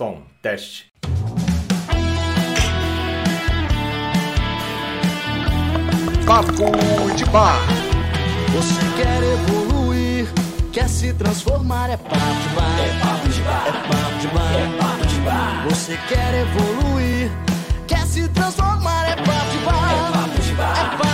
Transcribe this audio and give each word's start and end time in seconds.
som, 0.00 0.22
teste. 0.40 0.86
Papo 6.24 6.72
de 7.14 7.24
bar. 7.26 7.58
Você 8.54 8.80
quer 8.96 9.22
evoluir, 9.22 10.26
quer 10.72 10.88
se 10.88 11.12
transformar, 11.12 11.90
é 11.90 11.98
papo 11.98 12.16
de 12.16 12.48
bar. 12.56 12.80
É 12.80 12.98
papo 12.98 13.28
de 13.28 13.42
bar. 13.42 13.66
É 13.66 13.72
papo 13.72 14.18
de 14.20 14.28
bar. 14.28 14.54
É 14.54 14.78
papo 14.78 15.06
de 15.06 15.20
bar. 15.20 15.66
Você 15.68 15.98
quer 16.08 16.34
evoluir, 16.46 17.30
quer 17.86 18.06
se 18.06 18.26
transformar, 18.28 19.06
é 19.06 19.16
papo 19.16 19.50
de 19.50 19.58
bar. 19.66 19.92
É 19.92 20.12
papo 20.12 20.40
de 20.40 20.52
bar. 20.54 20.70
É 20.70 20.82
papo 20.82 20.96
de 20.96 21.02
bar. 21.02 21.09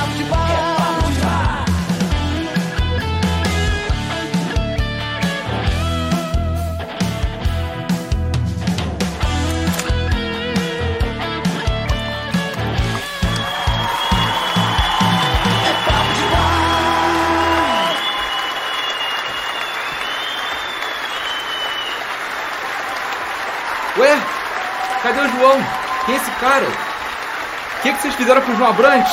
João? 25.29 25.59
Quem 26.05 26.15
é 26.15 26.19
esse 26.19 26.31
cara? 26.41 26.67
O 26.67 27.83
que, 27.83 27.93
que 27.93 27.99
vocês 28.01 28.15
fizeram 28.15 28.43
com 28.43 28.53
o 28.53 28.57
João 28.57 28.71
Abrantes? 28.71 29.13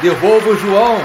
Devolva 0.00 0.50
o 0.50 0.56
João! 0.56 0.98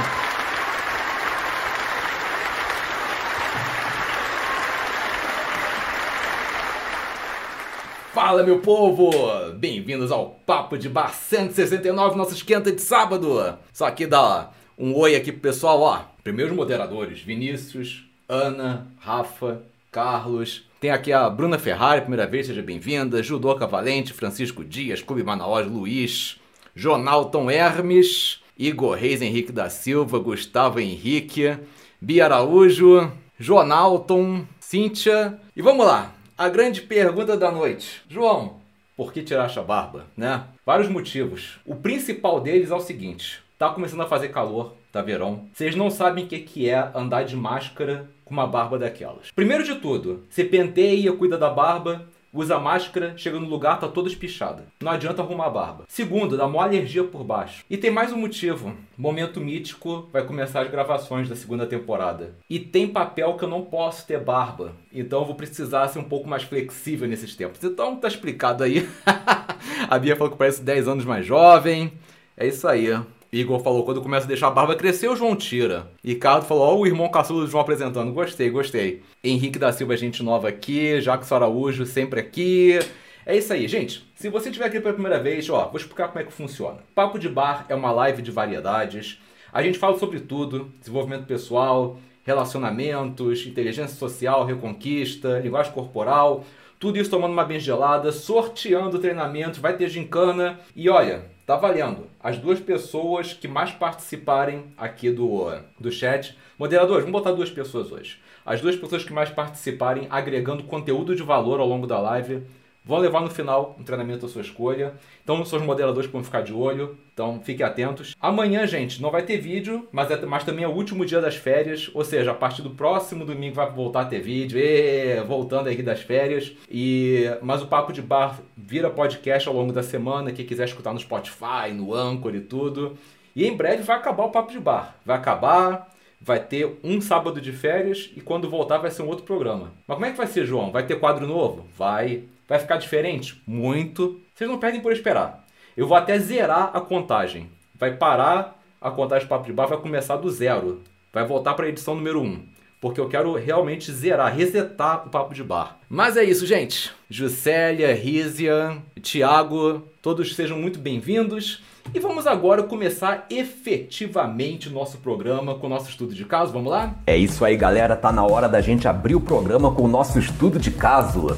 Fala, 8.14 8.44
meu 8.44 8.60
povo! 8.60 9.12
Bem-vindos 9.56 10.12
ao 10.12 10.32
Papo 10.46 10.78
de 10.78 10.90
Bar 10.90 11.14
169, 11.14 12.18
nosso 12.18 12.34
esquenta 12.34 12.72
de 12.72 12.82
sábado! 12.82 13.58
Só 13.72 13.90
que 13.92 14.08
dá 14.08 14.50
um 14.78 14.96
oi 14.96 15.16
aqui 15.16 15.32
pro 15.32 15.42
pessoal, 15.42 15.82
ó. 15.82 16.02
Primeiros 16.24 16.56
moderadores, 16.56 17.22
Vinícius, 17.22 18.06
Ana, 18.28 18.88
Rafa, 19.00 19.62
Carlos. 19.92 20.67
Tem 20.80 20.92
aqui 20.92 21.12
a 21.12 21.28
Bruna 21.28 21.58
Ferrari, 21.58 22.02
primeira 22.02 22.28
vez, 22.28 22.46
seja 22.46 22.62
bem-vinda. 22.62 23.24
Judoca 23.24 23.66
Valente, 23.66 24.14
Francisco 24.14 24.64
Dias, 24.64 25.02
Clube 25.02 25.24
Manaus, 25.24 25.66
Luiz, 25.66 26.40
Jonalton 26.76 27.50
Hermes, 27.50 28.44
Igor 28.56 28.96
Reis 28.96 29.20
Henrique 29.20 29.52
da 29.52 29.72
Silva, 29.72 30.20
Gustavo 30.20 30.80
Henrique, 30.80 31.58
Bia 32.00 32.26
Araújo, 32.26 33.12
Jonalton, 33.40 34.46
Cíntia. 34.60 35.40
E 35.56 35.64
vamos 35.64 35.84
lá, 35.84 36.14
a 36.38 36.48
grande 36.48 36.82
pergunta 36.82 37.36
da 37.36 37.52
noite. 37.52 38.04
João, 38.08 38.58
por 38.96 39.12
que 39.12 39.24
tiraste 39.24 39.58
a 39.58 39.64
barba, 39.64 40.06
né? 40.16 40.44
Vários 40.64 40.90
motivos. 40.90 41.60
O 41.66 41.76
principal 41.76 42.40
deles 42.40 42.70
é 42.70 42.76
o 42.76 42.80
seguinte: 42.80 43.42
tá 43.58 43.72
começando 43.72 44.02
a 44.02 44.08
fazer 44.08 44.28
calor, 44.28 44.76
verão. 45.02 45.46
Vocês 45.54 45.76
não 45.76 45.90
sabem 45.90 46.26
o 46.26 46.28
que 46.28 46.40
que 46.40 46.70
é 46.70 46.92
andar 46.94 47.24
de 47.24 47.36
máscara 47.36 48.10
com 48.24 48.34
uma 48.34 48.48
barba 48.48 48.78
daquelas. 48.78 49.32
Primeiro 49.32 49.64
de 49.64 49.76
tudo, 49.76 50.24
você 50.30 50.44
penteia, 50.44 51.14
cuida 51.14 51.38
da 51.38 51.50
barba, 51.50 52.06
usa 52.34 52.60
máscara, 52.60 53.14
chega 53.18 53.40
no 53.40 53.48
lugar, 53.48 53.80
tá 53.80 53.88
toda 53.88 54.10
espichada. 54.10 54.66
Não 54.82 54.92
adianta 54.92 55.22
arrumar 55.22 55.48
a 55.48 55.50
barba. 55.50 55.86
Segundo, 55.88 56.38
dá 56.38 56.46
uma 56.46 56.64
alergia 56.64 57.04
por 57.04 57.24
baixo. 57.24 57.64
E 57.70 57.78
tem 57.78 57.90
mais 57.90 58.12
um 58.12 58.18
motivo. 58.18 58.76
Momento 58.98 59.40
mítico, 59.40 60.08
vai 60.12 60.24
começar 60.24 60.62
as 60.62 60.70
gravações 60.70 61.30
da 61.30 61.36
segunda 61.36 61.66
temporada. 61.66 62.36
E 62.50 62.60
tem 62.60 62.88
papel 62.88 63.36
que 63.36 63.44
eu 63.44 63.50
não 63.50 63.64
posso 63.64 64.06
ter 64.06 64.20
barba. 64.20 64.74
Então 64.94 65.22
eu 65.22 65.26
vou 65.26 65.36
precisar 65.36 65.88
ser 65.88 66.00
um 66.00 66.04
pouco 66.04 66.28
mais 66.28 66.44
flexível 66.44 67.08
nesses 67.08 67.36
tempos. 67.36 67.64
Então 67.64 67.96
tá 67.96 68.08
explicado 68.08 68.64
aí. 68.64 68.88
a 69.90 69.98
Bia 69.98 70.16
falou 70.16 70.32
que 70.32 70.38
parece 70.38 70.62
10 70.62 70.88
anos 70.88 71.06
mais 71.06 71.26
jovem. 71.26 71.92
É 72.36 72.46
isso 72.46 72.68
aí. 72.68 72.88
Igor 73.32 73.60
falou, 73.60 73.84
quando 73.84 74.02
começa 74.02 74.26
a 74.26 74.28
deixar 74.28 74.48
a 74.48 74.52
barba 74.52 74.76
crescer, 74.76 75.10
o 75.10 75.16
João 75.16 75.36
tira. 75.36 75.90
Ricardo 76.04 76.46
falou, 76.46 76.64
ó, 76.64 76.76
o 76.78 76.88
irmão 76.88 77.10
caçulo 77.10 77.42
do 77.42 77.48
João 77.48 77.62
apresentando. 77.62 78.14
Gostei, 78.14 78.50
gostei. 78.50 79.04
Henrique 79.24 79.60
da 79.60 79.72
Silva, 79.72 79.98
gente 79.98 80.24
nova 80.24 80.48
aqui. 80.48 81.02
Jacques 81.02 81.32
Araújo, 81.32 81.86
sempre 81.86 82.20
aqui. 82.20 82.80
É 83.26 83.36
isso 83.36 83.52
aí, 83.52 83.68
gente. 83.68 84.10
Se 84.16 84.30
você 84.30 84.48
estiver 84.48 84.66
aqui 84.66 84.80
pela 84.80 84.94
primeira 84.94 85.20
vez, 85.20 85.50
ó, 85.50 85.66
vou 85.66 85.76
explicar 85.76 86.08
como 86.08 86.20
é 86.20 86.24
que 86.24 86.32
funciona. 86.32 86.78
Papo 86.96 87.20
de 87.20 87.28
Bar 87.28 87.66
é 87.68 87.76
uma 87.76 87.92
live 87.92 88.22
de 88.22 88.32
variedades. 88.32 89.20
A 89.52 89.62
gente 89.62 89.78
fala 89.78 90.00
sobre 90.00 90.22
tudo: 90.22 90.72
desenvolvimento 90.80 91.26
pessoal, 91.26 92.00
relacionamentos, 92.24 93.46
inteligência 93.46 93.98
social, 93.98 94.46
reconquista, 94.46 95.40
linguagem 95.40 95.74
corporal. 95.74 96.46
Tudo 96.80 96.98
isso 97.00 97.10
tomando 97.10 97.34
uma 97.34 97.44
bem 97.44 97.60
gelada, 97.60 98.12
sorteando 98.12 99.00
treinamentos, 99.00 99.60
vai 99.60 99.76
ter 99.76 99.90
gincana. 99.90 100.60
E 100.76 100.90
olha, 100.90 101.26
tá 101.48 101.56
valendo. 101.56 102.08
As 102.20 102.38
duas 102.38 102.60
pessoas 102.60 103.32
que 103.32 103.48
mais 103.48 103.72
participarem 103.72 104.66
aqui 104.78 105.10
do, 105.10 105.50
do 105.80 105.90
chat. 105.90 106.38
Moderadores, 106.60 107.06
vamos 107.06 107.22
botar 107.22 107.32
duas 107.32 107.50
pessoas 107.50 107.90
hoje. 107.90 108.20
As 108.46 108.60
duas 108.60 108.76
pessoas 108.76 109.06
que 109.06 109.14
mais 109.14 109.30
participarem 109.30 110.08
agregando 110.10 110.64
conteúdo 110.64 111.16
de 111.16 111.24
valor 111.24 111.62
ao 111.62 111.68
longo 111.68 111.88
da 111.88 112.00
live 112.00 112.44
vão 112.88 113.00
levar 113.00 113.22
no 113.22 113.30
final 113.30 113.76
um 113.78 113.84
treinamento 113.84 114.26
à 114.26 114.30
sua 114.30 114.42
escolha. 114.42 114.94
Então, 115.24 115.44
são 115.44 115.60
os 115.60 115.66
moderadores 115.66 116.08
que 116.08 116.14
vão 116.14 116.24
ficar 116.24 116.42
de 116.42 116.54
olho. 116.54 116.98
Então, 117.14 117.42
fiquem 117.44 117.66
atentos. 117.66 118.16
Amanhã, 118.20 118.66
gente, 118.66 119.02
não 119.02 119.12
vai 119.12 119.24
ter 119.24 119.38
vídeo, 119.38 119.88
mas, 119.92 120.10
é, 120.10 120.26
mas 120.26 120.44
também 120.44 120.64
é 120.64 120.68
o 120.68 120.72
último 120.72 121.06
dia 121.06 121.20
das 121.20 121.36
férias. 121.36 121.92
Ou 121.94 122.04
seja, 122.04 122.32
a 122.32 122.34
partir 122.34 122.62
do 122.62 122.70
próximo 122.70 123.26
domingo 123.26 123.56
vai 123.56 123.70
voltar 123.70 124.02
a 124.02 124.06
ter 124.06 124.22
vídeo. 124.22 124.58
E, 124.58 125.20
voltando 125.28 125.68
aqui 125.68 125.84
das 125.84 126.02
férias. 126.02 126.54
E 126.72 127.26
Mas 127.42 127.62
o 127.62 127.68
Papo 127.68 127.92
de 127.92 128.02
Bar 128.02 128.40
vira 128.56 128.90
podcast 128.90 129.50
ao 129.50 129.54
longo 129.54 129.74
da 129.74 129.84
semana. 129.84 130.32
Quem 130.32 130.46
quiser 130.46 130.66
escutar 130.66 130.94
no 130.94 131.00
Spotify, 131.00 131.74
no 131.74 131.94
Anchor 131.94 132.34
e 132.34 132.42
tudo. 132.42 132.98
E 133.36 133.46
em 133.46 133.56
breve 133.56 133.84
vai 133.84 133.98
acabar 133.98 134.24
o 134.24 134.32
Papo 134.32 134.52
de 134.52 134.60
Bar. 134.60 134.96
Vai 135.06 135.18
acabar 135.18 135.90
vai 136.20 136.40
ter 136.40 136.80
um 136.84 137.00
sábado 137.00 137.40
de 137.40 137.52
férias 137.52 138.12
e 138.16 138.22
quando 138.22 138.50
voltar 138.50 138.80
vai 138.80 138.92
ser 138.92 139.04
um 139.04 139.08
outro 139.08 139.24
programa. 139.24 139.72
Mas 139.88 139.96
como 139.96 140.06
é 140.06 140.12
que 140.12 140.18
vai 140.18 140.28
ser, 140.28 140.46
João? 140.46 140.72
Vai 140.72 140.86
ter 140.86 141.00
quadro 141.00 141.28
novo? 141.28 141.66
Vai. 141.78 142.24
Vai 142.48 142.60
ficar 142.60 142.78
diferente? 142.78 143.42
Muito. 143.46 144.22
Vocês 144.34 144.50
não 144.50 144.58
perdem 144.58 144.80
por 144.80 144.94
esperar. 144.94 145.46
Eu 145.76 145.88
vou 145.88 145.98
até 145.98 146.18
zerar 146.18 146.72
a 146.74 146.80
contagem. 146.80 147.50
Vai 147.76 147.96
parar 147.96 148.58
a 148.82 148.90
contagem 148.90 149.28
de 149.44 149.54
Bar, 149.54 149.68
vai 149.68 149.78
começar 149.78 150.16
do 150.16 150.30
zero. 150.30 150.82
Vai 151.12 151.26
voltar 151.26 151.54
para 151.56 151.66
a 151.66 151.70
edição 151.70 151.96
número 151.96 152.22
1. 152.22 152.26
Um, 152.26 152.44
porque 152.80 153.02
eu 153.02 153.10
quero 153.10 153.34
realmente 153.34 153.92
zerar, 153.92 154.34
resetar 154.34 155.08
o 155.08 155.10
Papo 155.10 155.34
de 155.34 155.44
Bar. 155.44 155.78
Mas 155.90 156.16
é 156.16 156.24
isso, 156.24 156.46
gente. 156.46 156.92
Juscelia, 157.10 157.94
Rízia, 157.94 158.78
Thiago, 159.02 159.84
todos 160.02 160.36
sejam 160.36 160.58
muito 160.58 160.80
bem-vindos. 160.80 161.62
E 161.94 162.00
vamos 162.00 162.28
agora 162.28 162.64
começar 162.64 163.26
efetivamente 163.30 164.70
o 164.70 164.72
nosso 164.72 164.98
programa 165.00 165.56
com 165.56 165.68
o 165.68 165.70
nosso 165.70 165.90
estudo 165.90 166.14
de 166.14 166.26
caso. 166.26 166.54
Vamos 166.54 166.72
lá? 166.72 166.96
É 167.06 167.18
isso 167.18 167.44
aí, 167.44 167.58
galera. 167.58 167.96
Tá 167.96 168.12
na 168.12 168.26
hora 168.26 168.48
da 168.48 168.62
gente 168.62 168.88
abrir 168.88 169.16
o 169.16 169.22
programa 169.22 169.74
com 169.74 169.84
o 169.84 169.88
nosso 169.88 170.20
estudo 170.20 170.60
de 170.60 170.72
caso. 170.72 171.38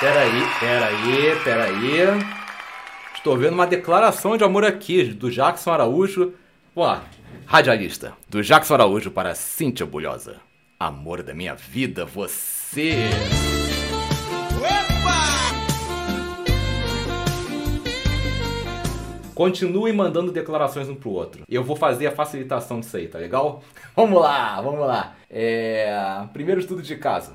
Peraí, 0.00 0.30
peraí, 0.60 1.40
peraí. 1.42 2.20
Estou 3.12 3.36
vendo 3.36 3.54
uma 3.54 3.66
declaração 3.66 4.36
de 4.36 4.44
amor 4.44 4.64
aqui 4.64 5.02
do 5.02 5.28
Jackson 5.28 5.72
Araújo. 5.72 6.34
Lá. 6.76 7.02
Radialista. 7.44 8.12
Do 8.28 8.40
Jackson 8.40 8.74
Araújo 8.74 9.10
para 9.10 9.34
Cíntia 9.34 9.84
Bulhosa. 9.84 10.36
Amor 10.78 11.24
da 11.24 11.34
minha 11.34 11.56
vida, 11.56 12.04
você. 12.04 13.10
Continue 19.34 19.92
mandando 19.92 20.30
declarações 20.30 20.88
um 20.88 20.94
pro 20.94 21.10
outro. 21.10 21.42
Eu 21.48 21.64
vou 21.64 21.74
fazer 21.74 22.06
a 22.06 22.12
facilitação 22.12 22.78
disso 22.78 22.96
aí, 22.96 23.08
tá 23.08 23.18
legal? 23.18 23.64
Vamos 23.96 24.22
lá, 24.22 24.60
vamos 24.60 24.86
lá. 24.86 25.16
É... 25.28 25.92
Primeiro 26.32 26.60
estudo 26.60 26.82
de 26.82 26.94
caso. 26.94 27.34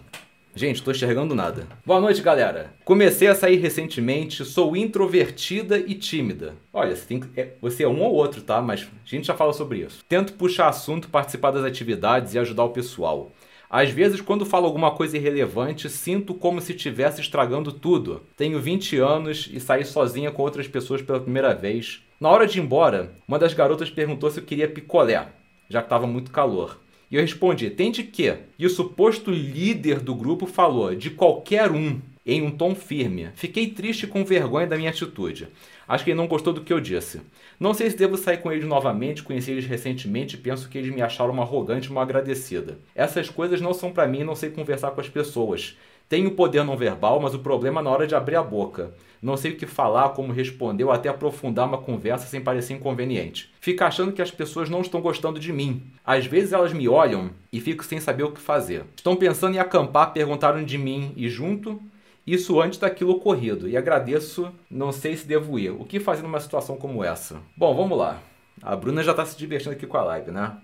Gente, 0.56 0.84
tô 0.84 0.92
enxergando 0.92 1.34
nada. 1.34 1.68
Boa 1.84 2.00
noite, 2.00 2.22
galera. 2.22 2.74
Comecei 2.86 3.28
a 3.28 3.34
sair 3.34 3.56
recentemente, 3.56 4.46
sou 4.46 4.76
introvertida 4.78 5.80
e 5.80 5.96
tímida. 5.96 6.54
Olha, 6.72 6.96
você, 6.96 7.06
tem 7.08 7.20
que- 7.20 7.40
é, 7.40 7.54
você 7.60 7.84
é 7.84 7.88
um 7.88 8.02
ou 8.04 8.14
outro, 8.14 8.42
tá? 8.42 8.62
Mas 8.62 8.82
a 8.84 9.10
gente 9.10 9.26
já 9.26 9.34
fala 9.34 9.52
sobre 9.52 9.80
isso. 9.80 10.04
Tento 10.08 10.34
puxar 10.34 10.70
assunto, 10.70 11.10
participar 11.10 11.50
das 11.52 11.64
atividades 11.66 12.36
e 12.36 12.40
ajudar 12.40 12.66
o 12.66 12.70
pessoal. 12.70 13.32
Às 13.68 13.90
vezes, 13.90 14.22
quando 14.22 14.46
falo 14.46 14.68
alguma 14.68 14.92
coisa 14.92 15.18
irrelevante, 15.18 15.90
sinto 15.90 16.36
como 16.36 16.62
se 16.62 16.74
estivesse 16.74 17.20
estragando 17.20 17.72
tudo. 17.72 18.22
Tenho 18.38 18.60
20 18.62 18.98
anos 19.00 19.50
e 19.52 19.60
saí 19.60 19.84
sozinha 19.84 20.30
com 20.32 20.44
outras 20.44 20.68
pessoas 20.68 21.02
pela 21.02 21.20
primeira 21.20 21.56
vez. 21.56 22.04
Na 22.20 22.30
hora 22.30 22.46
de 22.46 22.60
ir 22.60 22.62
embora, 22.62 23.16
uma 23.28 23.40
das 23.40 23.56
garotas 23.56 23.90
perguntou 23.90 24.30
se 24.30 24.40
eu 24.40 24.46
queria 24.46 24.70
picolé, 24.70 25.28
já 25.68 25.82
que 25.82 25.88
estava 25.88 26.06
muito 26.06 26.30
calor. 26.30 26.80
E 27.14 27.16
eu 27.16 27.22
respondi: 27.22 27.70
tem 27.70 27.92
de 27.92 28.02
quê? 28.02 28.38
E 28.58 28.66
o 28.66 28.70
suposto 28.72 29.30
líder 29.30 30.00
do 30.00 30.16
grupo 30.16 30.48
falou: 30.48 30.96
de 30.96 31.12
qualquer 31.12 31.72
um, 31.72 32.02
em 32.26 32.42
um 32.42 32.50
tom 32.50 32.74
firme. 32.74 33.30
Fiquei 33.36 33.68
triste 33.68 34.08
com 34.08 34.26
vergonha 34.26 34.66
da 34.66 34.76
minha 34.76 34.90
atitude. 34.90 35.48
Acho 35.88 36.04
que 36.04 36.10
ele 36.10 36.18
não 36.18 36.26
gostou 36.26 36.52
do 36.52 36.62
que 36.62 36.74
eu 36.74 36.80
disse. 36.80 37.22
Não 37.60 37.72
sei 37.76 37.92
se 37.92 37.98
devo 37.98 38.18
sair 38.18 38.38
com 38.38 38.52
eles 38.52 38.66
novamente, 38.66 39.22
conheci 39.22 39.52
eles 39.52 39.68
recentemente 39.68 40.36
e 40.36 40.40
penso 40.40 40.68
que 40.68 40.76
eles 40.76 40.92
me 40.92 41.04
acharam 41.04 41.32
uma 41.32 41.44
arrogante 41.44 41.88
e 41.88 41.92
uma 41.92 42.02
agradecida. 42.02 42.80
Essas 42.96 43.30
coisas 43.30 43.62
não 43.62 43.76
são 43.76 43.92
para 43.92 44.08
mim, 44.08 44.24
não 44.24 44.36
sei 44.36 44.50
conversar 44.50 44.90
com 44.90 45.02
as 45.02 45.08
pessoas. 45.08 45.78
Tenho 46.08 46.32
poder 46.32 46.64
não 46.64 46.78
verbal, 46.78 47.20
mas 47.20 47.34
o 47.34 47.40
problema 47.40 47.82
é 47.82 47.84
na 47.84 47.90
hora 47.90 48.08
de 48.08 48.16
abrir 48.16 48.36
a 48.36 48.44
boca. 48.44 48.94
Não 49.22 49.38
sei 49.38 49.52
o 49.52 49.56
que 49.56 49.66
falar, 49.66 50.10
como 50.10 50.34
responder 50.34 50.84
ou 50.84 50.92
até 50.92 51.08
aprofundar 51.08 51.66
uma 51.66 51.78
conversa 51.78 52.28
sem 52.28 52.42
parecer 52.42 52.74
inconveniente. 52.74 53.54
Fico 53.62 53.84
achando 53.84 54.12
que 54.12 54.22
as 54.22 54.30
pessoas 54.30 54.70
não 54.70 54.82
estão 54.82 55.00
gostando 55.00 55.40
de 55.40 55.54
mim. 55.54 55.82
Às 56.06 56.26
vezes 56.26 56.52
elas 56.52 56.74
me 56.74 56.90
olham 56.90 57.32
e 57.52 57.62
fico 57.62 57.86
sem 57.86 58.02
saber 58.02 58.24
o 58.24 58.32
que 58.32 58.42
fazer. 58.42 58.84
Estão 58.96 59.16
pensando 59.16 59.56
em 59.56 59.60
acampar, 59.60 60.12
perguntaram 60.12 60.64
de 60.64 60.78
mim 60.78 61.14
e 61.16 61.30
junto 61.30 61.82
isso 62.28 62.62
antes 62.62 62.80
daquilo 62.80 63.14
ocorrido. 63.14 63.68
E 63.68 63.78
agradeço, 63.78 64.52
não 64.70 64.92
sei 64.92 65.16
se 65.16 65.26
devo 65.26 65.58
ir. 65.58 65.72
O 65.72 65.86
que 65.86 66.00
fazer 66.00 66.22
numa 66.22 66.40
situação 66.40 66.76
como 66.76 67.04
essa? 67.04 67.42
Bom, 67.56 67.74
vamos 67.76 67.98
lá. 67.98 68.22
A 68.62 68.76
Bruna 68.76 69.04
já 69.04 69.12
está 69.12 69.26
se 69.26 69.38
divertindo 69.38 69.74
aqui 69.74 69.88
com 69.88 69.98
a 69.98 70.04
live, 70.04 70.32
né? 70.32 70.58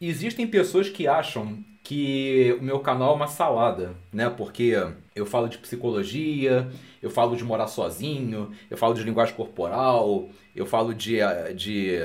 Existem 0.00 0.46
pessoas 0.46 0.88
que 0.88 1.06
acham 1.06 1.58
que 1.84 2.56
o 2.58 2.62
meu 2.64 2.80
canal 2.80 3.12
é 3.12 3.14
uma 3.14 3.26
salada, 3.26 3.94
né? 4.10 4.30
Porque 4.30 4.74
eu 5.14 5.26
falo 5.26 5.48
de 5.48 5.58
psicologia, 5.58 6.66
eu 7.02 7.10
falo 7.10 7.36
de 7.36 7.44
morar 7.44 7.66
sozinho, 7.66 8.50
eu 8.70 8.76
falo 8.78 8.94
de 8.94 9.04
linguagem 9.04 9.34
corporal, 9.34 10.30
eu 10.56 10.64
falo 10.64 10.94
de, 10.94 11.18
de 11.54 12.00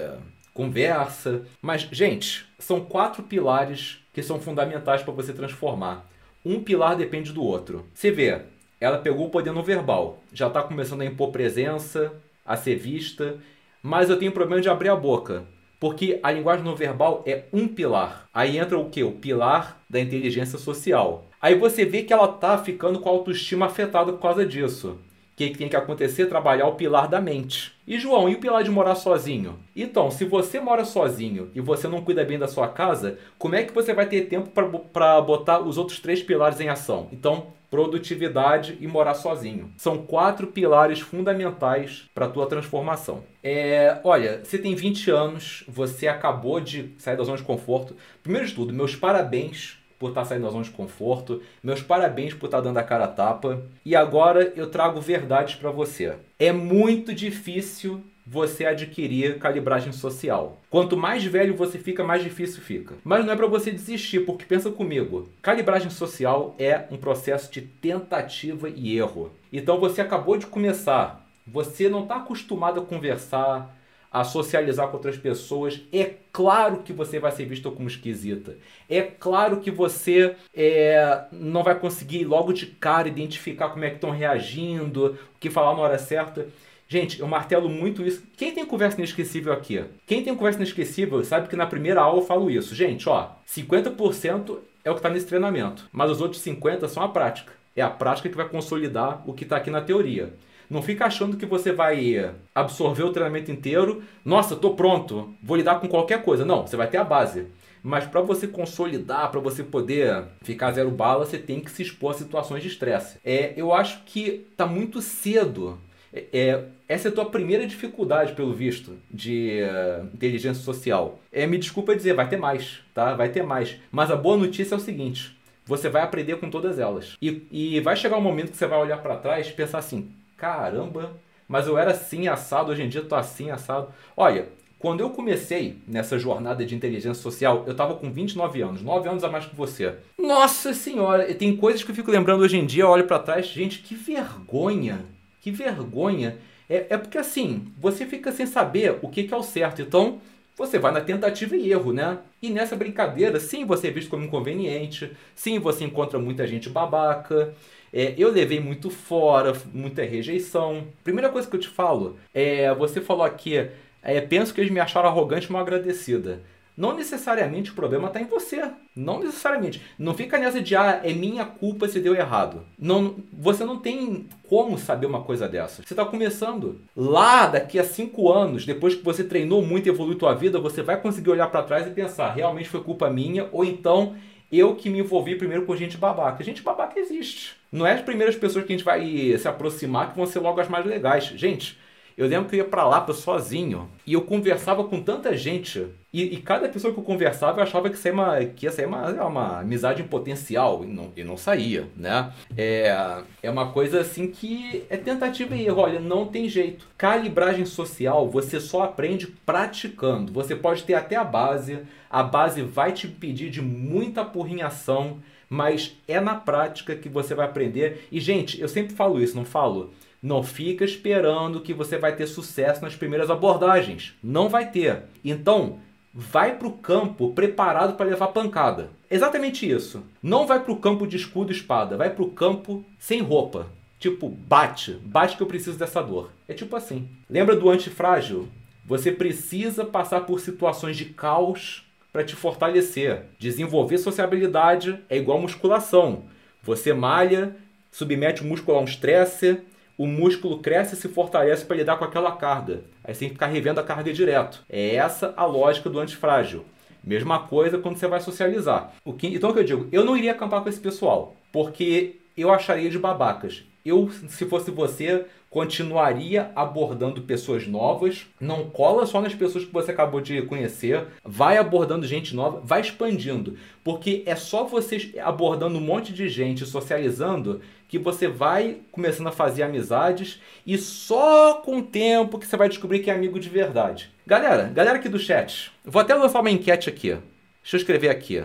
conversa. 0.53 1.43
Mas, 1.61 1.87
gente, 1.91 2.45
são 2.59 2.81
quatro 2.81 3.23
pilares 3.23 3.99
que 4.13 4.21
são 4.21 4.37
fundamentais 4.39 5.01
para 5.01 5.13
você 5.13 5.31
transformar. 5.31 6.05
Um 6.45 6.61
pilar 6.61 6.97
depende 6.97 7.31
do 7.31 7.41
outro. 7.41 7.85
Você 7.93 8.11
vê, 8.11 8.41
ela 8.81 8.97
pegou 8.97 9.27
o 9.27 9.29
poder 9.29 9.53
no 9.53 9.63
verbal, 9.63 10.21
já 10.33 10.47
está 10.47 10.61
começando 10.61 11.01
a 11.01 11.05
impor 11.05 11.31
presença, 11.31 12.13
a 12.45 12.57
ser 12.57 12.75
vista, 12.75 13.37
mas 13.81 14.09
eu 14.09 14.19
tenho 14.19 14.33
problema 14.33 14.61
de 14.61 14.69
abrir 14.69 14.89
a 14.89 14.95
boca. 14.95 15.45
Porque 15.79 16.19
a 16.21 16.31
linguagem 16.31 16.65
não 16.65 16.75
verbal 16.75 17.23
é 17.25 17.45
um 17.53 17.67
pilar. 17.67 18.27
Aí 18.33 18.57
entra 18.57 18.77
o 18.77 18.89
que? 18.89 19.03
O 19.03 19.13
pilar 19.13 19.81
da 19.89 19.99
inteligência 19.99 20.59
social. 20.59 21.25
Aí 21.41 21.55
você 21.55 21.85
vê 21.85 22.03
que 22.03 22.11
ela 22.11 22.27
tá 22.27 22.57
ficando 22.57 22.99
com 22.99 23.07
a 23.07 23.11
autoestima 23.13 23.67
afetada 23.67 24.11
por 24.11 24.21
causa 24.21 24.45
disso. 24.45 24.99
Que 25.39 25.51
tem 25.51 25.69
que 25.69 25.75
acontecer? 25.77 26.25
Trabalhar 26.25 26.67
o 26.67 26.75
pilar 26.75 27.07
da 27.07 27.21
mente. 27.21 27.71
E 27.87 27.97
João, 27.97 28.27
e 28.27 28.35
o 28.35 28.41
pilar 28.41 28.61
de 28.61 28.69
morar 28.69 28.95
sozinho? 28.95 29.57
Então, 29.73 30.11
se 30.11 30.25
você 30.25 30.59
mora 30.59 30.83
sozinho 30.83 31.49
e 31.55 31.61
você 31.61 31.87
não 31.87 32.01
cuida 32.01 32.25
bem 32.25 32.37
da 32.37 32.45
sua 32.45 32.67
casa, 32.67 33.17
como 33.37 33.55
é 33.55 33.63
que 33.63 33.73
você 33.73 33.93
vai 33.93 34.05
ter 34.05 34.23
tempo 34.23 34.49
para 34.49 35.21
botar 35.21 35.61
os 35.61 35.77
outros 35.77 36.01
três 36.01 36.21
pilares 36.21 36.59
em 36.59 36.67
ação? 36.67 37.07
Então, 37.13 37.53
produtividade 37.71 38.77
e 38.81 38.87
morar 38.87 39.13
sozinho. 39.13 39.71
São 39.77 39.99
quatro 39.99 40.47
pilares 40.47 40.99
fundamentais 40.99 42.03
para 42.13 42.25
a 42.25 42.29
tua 42.29 42.45
transformação. 42.45 43.23
É, 43.41 43.97
olha, 44.03 44.41
você 44.43 44.57
tem 44.57 44.75
20 44.75 45.09
anos, 45.09 45.63
você 45.69 46.09
acabou 46.09 46.59
de 46.59 46.93
sair 46.97 47.15
da 47.15 47.23
zona 47.23 47.37
de 47.37 47.43
conforto. 47.43 47.95
Primeiro 48.21 48.45
de 48.45 48.53
tudo, 48.53 48.73
meus 48.73 48.93
parabéns 48.93 49.78
por 49.99 50.09
estar 50.09 50.21
tá 50.21 50.27
saindo 50.27 50.45
da 50.45 50.49
zona 50.49 50.63
de 50.63 50.71
conforto. 50.71 51.43
Meus 51.61 51.83
parabéns 51.83 52.33
por 52.33 52.45
estar 52.45 52.57
tá 52.57 52.63
dando 52.63 52.77
a 52.77 52.83
cara 52.83 53.03
a 53.03 53.09
tapa. 53.09 53.61
E 53.85 53.95
agora 53.95 54.53
eu 54.55 54.71
trago 54.71 55.01
verdades 55.01 55.55
para 55.55 55.69
você. 55.69 56.15
É 56.39 56.51
muito 56.51 57.13
difícil 57.13 58.01
você 58.25 58.65
adquirir 58.65 59.39
calibragem 59.39 59.91
social. 59.91 60.61
Quanto 60.69 60.95
mais 60.95 61.23
velho 61.23 61.55
você 61.55 61.79
fica, 61.79 62.03
mais 62.03 62.23
difícil 62.23 62.61
fica. 62.61 62.93
Mas 63.03 63.25
não 63.25 63.33
é 63.33 63.35
para 63.35 63.47
você 63.47 63.71
desistir, 63.71 64.19
porque 64.19 64.45
pensa 64.45 64.69
comigo, 64.69 65.27
calibragem 65.41 65.89
social 65.89 66.55
é 66.59 66.85
um 66.91 66.97
processo 66.97 67.51
de 67.51 67.61
tentativa 67.61 68.69
e 68.69 68.95
erro. 68.95 69.31
Então 69.51 69.79
você 69.79 69.99
acabou 69.99 70.37
de 70.37 70.45
começar, 70.45 71.27
você 71.45 71.89
não 71.89 72.03
está 72.03 72.17
acostumado 72.17 72.79
a 72.79 72.85
conversar, 72.85 73.75
a 74.11 74.23
socializar 74.23 74.87
com 74.87 74.97
outras 74.97 75.17
pessoas, 75.17 75.81
é 75.93 76.13
claro 76.31 76.77
que 76.77 76.91
você 76.91 77.19
vai 77.19 77.31
ser 77.31 77.45
visto 77.45 77.71
como 77.71 77.87
esquisita. 77.87 78.57
É 78.89 79.01
claro 79.01 79.59
que 79.59 79.69
você 79.69 80.35
é, 80.53 81.25
não 81.31 81.63
vai 81.63 81.79
conseguir 81.79 82.25
logo 82.25 82.51
de 82.51 82.65
cara 82.65 83.07
identificar 83.07 83.69
como 83.69 83.85
é 83.85 83.89
que 83.89 83.95
estão 83.95 84.09
reagindo, 84.09 85.17
o 85.35 85.39
que 85.39 85.49
falar 85.49 85.75
na 85.75 85.81
hora 85.81 85.97
certa. 85.97 86.47
Gente, 86.87 87.19
eu 87.19 87.27
martelo 87.27 87.69
muito 87.69 88.03
isso. 88.03 88.23
Quem 88.35 88.51
tem 88.51 88.65
conversa 88.65 88.97
inesquecível 88.97 89.53
aqui? 89.53 89.85
Quem 90.07 90.23
tem 90.23 90.35
conversa 90.35 90.57
inesquecível 90.57 91.23
sabe 91.23 91.47
que 91.47 91.55
na 91.55 91.67
primeira 91.67 92.01
aula 92.01 92.19
eu 92.19 92.25
falo 92.25 92.49
isso. 92.49 92.73
Gente, 92.73 93.07
ó, 93.07 93.29
50% 93.47 94.57
é 94.83 94.89
o 94.89 94.95
que 94.95 94.99
está 94.99 95.09
nesse 95.09 95.27
treinamento, 95.27 95.87
mas 95.91 96.09
os 96.09 96.19
outros 96.19 96.43
50% 96.43 96.87
são 96.87 97.03
a 97.03 97.09
prática. 97.09 97.53
É 97.75 97.83
a 97.83 97.89
prática 97.91 98.27
que 98.27 98.35
vai 98.35 98.49
consolidar 98.49 99.21
o 99.27 99.33
que 99.33 99.43
está 99.43 99.57
aqui 99.57 99.69
na 99.69 99.81
teoria. 99.81 100.33
Não 100.69 100.81
fica 100.81 101.05
achando 101.05 101.37
que 101.37 101.45
você 101.45 101.71
vai 101.71 102.33
absorver 102.53 103.03
o 103.03 103.11
treinamento 103.11 103.51
inteiro. 103.51 104.03
Nossa, 104.23 104.55
tô 104.55 104.75
pronto, 104.75 105.33
vou 105.41 105.57
lidar 105.57 105.79
com 105.79 105.87
qualquer 105.87 106.23
coisa. 106.23 106.45
Não, 106.45 106.67
você 106.67 106.77
vai 106.77 106.87
ter 106.87 106.97
a 106.97 107.03
base. 107.03 107.47
Mas 107.81 108.05
para 108.05 108.21
você 108.21 108.47
consolidar, 108.47 109.31
para 109.31 109.39
você 109.39 109.63
poder 109.63 110.25
ficar 110.41 110.71
zero 110.71 110.91
bala, 110.91 111.25
você 111.25 111.37
tem 111.37 111.59
que 111.59 111.71
se 111.71 111.81
expor 111.81 112.11
a 112.11 112.17
situações 112.17 112.61
de 112.61 112.67
estresse. 112.67 113.17
É, 113.23 113.53
eu 113.55 113.73
acho 113.73 114.03
que 114.05 114.47
tá 114.57 114.65
muito 114.65 115.01
cedo 115.01 115.79
é, 116.13 116.25
é, 116.33 116.63
essa 116.87 117.07
é 117.07 117.11
a 117.11 117.13
tua 117.13 117.25
primeira 117.25 117.65
dificuldade, 117.65 118.33
pelo 118.33 118.53
visto, 118.53 118.97
de 119.11 119.61
uh, 119.61 120.05
inteligência 120.13 120.63
social. 120.63 121.19
É, 121.31 121.45
me 121.45 121.57
desculpa 121.57 121.95
dizer, 121.95 122.13
vai 122.13 122.27
ter 122.27 122.37
mais, 122.37 122.79
tá? 122.93 123.13
Vai 123.13 123.29
ter 123.29 123.43
mais. 123.43 123.77
Mas 123.91 124.09
a 124.09 124.15
boa 124.15 124.35
notícia 124.35 124.73
é 124.73 124.77
o 124.77 124.81
seguinte: 124.81 125.37
você 125.65 125.87
vai 125.87 126.01
aprender 126.01 126.37
com 126.37 126.49
todas 126.49 126.79
elas. 126.79 127.15
E, 127.21 127.43
e 127.51 127.79
vai 127.79 127.95
chegar 127.95 128.17
um 128.17 128.21
momento 128.21 128.51
que 128.51 128.57
você 128.57 128.65
vai 128.65 128.79
olhar 128.79 128.97
para 128.97 129.17
trás 129.17 129.47
e 129.47 129.53
pensar 129.53 129.77
assim: 129.77 130.11
caramba, 130.39 131.17
mas 131.47 131.67
eu 131.67 131.77
era 131.77 131.91
assim 131.91 132.27
assado, 132.27 132.71
hoje 132.71 132.83
em 132.83 132.89
dia 132.89 133.01
eu 133.01 133.07
tô 133.07 133.15
assim 133.15 133.51
assado. 133.51 133.89
Olha, 134.15 134.47
quando 134.77 135.01
eu 135.01 135.09
comecei 135.09 135.77
nessa 135.87 136.17
jornada 136.17 136.65
de 136.65 136.73
inteligência 136.73 137.21
social, 137.21 137.63
eu 137.65 137.73
estava 137.73 137.95
com 137.95 138.11
29 138.11 138.61
anos, 138.61 138.81
9 138.81 139.09
anos 139.09 139.23
a 139.23 139.29
mais 139.29 139.45
que 139.45 139.55
você. 139.55 139.95
Nossa 140.17 140.73
senhora, 140.73 141.33
tem 141.35 141.55
coisas 141.55 141.83
que 141.83 141.91
eu 141.91 141.95
fico 141.95 142.11
lembrando 142.11 142.41
hoje 142.41 142.57
em 142.57 142.65
dia, 142.65 142.83
eu 142.83 142.89
olho 142.89 143.05
para 143.05 143.19
trás, 143.19 143.47
gente, 143.47 143.79
que 143.79 143.95
vergonha 143.95 145.05
que 145.41 145.51
vergonha. 145.51 146.37
É, 146.69 146.87
é 146.89 146.97
porque 146.97 147.17
assim, 147.17 147.67
você 147.77 148.05
fica 148.05 148.31
sem 148.31 148.45
saber 148.45 148.99
o 149.01 149.09
que, 149.09 149.23
que 149.23 149.33
é 149.33 149.37
o 149.37 149.43
certo. 149.43 149.81
Então, 149.81 150.19
você 150.59 150.77
vai 150.77 150.91
na 150.91 150.99
tentativa 150.99 151.55
e 151.55 151.71
erro, 151.71 151.93
né? 151.93 152.19
E 152.41 152.49
nessa 152.49 152.75
brincadeira, 152.75 153.39
sim, 153.39 153.65
você 153.65 153.87
é 153.87 153.91
visto 153.91 154.09
como 154.09 154.25
inconveniente, 154.25 155.11
sim, 155.33 155.57
você 155.57 155.85
encontra 155.85 156.19
muita 156.19 156.45
gente 156.45 156.69
babaca. 156.69 157.53
É, 157.93 158.13
eu 158.17 158.29
levei 158.29 158.59
muito 158.59 158.89
fora, 158.89 159.53
muita 159.73 160.03
rejeição. 160.03 160.85
Primeira 161.01 161.29
coisa 161.29 161.49
que 161.49 161.55
eu 161.55 161.59
te 161.59 161.69
falo 161.69 162.17
é: 162.33 162.71
você 162.75 162.99
falou 162.99 163.23
aqui, 163.23 163.69
é, 164.03 164.19
penso 164.19 164.53
que 164.53 164.59
eles 164.59 164.71
me 164.71 164.81
acharam 164.81 165.07
arrogante 165.07 165.47
e 165.47 165.51
mal 165.51 165.61
agradecida. 165.61 166.41
Não 166.79 166.95
necessariamente 166.95 167.71
o 167.71 167.73
problema 167.73 168.07
está 168.07 168.21
em 168.21 168.25
você. 168.25 168.71
Não 168.95 169.19
necessariamente. 169.19 169.81
Não 169.99 170.13
fica 170.13 170.39
nessa 170.39 170.61
de, 170.61 170.77
ah, 170.77 171.01
é 171.03 171.11
minha 171.11 171.43
culpa 171.43 171.89
se 171.89 171.99
deu 171.99 172.15
errado. 172.15 172.65
Não, 172.79 173.15
você 173.33 173.65
não 173.65 173.77
tem 173.77 174.27
como 174.47 174.77
saber 174.77 175.05
uma 175.05 175.21
coisa 175.21 175.45
dessa. 175.45 175.83
Você 175.83 175.93
está 175.93 176.05
começando. 176.05 176.79
Lá, 176.95 177.47
daqui 177.47 177.77
a 177.77 177.83
cinco 177.83 178.31
anos, 178.31 178.65
depois 178.65 178.95
que 178.95 179.03
você 179.03 179.25
treinou 179.25 179.61
muito 179.61 179.87
e 179.87 179.89
evoluiu 179.89 180.17
tua 180.17 180.33
vida, 180.33 180.57
você 180.57 180.81
vai 180.81 181.01
conseguir 181.01 181.31
olhar 181.31 181.47
para 181.47 181.63
trás 181.63 181.85
e 181.85 181.89
pensar, 181.89 182.31
realmente 182.31 182.69
foi 182.69 182.81
culpa 182.81 183.09
minha, 183.09 183.49
ou 183.51 183.65
então 183.65 184.15
eu 184.49 184.73
que 184.73 184.89
me 184.89 184.99
envolvi 184.99 185.35
primeiro 185.35 185.65
com 185.65 185.75
gente 185.75 185.97
babaca. 185.97 186.41
Gente 186.45 186.61
babaca 186.61 186.97
existe. 186.97 187.57
Não 187.69 187.85
é 187.85 187.91
as 187.91 188.01
primeiras 188.01 188.37
pessoas 188.37 188.63
que 188.63 188.71
a 188.71 188.77
gente 188.77 188.85
vai 188.85 189.03
se 189.37 189.49
aproximar 189.49 190.11
que 190.11 190.15
vão 190.15 190.25
ser 190.25 190.39
logo 190.39 190.61
as 190.61 190.69
mais 190.69 190.85
legais. 190.85 191.25
Gente, 191.25 191.77
eu 192.17 192.27
lembro 192.27 192.49
que 192.49 192.55
eu 192.55 192.59
ia 192.59 192.65
para 192.65 192.87
Lapa 192.87 193.13
sozinho 193.13 193.89
e 194.07 194.13
eu 194.13 194.21
conversava 194.21 194.83
com 194.85 195.01
tanta 195.01 195.37
gente. 195.37 195.87
E, 196.11 196.23
e, 196.23 196.37
cada 196.37 196.67
pessoa 196.67 196.91
que 196.91 196.99
eu 196.99 197.03
conversava 197.03 197.59
eu 197.59 197.63
achava 197.63 197.87
que, 197.87 198.07
ia 198.07 198.13
uma, 198.13 198.43
que 198.43 198.65
ia 198.65 198.71
sair 198.71 198.87
uma, 198.87 199.11
uma 199.23 199.59
amizade 199.59 200.01
em 200.01 200.07
potencial. 200.07 200.83
E 200.83 200.87
não, 200.87 201.11
e 201.15 201.23
não 201.23 201.37
saía, 201.37 201.87
né? 201.95 202.33
É, 202.57 203.21
é 203.43 203.49
uma 203.49 203.71
coisa 203.71 204.01
assim 204.01 204.27
que 204.27 204.83
é 204.89 204.97
tentativa 204.97 205.55
e 205.55 205.67
erro. 205.67 205.81
Olha, 205.81 205.99
não 205.99 206.25
tem 206.25 206.49
jeito. 206.49 206.87
Calibragem 206.97 207.65
social 207.65 208.27
você 208.27 208.59
só 208.59 208.83
aprende 208.83 209.27
praticando. 209.45 210.33
Você 210.33 210.55
pode 210.55 210.83
ter 210.83 210.95
até 210.95 211.15
a 211.15 211.23
base. 211.23 211.79
A 212.09 212.23
base 212.23 212.63
vai 212.63 212.91
te 212.91 213.07
pedir 213.07 213.51
de 213.51 213.61
muita 213.61 214.25
porrinhação. 214.25 215.19
Mas 215.47 215.95
é 216.07 216.19
na 216.19 216.35
prática 216.35 216.95
que 216.95 217.07
você 217.09 217.35
vai 217.35 217.45
aprender. 217.45 218.07
E, 218.11 218.19
gente, 218.19 218.59
eu 218.59 218.67
sempre 218.67 218.95
falo 218.95 219.21
isso, 219.21 219.35
não 219.35 219.45
falo? 219.45 219.93
Não 220.21 220.43
fica 220.43 220.83
esperando 220.83 221.61
que 221.61 221.73
você 221.73 221.97
vai 221.97 222.15
ter 222.15 222.27
sucesso 222.27 222.81
nas 222.81 222.95
primeiras 222.95 223.29
abordagens. 223.29 224.15
Não 224.23 224.49
vai 224.49 224.69
ter. 224.69 225.03
Então, 225.23 225.79
vai 226.19 226.57
pro 226.57 226.71
campo 226.71 227.31
preparado 227.31 227.95
para 227.95 228.09
levar 228.09 228.27
pancada. 228.27 228.89
Exatamente 229.09 229.69
isso. 229.69 230.03
Não 230.21 230.45
vai 230.45 230.59
pro 230.59 230.75
campo 230.75 231.07
de 231.07 231.15
escudo 231.15 231.51
e 231.51 231.55
espada, 231.55 231.95
vai 231.95 232.09
pro 232.09 232.29
campo 232.29 232.83
sem 232.99 233.21
roupa. 233.21 233.67
Tipo, 233.97 234.27
bate, 234.27 234.93
bate 235.03 235.37
que 235.37 235.43
eu 235.43 235.47
preciso 235.47 235.77
dessa 235.77 236.01
dor. 236.01 236.31
É 236.47 236.53
tipo 236.53 236.75
assim. 236.75 237.07
Lembra 237.29 237.55
do 237.55 237.69
antifrágil? 237.69 238.49
Você 238.85 239.11
precisa 239.11 239.85
passar 239.85 240.21
por 240.21 240.41
situações 240.41 240.97
de 240.97 241.05
caos 241.05 241.85
para 242.11 242.23
te 242.23 242.35
fortalecer. 242.35 243.23
Desenvolver 243.37 243.97
sociabilidade 243.97 244.99
é 245.09 245.17
igual 245.17 245.39
musculação. 245.39 246.23
Você 246.63 246.93
malha, 246.93 247.55
submete 247.91 248.41
o 248.41 248.45
músculo 248.45 248.77
a 248.77 248.81
um 248.81 248.85
estresse, 248.85 249.61
o 249.99 250.07
músculo 250.07 250.59
cresce 250.59 250.95
e 250.95 250.97
se 250.97 251.09
fortalece 251.09 251.65
para 251.65 251.75
lidar 251.75 251.97
com 251.97 252.05
aquela 252.05 252.31
carga. 252.31 252.85
Aí 253.03 253.13
você 253.13 253.19
tem 253.19 253.27
que 253.27 253.33
ficar 253.33 253.47
revendo 253.47 253.81
a 253.81 253.83
carga 253.83 254.13
direto. 254.13 254.63
É 254.69 254.95
essa 254.95 255.33
a 255.35 255.45
lógica 255.45 255.89
do 255.89 255.99
antifrágil. 255.99 256.63
Mesma 257.03 257.39
coisa 257.39 257.77
quando 257.77 257.97
você 257.97 258.07
vai 258.07 258.21
socializar. 258.21 258.93
O 259.03 259.11
que, 259.11 259.27
então 259.27 259.49
o 259.49 259.53
que 259.53 259.59
eu 259.59 259.63
digo? 259.65 259.89
Eu 259.91 260.05
não 260.05 260.15
iria 260.15 260.31
acampar 260.31 260.63
com 260.63 260.69
esse 260.69 260.79
pessoal, 260.79 261.35
porque 261.51 262.15
eu 262.37 262.49
acharia 262.49 262.89
de 262.89 262.97
babacas. 262.97 263.65
Eu, 263.83 264.09
se 264.29 264.45
fosse 264.45 264.71
você, 264.71 265.25
continuaria 265.49 266.51
abordando 266.55 267.21
pessoas 267.21 267.67
novas. 267.67 268.27
Não 268.39 268.69
cola 268.69 269.05
só 269.05 269.19
nas 269.19 269.33
pessoas 269.33 269.65
que 269.65 269.73
você 269.73 269.91
acabou 269.91 270.21
de 270.21 270.41
conhecer. 270.43 271.07
Vai 271.23 271.57
abordando 271.57 272.05
gente 272.05 272.35
nova, 272.35 272.61
vai 272.63 272.81
expandindo. 272.81 273.57
Porque 273.83 274.23
é 274.25 274.35
só 274.35 274.63
você 274.63 275.13
abordando 275.21 275.77
um 275.77 275.81
monte 275.81 276.13
de 276.13 276.29
gente, 276.29 276.65
socializando, 276.65 277.61
que 277.89 277.99
você 277.99 278.27
vai 278.27 278.77
começando 278.91 279.27
a 279.27 279.31
fazer 279.31 279.63
amizades 279.63 280.39
e 280.65 280.77
só 280.77 281.55
com 281.55 281.79
o 281.79 281.83
tempo 281.83 282.39
que 282.39 282.47
você 282.47 282.55
vai 282.55 282.69
descobrir 282.69 282.99
que 282.99 283.09
é 283.09 283.13
amigo 283.13 283.39
de 283.39 283.49
verdade. 283.49 284.09
Galera, 284.25 284.71
galera 284.73 284.97
aqui 284.97 285.09
do 285.09 285.19
chat, 285.19 285.71
vou 285.83 286.01
até 286.01 286.15
lançar 286.15 286.39
uma 286.39 286.51
enquete 286.51 286.87
aqui. 286.87 287.17
Deixa 287.61 287.75
eu 287.75 287.79
escrever 287.79 288.09
aqui. 288.09 288.43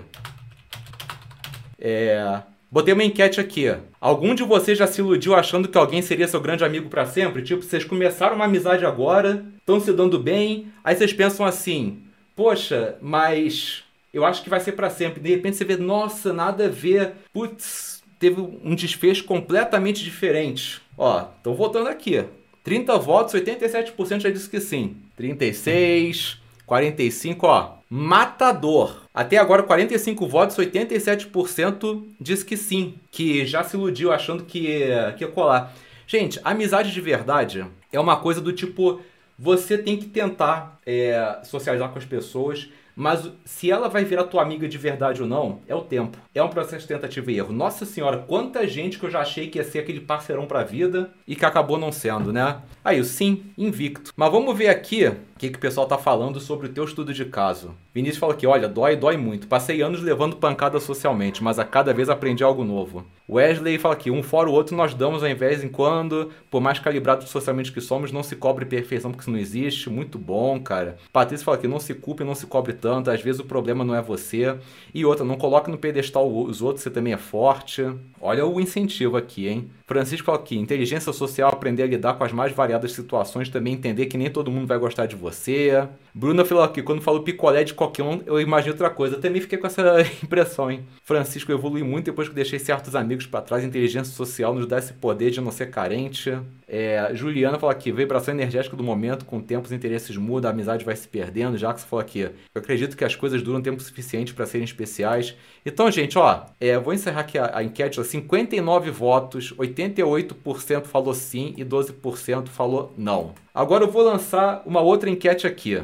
É, 1.79 2.43
Botei 2.75 2.93
uma 2.93 3.05
enquete 3.05 3.41
aqui. 3.41 3.73
Algum 4.01 4.35
de 4.35 4.43
vocês 4.43 4.77
já 4.77 4.85
se 4.85 5.01
iludiu 5.01 5.33
achando 5.33 5.69
que 5.69 5.79
alguém 5.79 6.03
seria 6.03 6.27
seu 6.27 6.41
grande 6.41 6.65
amigo 6.65 6.89
para 6.89 7.07
sempre? 7.07 7.41
Tipo, 7.41 7.63
vocês 7.63 7.85
começaram 7.85 8.35
uma 8.35 8.47
amizade 8.47 8.85
agora, 8.85 9.47
estão 9.59 9.79
se 9.79 9.93
dando 9.93 10.19
bem, 10.19 10.73
aí 10.83 10.97
vocês 10.97 11.13
pensam 11.13 11.47
assim: 11.47 12.03
"Poxa, 12.35 12.97
mas 13.01 13.85
eu 14.13 14.25
acho 14.25 14.43
que 14.43 14.51
vai 14.51 14.59
ser 14.59 14.73
para 14.73 14.91
sempre". 14.91 15.21
De 15.21 15.31
repente 15.31 15.57
você 15.57 15.65
vê: 15.65 15.77
"Nossa, 15.77 16.33
nada 16.33 16.65
a 16.65 16.69
ver". 16.69 17.13
Putz, 17.33 17.94
teve 18.25 18.41
um 18.41 18.75
desfecho 18.75 19.25
completamente 19.25 20.03
diferente. 20.03 20.81
Ó, 20.97 21.21
tô 21.43 21.53
votando 21.53 21.91
aqui. 21.91 22.25
30 22.63 22.97
votos, 22.99 23.35
87% 23.35 24.21
já 24.21 24.31
disse 24.31 24.49
que 24.49 24.61
sim. 24.61 24.97
36, 25.15 26.39
45, 26.65 27.47
ó. 27.47 27.75
Matador. 27.91 29.03
Até 29.13 29.37
agora, 29.37 29.63
45 29.63 30.27
votos, 30.27 30.57
87% 30.57 32.03
diz 32.19 32.43
que 32.43 32.57
sim, 32.57 32.95
que 33.11 33.45
já 33.45 33.63
se 33.63 33.77
iludiu 33.77 34.11
achando 34.11 34.45
que, 34.45 34.89
que 35.19 35.25
ia 35.25 35.31
colar. 35.31 35.75
Gente, 36.07 36.41
amizade 36.43 36.91
de 36.91 37.01
verdade 37.03 37.67
é 37.93 38.01
uma 38.01 38.17
coisa 38.17 38.41
do 38.41 38.55
tipo: 38.55 39.03
você 39.39 39.77
tem 39.77 39.99
que 39.99 40.07
tentar 40.07 40.81
é, 40.87 41.41
socializar 41.45 41.91
com 41.91 41.99
as 41.99 42.07
pessoas, 42.07 42.71
mas 42.97 43.31
se 43.45 43.71
ela 43.71 43.89
vai 43.89 44.05
virar 44.05 44.25
tua 44.25 44.43
amiga 44.43 44.69
de 44.69 44.79
verdade 44.79 45.23
ou 45.23 45.29
não, 45.29 45.61
é 45.67 45.75
o 45.75 45.81
tempo. 45.81 46.19
É 46.35 46.43
um 46.43 46.49
processo 46.49 46.87
de 46.87 46.95
tentativa 46.95 47.31
e 47.31 47.39
erro. 47.39 47.53
Nossa 47.53 47.85
senhora, 47.85 48.19
quanta 48.19 48.67
gente 48.67 48.99
que 48.99 49.07
eu 49.07 49.11
já 49.11 49.21
achei 49.21 49.49
que 49.49 49.59
ia 49.59 49.65
ser 49.65 49.81
aquele 49.81 50.01
parceirão 50.01 50.47
pra 50.47 50.65
vida 50.65 51.11
e 51.27 51.35
que 51.35 51.45
acabou 51.45 51.79
não 51.79 51.93
sendo, 51.93 52.33
né? 52.33 52.59
Aí, 52.85 53.01
o 53.01 53.05
sim, 53.05 53.45
invicto. 53.57 54.13
Mas 54.17 54.31
vamos 54.31 54.57
ver 54.57 54.69
aqui 54.69 55.07
o 55.07 55.17
que, 55.39 55.51
que 55.51 55.57
o 55.57 55.61
pessoal 55.61 55.87
tá 55.87 55.99
falando 55.99 56.39
sobre 56.39 56.67
o 56.67 56.71
teu 56.71 56.85
estudo 56.85 57.13
de 57.13 57.25
caso. 57.25 57.75
Vinícius 57.95 58.19
fala 58.19 58.35
que, 58.35 58.47
olha, 58.47 58.69
dói, 58.69 58.97
dói 58.97 59.17
muito. 59.17 59.47
Passei 59.47 59.81
anos 59.81 60.03
levando 60.03 60.37
pancada 60.37 60.79
socialmente, 60.81 61.43
mas 61.43 61.59
a 61.59 61.65
cada 61.65 61.93
vez 61.93 62.09
aprendi 62.09 62.45
algo 62.45 62.65
novo. 62.65 63.05
Wesley 63.29 63.79
fala 63.79 63.97
que 63.97 64.11
um 64.11 64.23
fora 64.23 64.51
o 64.51 64.53
outro 64.53 64.77
nós 64.77 64.95
damos 64.95 65.23
ao 65.23 65.29
invés 65.29 65.65
em 65.65 65.69
quando, 65.69 66.31
por 66.51 66.61
mais 66.61 66.79
calibrados 66.79 67.29
socialmente 67.31 67.73
que 67.73 67.81
somos, 67.81 68.13
não 68.13 68.23
se 68.23 68.37
cobre 68.37 68.67
perfeição 68.67 69.11
porque 69.11 69.23
isso 69.23 69.31
não 69.31 69.39
existe. 69.39 69.89
Muito 69.89 70.19
bom, 70.19 70.61
cara. 70.61 70.97
Patrícia 71.13 71.45
fala 71.45 71.59
que 71.59 71.69
não 71.69 71.81
se 71.81 71.95
culpe, 71.95 72.23
não 72.23 72.35
se 72.35 72.47
cobre 72.47 72.75
tanto, 72.85 73.11
às 73.11 73.23
vezes 73.23 73.41
o 73.41 73.45
problema 73.45 73.83
não 73.83 73.95
é 73.95 74.03
você. 74.03 74.59
E 74.93 75.07
outra, 75.07 75.25
não 75.25 75.37
coloque 75.37 75.71
no 75.71 75.79
pedestal 75.79 76.31
os 76.31 76.61
outros, 76.61 76.83
você 76.83 76.91
também 76.91 77.15
é 77.15 77.17
forte. 77.17 77.83
Olha 78.21 78.45
o 78.45 78.61
incentivo 78.61 79.17
aqui, 79.17 79.49
hein? 79.49 79.71
Francisco 79.87 80.31
aqui, 80.31 80.59
inteligência 80.59 81.11
social, 81.11 81.51
aprender 81.51 81.85
a 81.85 81.87
lidar 81.87 82.13
com 82.13 82.25
as 82.25 82.33
mais 82.33 82.53
variadas 82.53 82.93
situações, 82.93 83.49
também 83.49 83.73
entender 83.73 84.05
que 84.05 84.19
nem 84.19 84.29
todo 84.29 84.51
mundo 84.51 84.67
vai 84.67 84.79
gostar 84.79 85.07
de 85.07 85.17
você. 85.17 85.89
Bruna 86.17 86.45
falou 86.45 86.63
aqui, 86.63 86.81
quando 86.81 87.03
falo 87.03 87.25
picolé 87.25 87.65
de 87.65 87.75
qualquer 87.75 88.05
um, 88.05 88.23
eu 88.25 88.41
imagino 88.41 88.73
outra 88.73 88.89
coisa. 88.89 89.17
Eu 89.17 89.21
também 89.21 89.43
fiquei 89.43 89.59
com 89.59 89.67
essa 89.67 90.01
impressão, 90.23 90.71
hein? 90.71 90.85
Francisco 91.03 91.51
evolui 91.51 91.83
muito 91.83 92.05
depois 92.05 92.29
que 92.29 92.35
deixei 92.35 92.61
certos 92.61 92.95
amigos 92.95 93.27
para 93.27 93.41
trás. 93.41 93.65
Inteligência 93.65 94.15
social 94.15 94.55
nos 94.55 94.65
dá 94.65 94.79
esse 94.79 94.93
poder 94.93 95.33
de 95.33 95.41
não 95.41 95.51
ser 95.51 95.71
carente. 95.73 96.39
É, 96.69 97.11
Juliana 97.15 97.59
fala 97.59 97.73
aqui, 97.73 97.91
vibração 97.91 98.33
energética 98.33 98.77
do 98.77 98.85
momento, 98.85 99.25
com 99.25 99.39
o 99.39 99.43
tempo 99.43 99.67
os 99.67 99.73
interesses 99.73 100.17
mudam, 100.17 100.51
a 100.51 100.55
amizade 100.55 100.85
vai 100.85 100.95
se 100.95 101.09
perdendo. 101.09 101.59
Jackson 101.59 101.89
falou 101.89 102.01
aqui, 102.01 102.21
eu 102.21 102.33
acredito 102.55 102.97
que 102.97 103.05
as 103.05 103.17
coisas 103.17 103.43
duram 103.43 103.61
tempo 103.61 103.83
suficiente 103.83 104.33
para 104.33 104.47
serem 104.47 104.65
especiais. 104.65 105.35
Então, 105.67 105.91
gente, 105.91 106.17
ó, 106.17 106.47
é, 106.61 106.79
vou 106.79 106.95
encerrar 106.95 107.23
aqui 107.23 107.39
a, 107.39 107.59
a 107.59 107.65
enquete, 107.65 107.99
ó, 107.99 108.05
59 108.05 108.89
votos, 108.93 109.53
88% 109.55 110.85
falou 110.85 111.13
sim 111.13 111.55
e 111.57 111.65
12% 111.65 112.47
falou 112.49 112.95
não. 112.97 113.35
Agora 113.55 113.85
eu 113.85 113.91
vou 113.91 114.03
lançar 114.03 114.65
uma 114.67 114.81
outra 114.81 115.09
enquete 115.09 115.47
aqui. 115.47 115.81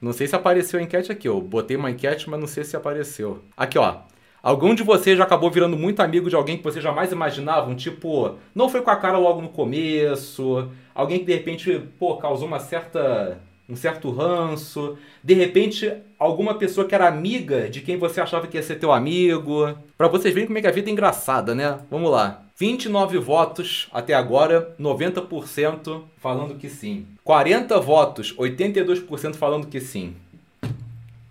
Não 0.00 0.10
sei 0.10 0.26
se 0.26 0.34
apareceu 0.34 0.80
a 0.80 0.82
enquete 0.82 1.12
aqui. 1.12 1.28
Eu 1.28 1.42
botei 1.42 1.76
uma 1.76 1.90
enquete, 1.90 2.30
mas 2.30 2.40
não 2.40 2.46
sei 2.46 2.64
se 2.64 2.74
apareceu. 2.74 3.44
Aqui, 3.54 3.78
ó. 3.78 3.96
Algum 4.42 4.74
de 4.74 4.82
vocês 4.82 5.18
já 5.18 5.24
acabou 5.24 5.50
virando 5.50 5.76
muito 5.76 6.00
amigo 6.00 6.30
de 6.30 6.34
alguém 6.34 6.56
que 6.56 6.64
vocês 6.64 6.82
jamais 6.82 7.12
imaginavam? 7.12 7.76
Tipo, 7.76 8.36
não 8.54 8.66
foi 8.66 8.80
com 8.80 8.90
a 8.90 8.96
cara 8.96 9.18
logo 9.18 9.42
no 9.42 9.50
começo. 9.50 10.70
Alguém 10.94 11.18
que 11.18 11.26
de 11.26 11.34
repente, 11.34 11.82
pô, 11.98 12.16
causou 12.16 12.48
uma 12.48 12.58
certa 12.58 13.38
um 13.68 13.76
certo 13.76 14.10
ranço, 14.10 14.98
de 15.22 15.34
repente 15.34 15.90
alguma 16.18 16.54
pessoa 16.54 16.86
que 16.86 16.94
era 16.94 17.08
amiga 17.08 17.70
de 17.70 17.80
quem 17.80 17.96
você 17.96 18.20
achava 18.20 18.46
que 18.46 18.56
ia 18.56 18.62
ser 18.62 18.76
teu 18.76 18.90
amigo. 18.90 19.72
Para 19.96 20.08
vocês 20.08 20.32
verem 20.32 20.46
como 20.46 20.58
é 20.58 20.62
que 20.62 20.66
a 20.66 20.72
vida 20.72 20.90
é 20.90 20.92
engraçada, 20.92 21.54
né? 21.54 21.78
Vamos 21.90 22.10
lá. 22.10 22.42
29 22.62 23.18
votos 23.18 23.88
até 23.92 24.14
agora, 24.14 24.72
90% 24.80 26.02
falando 26.18 26.54
que 26.54 26.68
sim. 26.68 27.08
40 27.24 27.80
votos, 27.80 28.36
82% 28.36 29.34
falando 29.34 29.66
que 29.66 29.80
sim. 29.80 30.14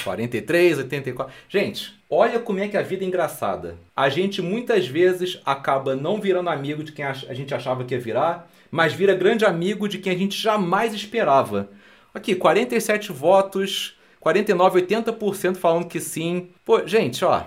43, 0.04 0.80
84. 0.80 1.34
Gente, 1.48 1.94
olha 2.10 2.38
como 2.38 2.60
é 2.60 2.68
que 2.68 2.76
a 2.76 2.82
vida 2.82 3.06
é 3.06 3.08
engraçada. 3.08 3.78
A 3.96 4.10
gente 4.10 4.42
muitas 4.42 4.86
vezes 4.86 5.40
acaba 5.46 5.96
não 5.96 6.20
virando 6.20 6.50
amigo 6.50 6.84
de 6.84 6.92
quem 6.92 7.06
a 7.06 7.14
gente 7.14 7.56
achava 7.56 7.86
que 7.86 7.96
ia 7.96 8.02
virar, 8.02 8.52
mas 8.70 8.92
vira 8.92 9.16
grande 9.16 9.46
amigo 9.46 9.88
de 9.88 10.00
quem 10.00 10.12
a 10.12 10.18
gente 10.18 10.38
jamais 10.38 10.94
esperava. 10.94 11.70
Aqui, 12.14 12.36
47 12.36 13.14
votos, 13.14 13.98
49, 14.20 14.82
80% 14.82 15.56
falando 15.56 15.88
que 15.88 16.02
sim. 16.02 16.50
Pô, 16.66 16.86
gente, 16.86 17.24
ó, 17.24 17.44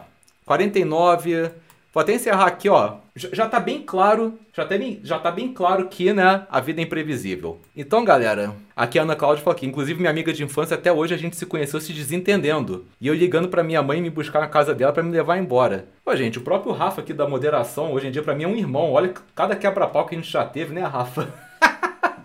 49. 0.46 1.50
Vou 1.92 2.00
até 2.00 2.14
encerrar 2.14 2.46
aqui, 2.46 2.70
ó. 2.70 3.03
Já 3.16 3.46
tá 3.46 3.60
bem 3.60 3.80
claro, 3.80 4.36
já 4.52 4.64
tá 4.64 4.76
bem, 4.76 4.98
já 5.04 5.20
tá 5.20 5.30
bem 5.30 5.54
claro 5.54 5.86
que, 5.86 6.12
né, 6.12 6.44
a 6.50 6.58
vida 6.58 6.80
é 6.80 6.84
imprevisível. 6.84 7.60
Então, 7.76 8.04
galera, 8.04 8.56
aqui 8.74 8.98
a 8.98 9.02
Ana 9.02 9.14
Cláudia 9.14 9.44
falou 9.44 9.56
aqui, 9.56 9.64
inclusive 9.64 10.00
minha 10.00 10.10
amiga 10.10 10.32
de 10.32 10.42
infância, 10.42 10.74
até 10.74 10.92
hoje 10.92 11.14
a 11.14 11.16
gente 11.16 11.36
se 11.36 11.46
conheceu 11.46 11.80
se 11.80 11.92
desentendendo. 11.92 12.86
E 13.00 13.06
eu 13.06 13.14
ligando 13.14 13.48
para 13.48 13.62
minha 13.62 13.80
mãe 13.84 14.02
me 14.02 14.10
buscar 14.10 14.40
na 14.40 14.48
casa 14.48 14.74
dela 14.74 14.92
para 14.92 15.04
me 15.04 15.12
levar 15.12 15.38
embora. 15.38 15.86
Pô, 16.04 16.16
gente, 16.16 16.38
o 16.38 16.42
próprio 16.42 16.72
Rafa 16.72 17.02
aqui 17.02 17.12
da 17.12 17.28
moderação, 17.28 17.92
hoje 17.92 18.08
em 18.08 18.10
dia 18.10 18.20
para 18.20 18.34
mim 18.34 18.42
é 18.42 18.48
um 18.48 18.56
irmão. 18.56 18.90
Olha 18.90 19.14
cada 19.32 19.54
quebra-pau 19.54 20.06
que 20.06 20.16
a 20.16 20.18
gente 20.18 20.32
já 20.32 20.44
teve, 20.44 20.74
né, 20.74 20.82
Rafa? 20.82 21.32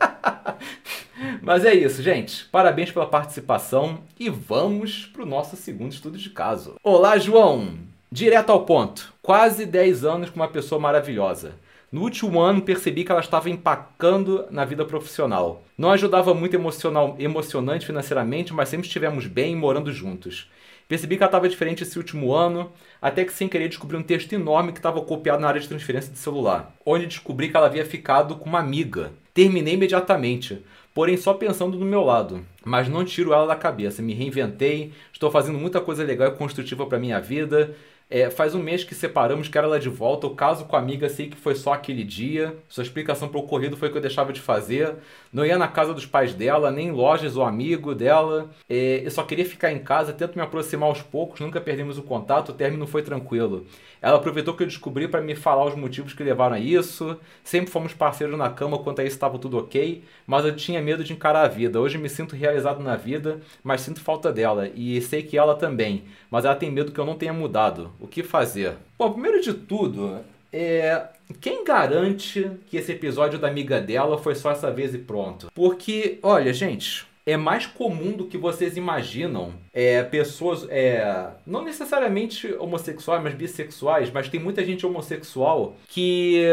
Mas 1.40 1.66
é 1.66 1.74
isso, 1.76 2.02
gente. 2.02 2.46
Parabéns 2.46 2.92
pela 2.92 3.06
participação 3.06 4.00
e 4.20 4.28
vamos 4.28 5.06
para 5.06 5.22
o 5.22 5.28
nosso 5.28 5.56
segundo 5.56 5.92
estudo 5.92 6.18
de 6.18 6.32
caso. 6.32 6.74
Olá, 6.84 7.20
João! 7.20 7.78
Direto 8.12 8.52
ao 8.52 8.66
ponto. 8.66 9.14
Quase 9.30 9.68
10 9.68 10.06
anos 10.06 10.32
com 10.32 10.38
uma 10.38 10.48
pessoa 10.48 10.82
maravilhosa. 10.82 11.54
No 11.92 12.02
último 12.02 12.42
ano 12.42 12.64
percebi 12.64 13.04
que 13.04 13.12
ela 13.12 13.22
estava 13.22 13.48
empacando 13.48 14.48
na 14.50 14.66
vida 14.66 14.84
profissional. 14.84 15.62
Não 15.78 15.92
ajudava 15.92 16.34
muito 16.34 16.56
emocional, 16.56 17.16
emocionante 17.20 17.86
financeiramente, 17.86 18.56
mas 18.56 18.70
sempre 18.70 18.88
estivemos 18.88 19.28
bem 19.28 19.56
morando 19.56 19.94
juntos. 19.94 20.50
Percebi 20.88 21.16
que 21.16 21.22
ela 21.22 21.30
estava 21.30 21.48
diferente 21.48 21.84
esse 21.84 21.96
último 22.00 22.34
ano, 22.34 22.72
até 23.00 23.24
que 23.24 23.32
sem 23.32 23.48
querer 23.48 23.68
descobri 23.68 23.96
um 23.96 24.02
texto 24.02 24.34
enorme 24.34 24.72
que 24.72 24.80
estava 24.80 25.00
copiado 25.00 25.44
na 25.44 25.48
área 25.48 25.62
de 25.62 25.68
transferência 25.68 26.12
de 26.12 26.18
celular, 26.18 26.74
onde 26.84 27.06
descobri 27.06 27.50
que 27.50 27.56
ela 27.56 27.68
havia 27.68 27.86
ficado 27.86 28.36
com 28.36 28.50
uma 28.50 28.58
amiga. 28.58 29.12
Terminei 29.32 29.76
imediatamente 29.76 30.64
porém 31.00 31.16
só 31.16 31.34
pensando 31.34 31.78
do 31.78 31.86
meu 31.86 32.04
lado. 32.04 32.46
Mas 32.66 32.90
não 32.90 33.06
tiro 33.06 33.34
ela 33.34 33.48
da 33.48 33.56
cabeça, 33.56 34.02
me 34.02 34.14
reinventei, 34.14 34.92
estou 35.14 35.32
fazendo 35.32 35.58
muita 35.58 35.80
coisa 35.80 36.04
legal 36.04 36.28
e 36.28 36.36
construtiva 36.36 36.86
para 36.86 37.00
minha 37.00 37.22
vida. 37.22 37.74
É, 38.12 38.28
faz 38.32 38.56
um 38.56 38.64
mês 38.64 38.84
que 38.84 38.96
separamos, 38.96 39.48
quero 39.48 39.68
ela 39.68 39.80
de 39.80 39.88
volta. 39.88 40.26
O 40.26 40.36
caso 40.36 40.66
com 40.66 40.76
a 40.76 40.80
amiga, 40.80 41.08
sei 41.08 41.30
que 41.30 41.38
foi 41.38 41.54
só 41.54 41.74
aquele 41.74 42.04
dia. 42.04 42.58
Sua 42.68 42.84
explicação 42.84 43.30
para 43.30 43.40
o 43.40 43.44
ocorrido 43.44 43.78
foi 43.78 43.92
que 43.92 43.98
eu 43.98 44.02
deixava 44.02 44.34
de 44.34 44.42
fazer. 44.42 44.96
Não 45.32 45.46
ia 45.46 45.58
na 45.58 45.68
casa 45.68 45.94
dos 45.94 46.08
pais 46.08 46.34
dela, 46.34 46.72
nem 46.72 46.88
em 46.88 46.92
lojas 46.92 47.38
ou 47.38 47.44
amigo 47.44 47.94
dela. 47.94 48.50
É, 48.68 49.02
eu 49.06 49.12
só 49.12 49.24
queria 49.24 49.46
ficar 49.46 49.72
em 49.72 49.80
casa, 49.80 50.12
tento 50.12 50.36
me 50.36 50.42
aproximar 50.42 50.90
aos 50.90 51.02
poucos, 51.02 51.40
nunca 51.40 51.62
perdemos 51.62 51.98
o 52.00 52.04
contato, 52.04 52.50
o 52.50 52.54
término 52.54 52.88
foi 52.88 53.04
tranquilo. 53.04 53.66
Ela 54.02 54.18
aproveitou 54.18 54.56
que 54.56 54.64
eu 54.64 54.68
descobri 54.68 55.08
para 55.08 55.22
me 55.22 55.36
falar 55.36 55.66
os 55.66 55.76
motivos 55.76 56.14
que 56.14 56.24
levaram 56.24 56.56
a 56.56 56.60
isso. 56.60 57.18
Sempre 57.44 57.70
fomos 57.70 57.94
parceiros 57.94 58.38
na 58.38 58.50
cama, 58.50 58.80
quanto 58.80 59.02
a 59.02 59.04
isso 59.04 59.16
estava 59.16 59.38
tudo 59.38 59.58
ok, 59.58 60.04
mas 60.26 60.46
eu 60.46 60.56
tinha 60.56 60.82
medo 60.82 61.04
de 61.04 61.14
encarar 61.14 61.44
a 61.44 61.48
vida. 61.48 61.80
Hoje 61.80 61.98
me 61.98 62.10
sinto 62.10 62.36
realizado 62.36 62.82
na 62.82 62.96
vida, 62.96 63.40
mas 63.64 63.82
sinto 63.82 64.02
falta 64.02 64.32
dela 64.32 64.70
e 64.74 65.00
sei 65.02 65.22
que 65.22 65.38
ela 65.38 65.56
também, 65.56 66.06
mas 66.32 66.46
ela 66.46 66.56
tem 66.56 66.72
medo 66.72 66.92
que 66.92 67.00
eu 67.00 67.06
não 67.06 67.16
tenha 67.16 67.34
mudado. 67.34 67.92
O 68.00 68.08
que 68.08 68.24
fazer? 68.24 68.78
Bom, 68.98 69.12
primeiro 69.12 69.42
de 69.42 69.54
tudo, 69.54 70.20
é, 70.52 71.08
quem 71.40 71.64
garante 71.64 72.50
que 72.68 72.78
esse 72.78 72.92
episódio 72.92 73.38
da 73.38 73.48
amiga 73.48 73.80
dela 73.80 74.18
foi 74.18 74.36
só 74.36 74.52
essa 74.52 74.72
vez 74.72 74.94
e 74.94 74.98
pronto? 74.98 75.52
Porque, 75.54 76.20
olha, 76.24 76.52
gente, 76.52 77.06
é 77.26 77.38
mais 77.38 77.68
comum 77.68 78.14
do 78.14 78.26
que 78.26 78.38
vocês 78.38 78.76
imaginam. 78.76 79.54
É, 79.74 80.02
pessoas, 80.04 80.66
é, 80.70 81.30
não 81.46 81.64
necessariamente 81.64 82.52
homossexuais, 82.54 83.22
mas 83.22 83.34
bissexuais, 83.36 84.12
mas 84.12 84.30
tem 84.30 84.40
muita 84.40 84.66
gente 84.66 84.86
homossexual 84.86 85.76
que, 85.88 86.44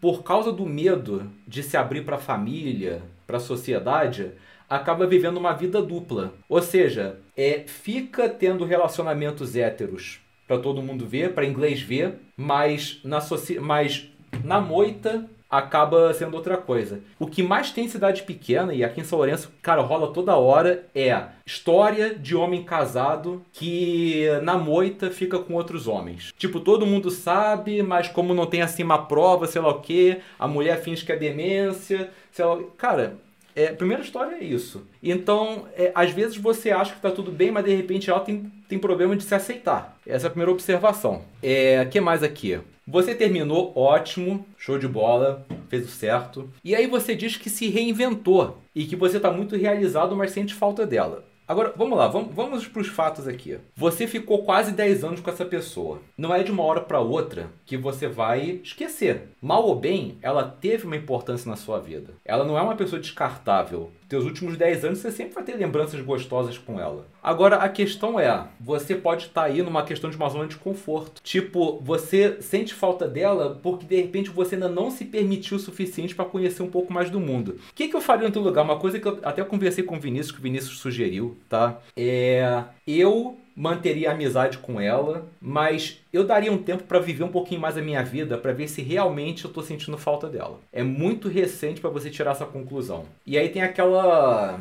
por 0.00 0.22
causa 0.24 0.52
do 0.52 0.66
medo 0.66 1.30
de 1.46 1.62
se 1.62 1.76
abrir 1.76 2.04
para 2.04 2.16
a 2.16 2.20
família, 2.20 3.02
para 3.26 3.36
a 3.36 3.40
sociedade, 3.40 4.32
acaba 4.68 5.06
vivendo 5.06 5.36
uma 5.36 5.52
vida 5.52 5.80
dupla. 5.80 6.34
Ou 6.48 6.60
seja, 6.60 7.16
é, 7.36 7.60
fica 7.66 8.28
tendo 8.28 8.64
relacionamentos 8.64 9.54
héteros 9.54 10.23
para 10.46 10.58
todo 10.58 10.82
mundo 10.82 11.06
ver, 11.06 11.34
para 11.34 11.46
inglês 11.46 11.80
ver, 11.80 12.14
mas 12.36 13.00
na, 13.04 13.18
mas 13.60 14.08
na 14.44 14.60
moita 14.60 15.28
acaba 15.56 16.12
sendo 16.12 16.34
outra 16.34 16.56
coisa. 16.56 17.00
O 17.18 17.26
que 17.26 17.42
mais 17.42 17.70
tem 17.70 17.88
cidade 17.88 18.22
pequena, 18.22 18.74
e 18.74 18.82
aqui 18.82 19.00
em 19.00 19.04
São 19.04 19.18
Lourenço, 19.18 19.52
cara, 19.62 19.82
rola 19.82 20.12
toda 20.12 20.36
hora, 20.36 20.84
é 20.94 21.22
história 21.46 22.14
de 22.14 22.34
homem 22.34 22.64
casado 22.64 23.42
que 23.52 24.26
na 24.42 24.58
moita 24.58 25.10
fica 25.10 25.38
com 25.38 25.54
outros 25.54 25.86
homens. 25.86 26.32
Tipo, 26.36 26.60
todo 26.60 26.86
mundo 26.86 27.10
sabe, 27.10 27.82
mas 27.82 28.08
como 28.08 28.34
não 28.34 28.46
tem 28.46 28.62
assim 28.62 28.82
uma 28.82 29.06
prova, 29.06 29.46
sei 29.46 29.60
lá 29.60 29.68
o 29.68 29.80
que, 29.80 30.18
a 30.38 30.48
mulher 30.48 30.80
finge 30.80 31.04
que 31.04 31.12
é 31.12 31.16
demência, 31.16 32.10
sei 32.32 32.44
lá. 32.44 32.58
Cara, 32.76 33.16
é, 33.54 33.68
a 33.68 33.74
primeira 33.74 34.02
história 34.02 34.36
é 34.36 34.44
isso. 34.44 34.86
Então, 35.02 35.66
é, 35.76 35.92
às 35.94 36.10
vezes 36.10 36.36
você 36.36 36.70
acha 36.70 36.92
que 36.92 36.98
está 36.98 37.10
tudo 37.10 37.30
bem, 37.30 37.50
mas 37.50 37.64
de 37.64 37.74
repente 37.74 38.10
ela 38.10 38.20
tem, 38.20 38.50
tem 38.68 38.78
problema 38.78 39.14
de 39.16 39.24
se 39.24 39.34
aceitar. 39.34 39.96
Essa 40.06 40.26
é 40.26 40.28
a 40.28 40.30
primeira 40.30 40.50
observação. 40.50 41.22
É, 41.42 41.84
que 41.84 42.00
mais 42.00 42.22
aqui? 42.22 42.60
Você 42.86 43.14
terminou 43.14 43.72
ótimo, 43.74 44.44
show 44.58 44.78
de 44.78 44.86
bola, 44.86 45.46
fez 45.68 45.86
o 45.86 45.88
certo. 45.88 46.50
E 46.62 46.74
aí 46.74 46.86
você 46.86 47.14
diz 47.14 47.36
que 47.36 47.48
se 47.48 47.68
reinventou 47.68 48.58
e 48.74 48.84
que 48.84 48.96
você 48.96 49.16
está 49.16 49.30
muito 49.30 49.56
realizado, 49.56 50.14
mas 50.14 50.32
sente 50.32 50.52
falta 50.52 50.86
dela. 50.86 51.24
Agora, 51.46 51.74
vamos 51.76 51.98
lá, 51.98 52.08
vamos, 52.08 52.34
vamos 52.34 52.66
para 52.66 52.80
os 52.80 52.88
fatos 52.88 53.28
aqui. 53.28 53.58
Você 53.76 54.06
ficou 54.06 54.44
quase 54.44 54.72
10 54.72 55.04
anos 55.04 55.20
com 55.20 55.30
essa 55.30 55.44
pessoa. 55.44 56.00
Não 56.16 56.34
é 56.34 56.42
de 56.42 56.50
uma 56.50 56.62
hora 56.62 56.80
para 56.80 57.00
outra 57.00 57.50
que 57.66 57.76
você 57.76 58.08
vai 58.08 58.60
esquecer. 58.62 59.28
Mal 59.42 59.62
ou 59.62 59.74
bem, 59.74 60.16
ela 60.22 60.44
teve 60.44 60.86
uma 60.86 60.96
importância 60.96 61.50
na 61.50 61.56
sua 61.56 61.78
vida. 61.78 62.14
Ela 62.24 62.46
não 62.46 62.56
é 62.56 62.62
uma 62.62 62.76
pessoa 62.76 63.00
descartável 63.00 63.90
teus 64.14 64.24
últimos 64.26 64.56
10 64.56 64.84
anos, 64.84 64.98
você 65.00 65.10
sempre 65.10 65.34
vai 65.34 65.42
ter 65.42 65.56
lembranças 65.56 66.00
gostosas 66.00 66.56
com 66.56 66.78
ela. 66.78 67.08
Agora, 67.20 67.56
a 67.56 67.68
questão 67.68 68.20
é, 68.20 68.46
você 68.60 68.94
pode 68.94 69.26
estar 69.26 69.42
tá 69.42 69.46
aí 69.48 69.60
numa 69.60 69.82
questão 69.82 70.08
de 70.08 70.16
uma 70.16 70.28
zona 70.28 70.46
de 70.46 70.56
conforto. 70.56 71.20
Tipo, 71.20 71.80
você 71.82 72.36
sente 72.40 72.72
falta 72.72 73.08
dela 73.08 73.58
porque 73.60 73.84
de 73.84 73.96
repente 73.96 74.30
você 74.30 74.54
ainda 74.54 74.68
não 74.68 74.88
se 74.88 75.04
permitiu 75.04 75.56
o 75.56 75.60
suficiente 75.60 76.14
para 76.14 76.24
conhecer 76.24 76.62
um 76.62 76.70
pouco 76.70 76.92
mais 76.92 77.10
do 77.10 77.18
mundo. 77.18 77.58
O 77.70 77.74
que, 77.74 77.88
que 77.88 77.96
eu 77.96 78.00
faria 78.00 78.28
no 78.28 78.32
teu 78.32 78.42
lugar? 78.42 78.62
Uma 78.62 78.78
coisa 78.78 79.00
que 79.00 79.06
eu 79.08 79.18
até 79.24 79.42
conversei 79.42 79.82
com 79.82 79.96
o 79.96 80.00
Vinícius, 80.00 80.30
que 80.30 80.38
o 80.38 80.42
Vinícius 80.42 80.78
sugeriu, 80.78 81.36
tá? 81.48 81.80
É. 81.96 82.62
Eu 82.86 83.36
manteria 83.56 84.10
amizade 84.10 84.58
com 84.58 84.80
ela, 84.80 85.26
mas 85.40 86.00
eu 86.12 86.24
daria 86.24 86.52
um 86.52 86.58
tempo 86.58 86.84
para 86.84 86.98
viver 86.98 87.24
um 87.24 87.28
pouquinho 87.28 87.60
mais 87.60 87.76
a 87.76 87.82
minha 87.82 88.02
vida, 88.02 88.36
para 88.36 88.52
ver 88.52 88.68
se 88.68 88.82
realmente 88.82 89.44
eu 89.44 89.52
tô 89.52 89.62
sentindo 89.62 89.96
falta 89.96 90.28
dela. 90.28 90.58
É 90.72 90.82
muito 90.82 91.28
recente 91.28 91.80
para 91.80 91.90
você 91.90 92.10
tirar 92.10 92.32
essa 92.32 92.46
conclusão. 92.46 93.04
E 93.24 93.38
aí 93.38 93.48
tem 93.48 93.62
aquela 93.62 94.60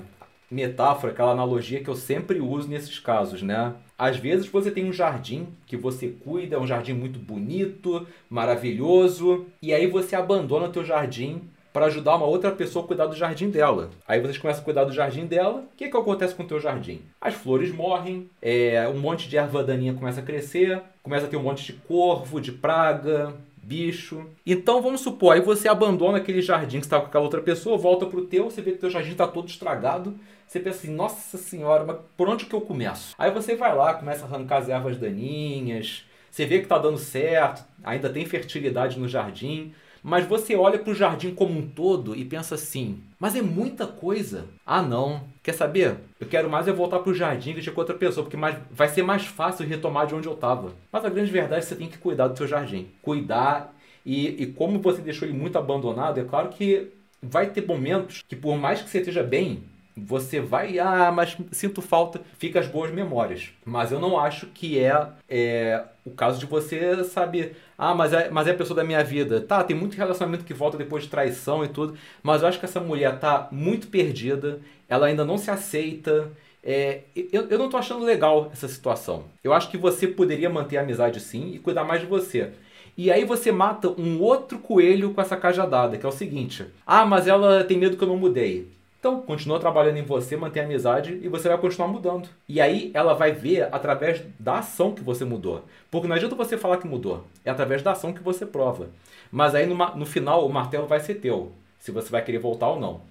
metáfora, 0.50 1.12
aquela 1.12 1.32
analogia 1.32 1.84
que 1.84 1.90
eu 1.90 1.96
sempre 1.96 2.40
uso 2.40 2.70
nesses 2.70 3.00
casos, 3.00 3.42
né? 3.42 3.74
Às 3.98 4.18
vezes 4.18 4.48
você 4.48 4.70
tem 4.70 4.86
um 4.86 4.94
jardim 4.94 5.48
que 5.66 5.76
você 5.76 6.10
cuida, 6.10 6.56
é 6.56 6.60
um 6.60 6.68
jardim 6.68 6.94
muito 6.94 7.18
bonito, 7.18 8.06
maravilhoso, 8.30 9.48
e 9.62 9.74
aí 9.74 9.88
você 9.88 10.16
abandona 10.16 10.68
o 10.68 10.72
teu 10.72 10.84
jardim 10.84 11.42
para 11.74 11.88
ajudar 11.88 12.16
uma 12.16 12.28
outra 12.28 12.52
pessoa 12.52 12.86
a 12.86 12.88
cuidar 12.88 13.08
do 13.08 13.16
jardim 13.16 13.50
dela. 13.50 13.90
Aí 14.08 14.22
vocês 14.22 14.38
começam 14.38 14.62
a 14.62 14.64
cuidar 14.64 14.84
do 14.84 14.94
jardim 14.94 15.26
dela. 15.26 15.66
O 15.74 15.76
que, 15.76 15.90
que 15.90 15.98
acontece 15.98 16.36
com 16.36 16.44
o 16.44 16.48
teu 16.48 16.60
jardim? 16.60 17.02
As 17.20 17.34
flores 17.34 17.74
morrem, 17.74 18.30
é, 18.40 18.88
um 18.88 19.00
monte 19.00 19.28
de 19.28 19.36
erva 19.36 19.64
daninha 19.64 19.96
começa 19.96 20.20
a 20.20 20.24
crescer, 20.24 20.80
começa 21.02 21.26
a 21.26 21.30
ter 21.30 21.36
um 21.36 21.44
monte 21.44 21.66
de 21.66 21.74
corvo, 21.74 22.40
de 22.40 22.52
praga, 22.52 23.34
bicho. 23.58 24.26
Então 24.46 24.82
vamos 24.82 25.02
supor, 25.02 25.34
aí 25.34 25.42
você 25.42 25.68
abandona 25.68 26.20
aquele 26.20 26.42
jardim 26.42 26.80
que 26.80 26.86
estava 26.86 27.04
com 27.04 27.10
aquela 27.10 27.24
outra 27.24 27.42
pessoa, 27.42 27.78
volta 27.78 28.06
pro 28.06 28.26
teu, 28.26 28.52
você 28.52 28.62
vê 28.62 28.74
que 28.74 28.78
teu 28.78 28.90
jardim 28.92 29.12
está 29.12 29.28
todo 29.28 29.48
estragado. 29.48 30.16
Você 30.48 30.60
pensa 30.60 30.78
assim, 30.78 30.94
nossa 30.94 31.38
senhora, 31.38 31.84
mas 31.84 31.98
por 32.16 32.30
onde 32.30 32.46
que 32.46 32.54
eu 32.54 32.62
começo? 32.62 33.16
Aí 33.18 33.32
você 33.32 33.56
vai 33.56 33.76
lá, 33.76 33.96
começa 33.96 34.24
a 34.24 34.28
arrancar 34.28 34.58
as 34.58 34.70
ervas 34.70 34.98
daninhas, 34.98 36.06
você 36.30 36.46
vê 36.46 36.58
que 36.58 36.66
está 36.66 36.78
dando 36.78 36.98
certo, 37.00 37.66
ainda 37.84 38.10
tem 38.10 38.24
fertilidade 38.26 39.00
no 39.00 39.08
jardim. 39.08 39.74
Mas 40.04 40.26
você 40.26 40.56
olha 40.56 40.78
para 40.78 40.92
o 40.92 40.96
jardim 40.96 41.34
como 41.34 41.58
um 41.58 41.66
todo 41.66 42.16
e 42.16 42.26
pensa 42.26 42.56
assim: 42.56 43.02
mas 43.24 43.38
é 43.38 43.42
muita 43.42 43.88
coisa. 43.88 44.46
Ah, 44.66 44.82
não. 44.82 45.22
Quer 45.42 45.54
saber? 45.54 45.96
Eu 46.20 46.28
quero 46.28 46.50
mais 46.50 46.68
é 46.68 46.74
voltar 46.74 47.00
para 47.00 47.10
o 47.10 47.16
jardim 47.16 47.54
que 47.54 47.62
tinha 47.62 47.74
com 47.74 47.80
outra 47.80 47.96
pessoa, 47.96 48.26
porque 48.26 48.36
mais, 48.36 48.58
vai 48.70 48.90
ser 48.90 49.02
mais 49.02 49.26
fácil 49.26 49.66
retomar 49.66 50.06
de 50.06 50.14
onde 50.14 50.28
eu 50.28 50.34
estava. 50.34 50.74
Mas 50.92 51.06
a 51.06 51.10
grande 51.10 51.32
verdade 51.32 51.60
é 51.60 51.60
que 51.62 51.66
você 51.68 51.76
tem 51.76 51.88
que 51.88 51.98
cuidar 51.98 52.28
do 52.28 52.38
seu 52.38 52.46
jardim. 52.46 52.90
Cuidar. 53.02 53.74
E, 54.06 54.44
e 54.44 54.48
como 54.48 54.80
você 54.80 55.02
deixou 55.02 55.26
ele 55.26 55.38
muito 55.38 55.58
abandonado, 55.58 56.20
é 56.20 56.24
claro 56.26 56.50
que 56.50 56.90
vai 57.22 57.50
ter 57.50 57.66
momentos 57.66 58.22
que, 58.28 58.36
por 58.36 58.58
mais 58.58 58.82
que 58.82 58.90
você 58.90 58.98
esteja 58.98 59.24
bem, 59.24 59.64
você 59.96 60.40
vai, 60.40 60.80
ah, 60.80 61.12
mas 61.12 61.38
sinto 61.52 61.82
falta, 61.82 62.22
fica 62.40 62.60
as 62.60 62.68
boas 62.68 62.92
memórias. 62.92 63.50
Mas 63.64 63.92
eu 63.92 64.00
não 64.00 64.20
acho 64.20 64.48
que 64.48 64.80
é, 64.80 65.08
é 65.30 65.84
o 66.06 66.12
caso 66.12 66.40
de 66.40 66.46
você, 66.46 67.04
sabe, 67.04 67.56
ah, 67.78 67.94
mas 67.94 68.12
é, 68.12 68.30
mas 68.30 68.48
é 68.48 68.52
a 68.52 68.56
pessoa 68.56 68.76
da 68.76 68.84
minha 68.84 69.04
vida. 69.04 69.42
Tá, 69.42 69.64
tem 69.64 69.76
muito 69.76 69.96
relacionamento 69.96 70.46
que 70.46 70.54
volta 70.54 70.78
depois 70.78 71.04
de 71.04 71.10
traição 71.10 71.64
e 71.64 71.68
tudo, 71.68 71.96
mas 72.24 72.42
eu 72.42 72.48
acho 72.48 72.60
que 72.60 72.66
essa 72.66 72.80
mulher 72.80 73.20
tá 73.20 73.48
muito 73.52 73.88
perdida, 73.88 74.60
ela 74.90 75.08
ainda 75.08 75.24
não 75.24 75.38
se 75.38 75.52
aceita. 75.52 76.32
É, 76.64 77.02
eu, 77.32 77.48
eu 77.50 77.60
não 77.60 77.70
tô 77.70 77.78
achando 77.78 78.06
legal 78.06 78.50
essa 78.52 78.68
situação. 78.68 79.26
Eu 79.44 79.54
acho 79.54 79.70
que 79.70 79.78
você 79.78 80.08
poderia 80.08 80.50
manter 80.50 80.78
a 80.78 80.82
amizade 80.82 81.20
sim 81.20 81.52
e 81.54 81.60
cuidar 81.60 81.84
mais 81.84 82.02
de 82.02 82.08
você. 82.08 82.52
E 82.98 83.12
aí 83.12 83.26
você 83.26 83.52
mata 83.52 83.90
um 83.90 84.22
outro 84.22 84.60
coelho 84.60 85.14
com 85.14 85.22
essa 85.22 85.36
cajadada, 85.36 85.98
que 85.98 86.06
é 86.06 86.10
o 86.10 86.12
seguinte: 86.12 86.66
ah, 86.86 87.06
mas 87.06 87.28
ela 87.28 87.64
tem 87.64 87.78
medo 87.78 87.98
que 87.98 88.04
eu 88.04 88.08
não 88.08 88.18
mudei. 88.18 88.72
Então, 89.04 89.22
continua 89.22 89.60
trabalhando 89.60 89.98
em 89.98 90.06
você, 90.06 90.38
mantém 90.38 90.64
a 90.64 90.66
amizade 90.66 91.20
e 91.22 91.28
você 91.28 91.50
vai 91.50 91.58
continuar 91.58 91.90
mudando. 91.90 92.30
E 92.48 92.62
aí 92.62 92.90
ela 92.94 93.14
vai 93.14 93.34
ver 93.34 93.68
através 93.70 94.22
da 94.40 94.60
ação 94.60 94.94
que 94.94 95.04
você 95.04 95.26
mudou. 95.26 95.66
Porque 95.92 96.08
não 96.08 96.16
adianta 96.16 96.38
você 96.38 96.58
falar 96.58 96.78
que 96.78 96.88
mudou, 96.88 97.26
é 97.44 97.52
através 97.52 97.82
da 97.82 97.92
ação 97.92 98.14
que 98.14 98.24
você 98.24 98.46
prova. 98.46 98.88
Mas 99.30 99.56
aí 99.56 99.66
no, 99.66 100.06
final 100.06 100.48
o 100.48 100.54
martelo 100.54 100.88
vai 100.88 101.02
ser 101.02 101.16
teu. 101.16 101.52
Se 101.80 101.92
você 101.92 102.10
vai 102.10 102.24
querer 102.24 102.38
voltar 102.38 102.70
ou 102.70 102.80
não. 102.80 103.02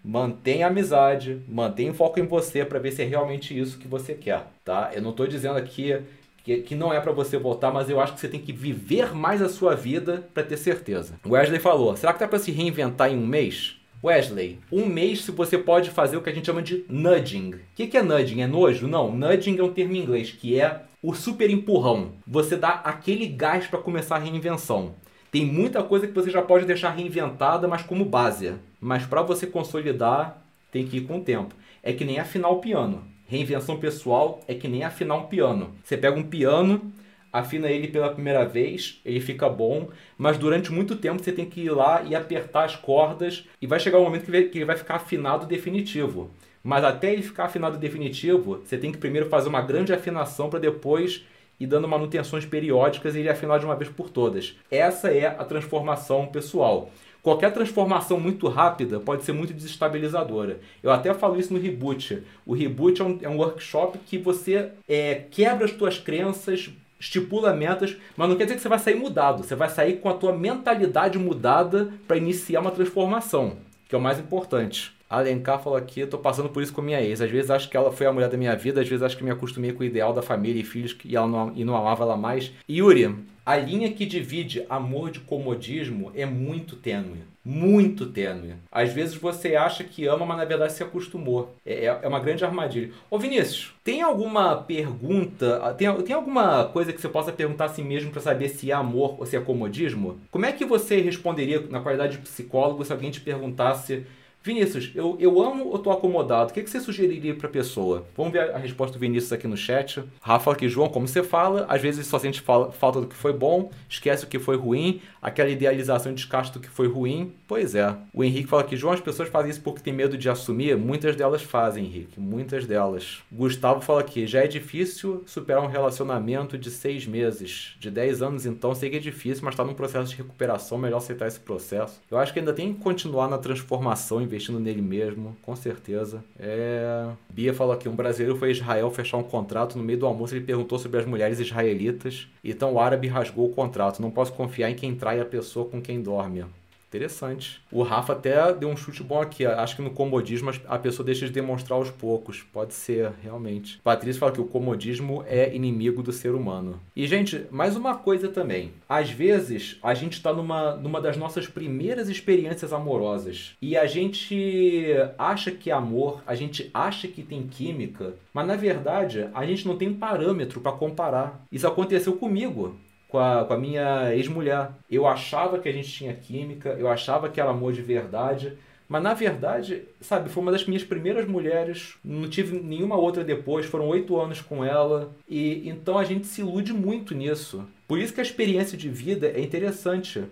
A 0.62 0.66
amizade, 0.66 1.42
mantenha 1.46 1.90
o 1.90 1.94
foco 1.94 2.18
em 2.18 2.26
você 2.26 2.64
para 2.64 2.78
ver 2.78 2.92
se 2.92 3.02
é 3.02 3.04
realmente 3.04 3.60
isso 3.60 3.76
que 3.76 3.86
você 3.86 4.14
quer, 4.14 4.46
tá? 4.64 4.92
Eu 4.94 5.02
não 5.02 5.10
estou 5.10 5.26
dizendo 5.26 5.58
aqui 5.58 6.00
que, 6.42 6.62
que, 6.62 6.74
não 6.74 6.90
é 6.90 7.00
para 7.02 7.12
você 7.12 7.36
voltar, 7.36 7.70
mas 7.70 7.90
eu 7.90 8.00
acho 8.00 8.14
que 8.14 8.20
você 8.20 8.28
tem 8.28 8.40
que 8.40 8.50
viver 8.50 9.14
mais 9.14 9.42
a 9.42 9.48
sua 9.50 9.74
vida 9.74 10.26
para 10.32 10.42
ter 10.42 10.56
certeza. 10.56 11.16
Wesley 11.26 11.60
falou: 11.60 11.94
será 11.98 12.14
que 12.14 12.20
dá 12.20 12.26
para 12.26 12.38
se 12.38 12.50
reinventar 12.50 13.10
em 13.10 13.18
um 13.18 13.26
mês? 13.26 13.81
Wesley, 14.04 14.58
um 14.72 14.84
mês 14.86 15.24
você 15.28 15.56
pode 15.56 15.90
fazer 15.90 16.16
o 16.16 16.22
que 16.22 16.28
a 16.28 16.32
gente 16.32 16.46
chama 16.46 16.60
de 16.60 16.84
nudging. 16.88 17.54
O 17.54 17.58
que 17.74 17.96
é 17.96 18.02
nudging? 18.02 18.40
É 18.40 18.48
nojo? 18.48 18.88
Não, 18.88 19.12
nudging 19.12 19.56
é 19.58 19.62
um 19.62 19.72
termo 19.72 19.94
em 19.94 20.00
inglês 20.00 20.32
que 20.32 20.60
é 20.60 20.82
o 21.00 21.14
super 21.14 21.48
empurrão. 21.48 22.10
Você 22.26 22.56
dá 22.56 22.70
aquele 22.70 23.26
gás 23.26 23.68
para 23.68 23.78
começar 23.78 24.16
a 24.16 24.18
reinvenção. 24.18 24.96
Tem 25.30 25.46
muita 25.46 25.84
coisa 25.84 26.08
que 26.08 26.12
você 26.12 26.30
já 26.30 26.42
pode 26.42 26.66
deixar 26.66 26.90
reinventada, 26.90 27.68
mas 27.68 27.82
como 27.82 28.04
base. 28.04 28.54
Mas 28.80 29.06
para 29.06 29.22
você 29.22 29.46
consolidar, 29.46 30.42
tem 30.72 30.84
que 30.84 30.96
ir 30.96 31.02
com 31.02 31.18
o 31.18 31.22
tempo. 31.22 31.54
É 31.80 31.92
que 31.92 32.04
nem 32.04 32.18
afinar 32.18 32.48
o 32.48 32.58
piano. 32.58 33.04
Reinvenção 33.28 33.78
pessoal 33.78 34.40
é 34.48 34.54
que 34.54 34.66
nem 34.66 34.82
afinar 34.82 35.14
um 35.14 35.26
piano. 35.26 35.70
Você 35.84 35.96
pega 35.96 36.18
um 36.18 36.24
piano, 36.24 36.92
afina 37.32 37.70
ele 37.70 37.88
pela 37.88 38.12
primeira 38.12 38.44
vez, 38.44 39.00
ele 39.04 39.20
fica 39.20 39.48
bom, 39.48 39.88
mas 40.18 40.36
durante 40.36 40.70
muito 40.70 40.96
tempo 40.96 41.22
você 41.22 41.32
tem 41.32 41.46
que 41.46 41.62
ir 41.62 41.70
lá 41.70 42.02
e 42.02 42.14
apertar 42.14 42.64
as 42.64 42.76
cordas 42.76 43.48
e 43.60 43.66
vai 43.66 43.80
chegar 43.80 43.98
um 43.98 44.04
momento 44.04 44.26
que 44.26 44.58
ele 44.58 44.64
vai 44.64 44.76
ficar 44.76 44.96
afinado 44.96 45.46
definitivo. 45.46 46.30
Mas 46.62 46.84
até 46.84 47.12
ele 47.12 47.22
ficar 47.22 47.46
afinado 47.46 47.78
definitivo, 47.78 48.60
você 48.64 48.76
tem 48.76 48.92
que 48.92 48.98
primeiro 48.98 49.28
fazer 49.28 49.48
uma 49.48 49.62
grande 49.62 49.92
afinação 49.92 50.48
para 50.48 50.60
depois 50.60 51.24
e 51.58 51.66
dando 51.66 51.88
manutenções 51.88 52.44
periódicas 52.44 53.14
e 53.14 53.20
ele 53.20 53.28
afinar 53.28 53.58
de 53.58 53.64
uma 53.64 53.76
vez 53.76 53.90
por 53.90 54.10
todas. 54.10 54.56
Essa 54.70 55.10
é 55.10 55.26
a 55.26 55.44
transformação 55.44 56.26
pessoal. 56.26 56.90
Qualquer 57.22 57.52
transformação 57.52 58.18
muito 58.18 58.48
rápida 58.48 58.98
pode 58.98 59.22
ser 59.22 59.30
muito 59.30 59.54
desestabilizadora. 59.54 60.58
Eu 60.82 60.90
até 60.90 61.14
falo 61.14 61.38
isso 61.38 61.54
no 61.54 61.60
Reboot. 61.60 62.20
O 62.44 62.52
Reboot 62.52 63.00
é 63.00 63.04
um, 63.04 63.18
é 63.22 63.28
um 63.28 63.36
workshop 63.36 63.96
que 63.98 64.18
você 64.18 64.70
é, 64.88 65.22
quebra 65.30 65.66
as 65.66 65.70
suas 65.70 65.98
crenças, 66.00 66.70
estipula 67.02 67.52
metas, 67.52 67.96
mas 68.16 68.28
não 68.28 68.36
quer 68.36 68.44
dizer 68.44 68.54
que 68.54 68.62
você 68.62 68.68
vai 68.68 68.78
sair 68.78 68.94
mudado. 68.94 69.42
Você 69.42 69.56
vai 69.56 69.68
sair 69.68 69.94
com 69.94 70.08
a 70.08 70.14
tua 70.14 70.32
mentalidade 70.32 71.18
mudada 71.18 71.92
para 72.06 72.16
iniciar 72.16 72.60
uma 72.60 72.70
transformação, 72.70 73.56
que 73.88 73.94
é 73.94 73.98
o 73.98 74.00
mais 74.00 74.20
importante. 74.20 74.94
Alencar 75.10 75.60
falou 75.60 75.76
aqui, 75.76 76.00
eu 76.00 76.08
tô 76.08 76.16
passando 76.16 76.48
por 76.48 76.62
isso 76.62 76.72
com 76.72 76.80
minha 76.80 77.02
ex. 77.02 77.20
Às 77.20 77.30
vezes 77.30 77.50
acho 77.50 77.68
que 77.68 77.76
ela 77.76 77.90
foi 77.90 78.06
a 78.06 78.12
mulher 78.12 78.30
da 78.30 78.38
minha 78.38 78.54
vida, 78.54 78.80
às 78.80 78.88
vezes 78.88 79.02
acho 79.02 79.16
que 79.16 79.24
me 79.24 79.32
acostumei 79.32 79.72
com 79.72 79.82
o 79.82 79.84
ideal 79.84 80.12
da 80.12 80.22
família 80.22 80.60
e 80.60 80.64
filhos 80.64 80.96
e, 81.04 81.16
ela 81.16 81.26
não, 81.26 81.52
e 81.56 81.64
não 81.64 81.76
amava 81.76 82.04
ela 82.04 82.16
mais. 82.16 82.52
Yuri, 82.70 83.14
a 83.44 83.56
linha 83.56 83.92
que 83.92 84.06
divide 84.06 84.64
amor 84.68 85.10
de 85.10 85.20
comodismo 85.20 86.12
é 86.14 86.24
muito 86.24 86.76
tênue. 86.76 87.32
Muito 87.44 88.06
tênue. 88.06 88.54
Às 88.70 88.92
vezes 88.92 89.16
você 89.16 89.56
acha 89.56 89.82
que 89.82 90.06
ama, 90.06 90.24
mas 90.24 90.36
na 90.36 90.44
verdade 90.44 90.74
se 90.74 90.82
acostumou. 90.82 91.52
É, 91.66 91.86
é, 91.86 91.98
é 92.02 92.08
uma 92.08 92.20
grande 92.20 92.44
armadilha. 92.44 92.92
Ô 93.10 93.18
Vinícius, 93.18 93.74
tem 93.82 94.00
alguma 94.00 94.56
pergunta, 94.56 95.74
tem, 95.76 95.92
tem 96.02 96.14
alguma 96.14 96.66
coisa 96.66 96.92
que 96.92 97.00
você 97.00 97.08
possa 97.08 97.32
perguntar 97.32 97.64
a 97.64 97.68
si 97.68 97.82
mesmo 97.82 98.12
para 98.12 98.20
saber 98.20 98.48
se 98.48 98.70
é 98.70 98.74
amor 98.74 99.16
ou 99.18 99.26
se 99.26 99.36
é 99.36 99.40
comodismo? 99.40 100.20
Como 100.30 100.46
é 100.46 100.52
que 100.52 100.64
você 100.64 101.00
responderia 101.00 101.60
na 101.68 101.80
qualidade 101.80 102.18
de 102.18 102.22
psicólogo 102.22 102.84
se 102.84 102.92
alguém 102.92 103.10
te 103.10 103.20
perguntasse 103.20 104.06
Vinícius, 104.44 104.90
eu, 104.94 105.16
eu 105.20 105.40
amo 105.40 105.68
ou 105.68 105.78
tô 105.78 105.90
acomodado? 105.90 106.50
O 106.50 106.54
que, 106.54 106.62
que 106.62 106.70
você 106.70 106.80
sugeriria 106.80 107.34
pra 107.34 107.48
pessoa? 107.48 108.04
Vamos 108.16 108.32
ver 108.32 108.50
a 108.52 108.58
resposta 108.58 108.94
do 108.94 108.98
Vinícius 108.98 109.32
aqui 109.32 109.46
no 109.46 109.56
chat. 109.56 110.02
Rafa 110.20 110.50
aqui, 110.50 110.68
João, 110.68 110.88
como 110.88 111.06
você 111.06 111.22
fala, 111.22 111.64
às 111.68 111.80
vezes 111.80 112.06
só 112.08 112.18
sente 112.18 112.40
falta 112.40 113.00
do 113.00 113.06
que 113.06 113.14
foi 113.14 113.32
bom, 113.32 113.70
esquece 113.88 114.24
o 114.24 114.26
que 114.26 114.40
foi 114.40 114.56
ruim, 114.56 115.00
aquela 115.20 115.48
idealização 115.48 116.10
e 116.10 116.14
descarte 116.16 116.52
do 116.52 116.58
que 116.58 116.68
foi 116.68 116.88
ruim. 116.88 117.32
Pois 117.46 117.76
é. 117.76 117.94
O 118.12 118.24
Henrique 118.24 118.48
fala 118.48 118.64
que, 118.64 118.76
João, 118.76 118.92
as 118.92 119.00
pessoas 119.00 119.28
fazem 119.28 119.52
isso 119.52 119.60
porque 119.60 119.80
tem 119.80 119.92
medo 119.92 120.18
de 120.18 120.28
assumir. 120.28 120.76
Muitas 120.76 121.14
delas 121.14 121.42
fazem, 121.42 121.84
Henrique. 121.84 122.18
Muitas 122.18 122.66
delas. 122.66 123.18
Gustavo 123.30 123.80
fala 123.80 124.02
que 124.02 124.26
já 124.26 124.40
é 124.40 124.48
difícil 124.48 125.22
superar 125.24 125.62
um 125.62 125.68
relacionamento 125.68 126.58
de 126.58 126.70
seis 126.70 127.06
meses. 127.06 127.76
De 127.78 127.90
dez 127.90 128.20
anos, 128.20 128.44
então, 128.44 128.74
sei 128.74 128.90
que 128.90 128.96
é 128.96 129.00
difícil, 129.00 129.44
mas 129.44 129.54
tá 129.54 129.62
num 129.62 129.74
processo 129.74 130.10
de 130.10 130.16
recuperação, 130.16 130.78
melhor 130.78 130.96
aceitar 130.96 131.28
esse 131.28 131.38
processo. 131.38 132.00
Eu 132.10 132.18
acho 132.18 132.32
que 132.32 132.40
ainda 132.40 132.52
tem 132.52 132.74
que 132.74 132.80
continuar 132.80 133.28
na 133.28 133.38
transformação 133.38 134.20
investindo 134.34 134.58
nele 134.58 134.82
mesmo, 134.82 135.36
com 135.42 135.54
certeza. 135.54 136.24
É... 136.38 137.08
Bia 137.30 137.52
falou 137.54 137.72
aqui, 137.72 137.88
um 137.88 137.94
brasileiro 137.94 138.38
foi 138.38 138.48
a 138.48 138.52
Israel 138.52 138.90
fechar 138.90 139.16
um 139.16 139.22
contrato, 139.22 139.76
no 139.76 139.84
meio 139.84 139.98
do 139.98 140.06
almoço 140.06 140.34
ele 140.34 140.44
perguntou 140.44 140.78
sobre 140.78 140.98
as 140.98 141.06
mulheres 141.06 141.38
israelitas, 141.38 142.28
então 142.42 142.72
o 142.74 142.80
árabe 142.80 143.08
rasgou 143.08 143.46
o 143.46 143.54
contrato. 143.54 144.00
Não 144.00 144.10
posso 144.10 144.32
confiar 144.32 144.70
em 144.70 144.74
quem 144.74 144.94
trai 144.94 145.20
a 145.20 145.24
pessoa 145.24 145.68
com 145.68 145.80
quem 145.80 146.00
dorme. 146.02 146.44
Interessante. 146.92 147.58
O 147.72 147.82
Rafa 147.82 148.12
até 148.12 148.52
deu 148.52 148.68
um 148.68 148.76
chute 148.76 149.02
bom 149.02 149.18
aqui. 149.18 149.46
Acho 149.46 149.76
que 149.76 149.80
no 149.82 149.92
comodismo 149.92 150.50
a 150.68 150.78
pessoa 150.78 151.06
deixa 151.06 151.24
de 151.24 151.32
demonstrar 151.32 151.78
aos 151.78 151.90
poucos. 151.90 152.42
Pode 152.52 152.74
ser, 152.74 153.10
realmente. 153.22 153.80
Patrícia 153.82 154.20
fala 154.20 154.32
que 154.32 154.42
o 154.42 154.44
comodismo 154.44 155.24
é 155.26 155.56
inimigo 155.56 156.02
do 156.02 156.12
ser 156.12 156.34
humano. 156.34 156.78
E, 156.94 157.06
gente, 157.06 157.46
mais 157.50 157.76
uma 157.76 157.96
coisa 157.96 158.28
também. 158.28 158.72
Às 158.86 159.10
vezes, 159.10 159.78
a 159.82 159.94
gente 159.94 160.12
está 160.12 160.34
numa, 160.34 160.76
numa 160.76 161.00
das 161.00 161.16
nossas 161.16 161.46
primeiras 161.46 162.10
experiências 162.10 162.74
amorosas. 162.74 163.56
E 163.62 163.74
a 163.74 163.86
gente 163.86 164.92
acha 165.16 165.50
que 165.50 165.70
é 165.70 165.72
amor, 165.72 166.22
a 166.26 166.34
gente 166.34 166.68
acha 166.74 167.08
que 167.08 167.22
tem 167.22 167.46
química, 167.46 168.12
mas 168.34 168.46
na 168.46 168.54
verdade 168.54 169.30
a 169.32 169.46
gente 169.46 169.66
não 169.66 169.78
tem 169.78 169.88
um 169.88 169.94
parâmetro 169.94 170.60
para 170.60 170.72
comparar. 170.72 171.42
Isso 171.50 171.66
aconteceu 171.66 172.16
comigo 172.16 172.76
com 173.12 173.18
a, 173.18 173.44
com 173.44 173.52
a 173.52 173.58
minha 173.58 174.14
ex-mulher. 174.14 174.70
Eu 174.90 175.06
achava 175.06 175.58
que 175.58 175.68
a 175.68 175.72
gente 175.72 175.92
tinha 175.92 176.14
química, 176.14 176.70
eu 176.70 176.88
achava 176.88 177.28
que 177.28 177.38
era 177.38 177.50
amor 177.50 177.74
de 177.74 177.82
verdade, 177.82 178.54
mas 178.88 179.02
na 179.02 179.12
verdade, 179.12 179.82
sabe, 180.00 180.30
foi 180.30 180.42
uma 180.42 180.50
das 180.50 180.66
minhas 180.66 180.82
primeiras 180.82 181.28
mulheres, 181.28 181.94
não 182.02 182.26
tive 182.26 182.58
nenhuma 182.58 182.96
outra 182.96 183.22
depois, 183.22 183.66
foram 183.66 183.86
oito 183.88 184.18
anos 184.18 184.40
com 184.40 184.64
ela, 184.64 185.14
e 185.28 185.68
então 185.68 185.98
a 185.98 186.04
gente 186.04 186.26
se 186.26 186.40
ilude 186.40 186.72
muito 186.72 187.14
nisso. 187.14 187.66
Por 187.86 187.98
isso 187.98 188.14
que 188.14 188.20
a 188.20 188.24
experiência 188.24 188.78
de 188.78 188.88
vida 188.88 189.26
é 189.26 189.40
interessante. 189.40 190.24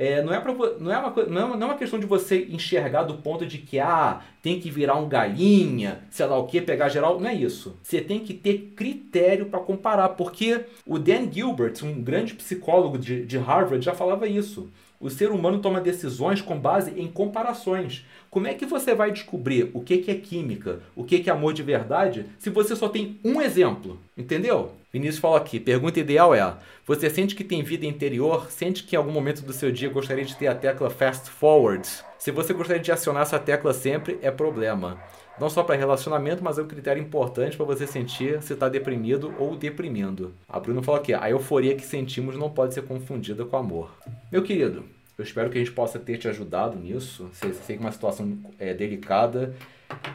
É, 0.00 0.22
não, 0.22 0.32
é 0.32 0.38
pra, 0.38 0.54
não, 0.54 0.92
é 0.92 0.98
uma, 0.98 1.10
não, 1.26 1.40
é 1.40 1.44
uma, 1.44 1.56
não 1.56 1.66
é 1.66 1.70
uma 1.70 1.76
questão 1.76 1.98
de 1.98 2.06
você 2.06 2.46
enxergar 2.48 3.02
do 3.02 3.14
ponto 3.14 3.44
de 3.44 3.58
que 3.58 3.80
ah, 3.80 4.20
tem 4.40 4.60
que 4.60 4.70
virar 4.70 4.94
um 4.94 5.08
galinha, 5.08 6.02
sei 6.08 6.24
lá 6.24 6.38
o 6.38 6.46
que, 6.46 6.60
pegar 6.60 6.88
geral. 6.88 7.18
Não 7.18 7.28
é 7.28 7.34
isso. 7.34 7.76
Você 7.82 8.00
tem 8.00 8.20
que 8.20 8.32
ter 8.32 8.74
critério 8.76 9.46
para 9.46 9.58
comparar. 9.58 10.10
Porque 10.10 10.66
o 10.86 11.00
Dan 11.00 11.28
Gilbert, 11.32 11.74
um 11.82 12.00
grande 12.00 12.34
psicólogo 12.34 12.96
de, 12.96 13.26
de 13.26 13.38
Harvard, 13.38 13.84
já 13.84 13.92
falava 13.92 14.28
isso. 14.28 14.70
O 15.00 15.08
ser 15.08 15.30
humano 15.30 15.60
toma 15.60 15.80
decisões 15.80 16.40
com 16.40 16.58
base 16.58 16.98
em 16.98 17.06
comparações. 17.06 18.04
Como 18.28 18.48
é 18.48 18.54
que 18.54 18.66
você 18.66 18.94
vai 18.94 19.12
descobrir 19.12 19.70
o 19.72 19.80
que 19.80 20.10
é 20.10 20.14
química, 20.14 20.80
o 20.96 21.04
que 21.04 21.22
é 21.28 21.32
amor 21.32 21.52
de 21.52 21.62
verdade, 21.62 22.26
se 22.38 22.50
você 22.50 22.74
só 22.74 22.88
tem 22.88 23.18
um 23.24 23.40
exemplo? 23.40 23.98
Entendeu? 24.16 24.72
Vinícius 24.92 25.20
fala 25.20 25.36
aqui: 25.36 25.60
pergunta 25.60 26.00
ideal 26.00 26.34
é: 26.34 26.56
você 26.84 27.08
sente 27.08 27.34
que 27.34 27.44
tem 27.44 27.62
vida 27.62 27.86
interior? 27.86 28.50
Sente 28.50 28.82
que 28.82 28.96
em 28.96 28.98
algum 28.98 29.12
momento 29.12 29.42
do 29.42 29.52
seu 29.52 29.70
dia 29.70 29.88
gostaria 29.88 30.24
de 30.24 30.36
ter 30.36 30.48
a 30.48 30.54
tecla 30.54 30.90
fast 30.90 31.30
forward? 31.30 31.86
Se 32.18 32.32
você 32.32 32.52
gostaria 32.52 32.82
de 32.82 32.90
acionar 32.90 33.22
essa 33.22 33.38
tecla 33.38 33.72
sempre, 33.72 34.18
é 34.20 34.30
problema. 34.30 34.98
Não 35.40 35.48
só 35.48 35.62
para 35.62 35.76
relacionamento, 35.76 36.42
mas 36.42 36.58
é 36.58 36.62
um 36.62 36.66
critério 36.66 37.00
importante 37.00 37.56
para 37.56 37.64
você 37.64 37.86
sentir 37.86 38.42
se 38.42 38.54
está 38.54 38.68
deprimido 38.68 39.32
ou 39.38 39.54
deprimindo. 39.54 40.34
A 40.48 40.58
Bruna 40.58 40.82
fala 40.82 40.98
aqui: 40.98 41.14
a 41.14 41.30
euforia 41.30 41.76
que 41.76 41.84
sentimos 41.84 42.36
não 42.36 42.50
pode 42.50 42.74
ser 42.74 42.82
confundida 42.82 43.44
com 43.44 43.56
amor. 43.56 43.90
Meu 44.32 44.42
querido, 44.42 44.84
eu 45.16 45.22
espero 45.22 45.48
que 45.48 45.56
a 45.56 45.60
gente 45.60 45.72
possa 45.72 45.98
ter 45.98 46.18
te 46.18 46.26
ajudado 46.26 46.76
nisso. 46.76 47.28
Sei, 47.32 47.52
sei 47.52 47.76
que 47.76 47.82
é 47.82 47.86
uma 47.86 47.92
situação 47.92 48.36
é, 48.58 48.74
delicada, 48.74 49.54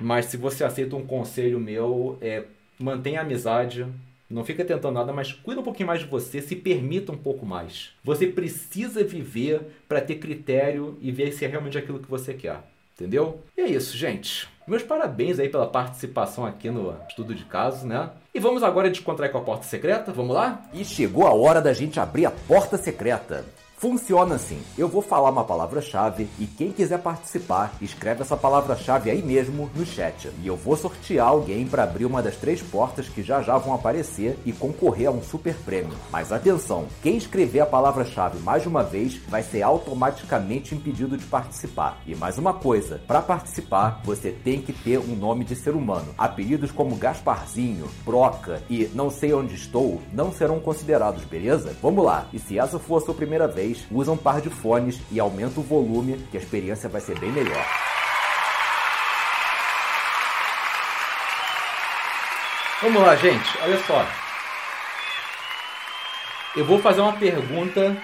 mas 0.02 0.26
se 0.26 0.36
você 0.36 0.64
aceita 0.64 0.96
um 0.96 1.06
conselho 1.06 1.60
meu, 1.60 2.18
é, 2.22 2.44
mantenha 2.80 3.20
a 3.20 3.24
amizade. 3.24 3.86
Não 4.30 4.44
fica 4.44 4.66
tentando 4.66 4.96
nada, 4.96 5.14
mas 5.14 5.32
cuida 5.32 5.62
um 5.62 5.64
pouquinho 5.64 5.86
mais 5.86 6.00
de 6.00 6.08
você, 6.08 6.42
se 6.42 6.56
permita 6.56 7.12
um 7.12 7.18
pouco 7.18 7.46
mais. 7.46 7.92
Você 8.04 8.26
precisa 8.26 9.04
viver 9.04 9.62
para 9.88 10.02
ter 10.02 10.16
critério 10.16 10.98
e 11.00 11.12
ver 11.12 11.34
se 11.34 11.46
é 11.46 11.48
realmente 11.48 11.78
aquilo 11.78 12.00
que 12.00 12.10
você 12.10 12.34
quer. 12.34 12.64
Entendeu? 12.96 13.42
E 13.56 13.62
é 13.62 13.68
isso, 13.68 13.96
gente. 13.96 14.48
Meus 14.66 14.82
parabéns 14.82 15.40
aí 15.40 15.50
pela 15.50 15.68
participação 15.68 16.46
aqui 16.46 16.70
no 16.70 16.96
estudo 17.10 17.36
de 17.36 17.44
casos, 17.44 17.84
né? 17.84 18.10
E 18.34 18.40
vamos 18.40 18.64
agora 18.64 18.90
descontrair 18.90 19.32
com 19.32 19.38
a 19.38 19.42
porta 19.42 19.66
secreta? 19.66 20.14
Vamos 20.14 20.34
lá? 20.34 20.62
E 20.74 20.86
chegou 20.86 21.28
a 21.28 21.34
hora 21.34 21.62
da 21.62 21.74
gente 21.74 22.00
abrir 22.00 22.26
a 22.26 22.32
porta 22.32 22.78
secreta. 22.78 23.44
Funciona 23.84 24.36
assim: 24.36 24.62
eu 24.78 24.88
vou 24.88 25.02
falar 25.02 25.30
uma 25.30 25.44
palavra-chave 25.44 26.30
e 26.40 26.46
quem 26.46 26.72
quiser 26.72 27.00
participar, 27.00 27.74
escreve 27.82 28.22
essa 28.22 28.38
palavra-chave 28.38 29.12
aí 29.12 29.22
mesmo 29.22 29.70
no 29.76 29.86
chat. 29.86 30.30
E 30.42 30.48
eu 30.48 30.56
vou 30.56 30.78
sortear 30.78 31.28
alguém 31.28 31.68
para 31.68 31.84
abrir 31.84 32.06
uma 32.06 32.24
das 32.24 32.38
três 32.38 32.62
portas 32.62 33.10
que 33.10 33.22
já 33.22 33.42
já 33.42 33.58
vão 33.58 33.74
aparecer 33.74 34.40
e 34.46 34.54
concorrer 34.54 35.10
a 35.10 35.12
um 35.12 35.22
super 35.22 35.54
prêmio. 35.66 35.92
Mas 36.10 36.32
atenção: 36.32 36.86
quem 37.02 37.18
escrever 37.18 37.60
a 37.60 37.66
palavra-chave 37.66 38.40
mais 38.40 38.66
uma 38.66 38.84
vez 38.84 39.18
vai 39.28 39.44
ser 39.44 39.64
automaticamente 39.64 40.74
impedido 40.74 41.18
de 41.18 41.26
participar. 41.26 42.02
E 42.08 42.16
mais 42.16 42.38
uma 42.38 42.54
coisa: 42.54 43.02
para 43.06 43.22
participar, 43.22 44.00
você 44.06 44.32
tem 44.32 44.62
que 44.62 44.72
ter 44.72 44.98
um 44.98 45.14
nome 45.14 45.44
de 45.44 45.58
ser 45.58 45.76
humano. 45.76 46.16
Apelidos 46.18 46.72
como 46.72 46.96
Gasparzinho, 46.96 47.90
Broca 48.06 48.64
e 48.70 48.90
Não 48.96 49.10
Sei 49.10 49.34
Onde 49.34 49.56
Estou 49.56 50.02
não 50.14 50.32
serão 50.32 50.62
considerados, 50.62 51.26
beleza? 51.26 51.76
Vamos 51.82 52.06
lá! 52.06 52.30
E 52.32 52.40
se 52.40 52.58
essa 52.58 52.80
for 52.80 53.02
a 53.02 53.02
sua 53.02 53.14
primeira 53.14 53.46
vez, 53.46 53.73
usa 53.92 54.12
um 54.12 54.18
par 54.18 54.42
de 54.42 54.50
fones 54.50 55.00
e 55.12 55.20
aumenta 55.20 55.60
o 55.60 55.64
volume, 55.64 56.18
que 56.30 56.38
a 56.38 56.40
experiência 56.40 56.90
vai 56.90 57.02
ser 57.02 57.18
bem 57.20 57.32
melhor. 57.32 57.66
Vamos 62.82 63.02
lá, 63.02 63.16
gente. 63.16 63.58
Olha 63.62 63.78
só. 63.86 64.06
Eu 66.56 66.66
vou 66.66 66.80
fazer 66.80 67.02
uma 67.02 67.14
pergunta 67.14 67.98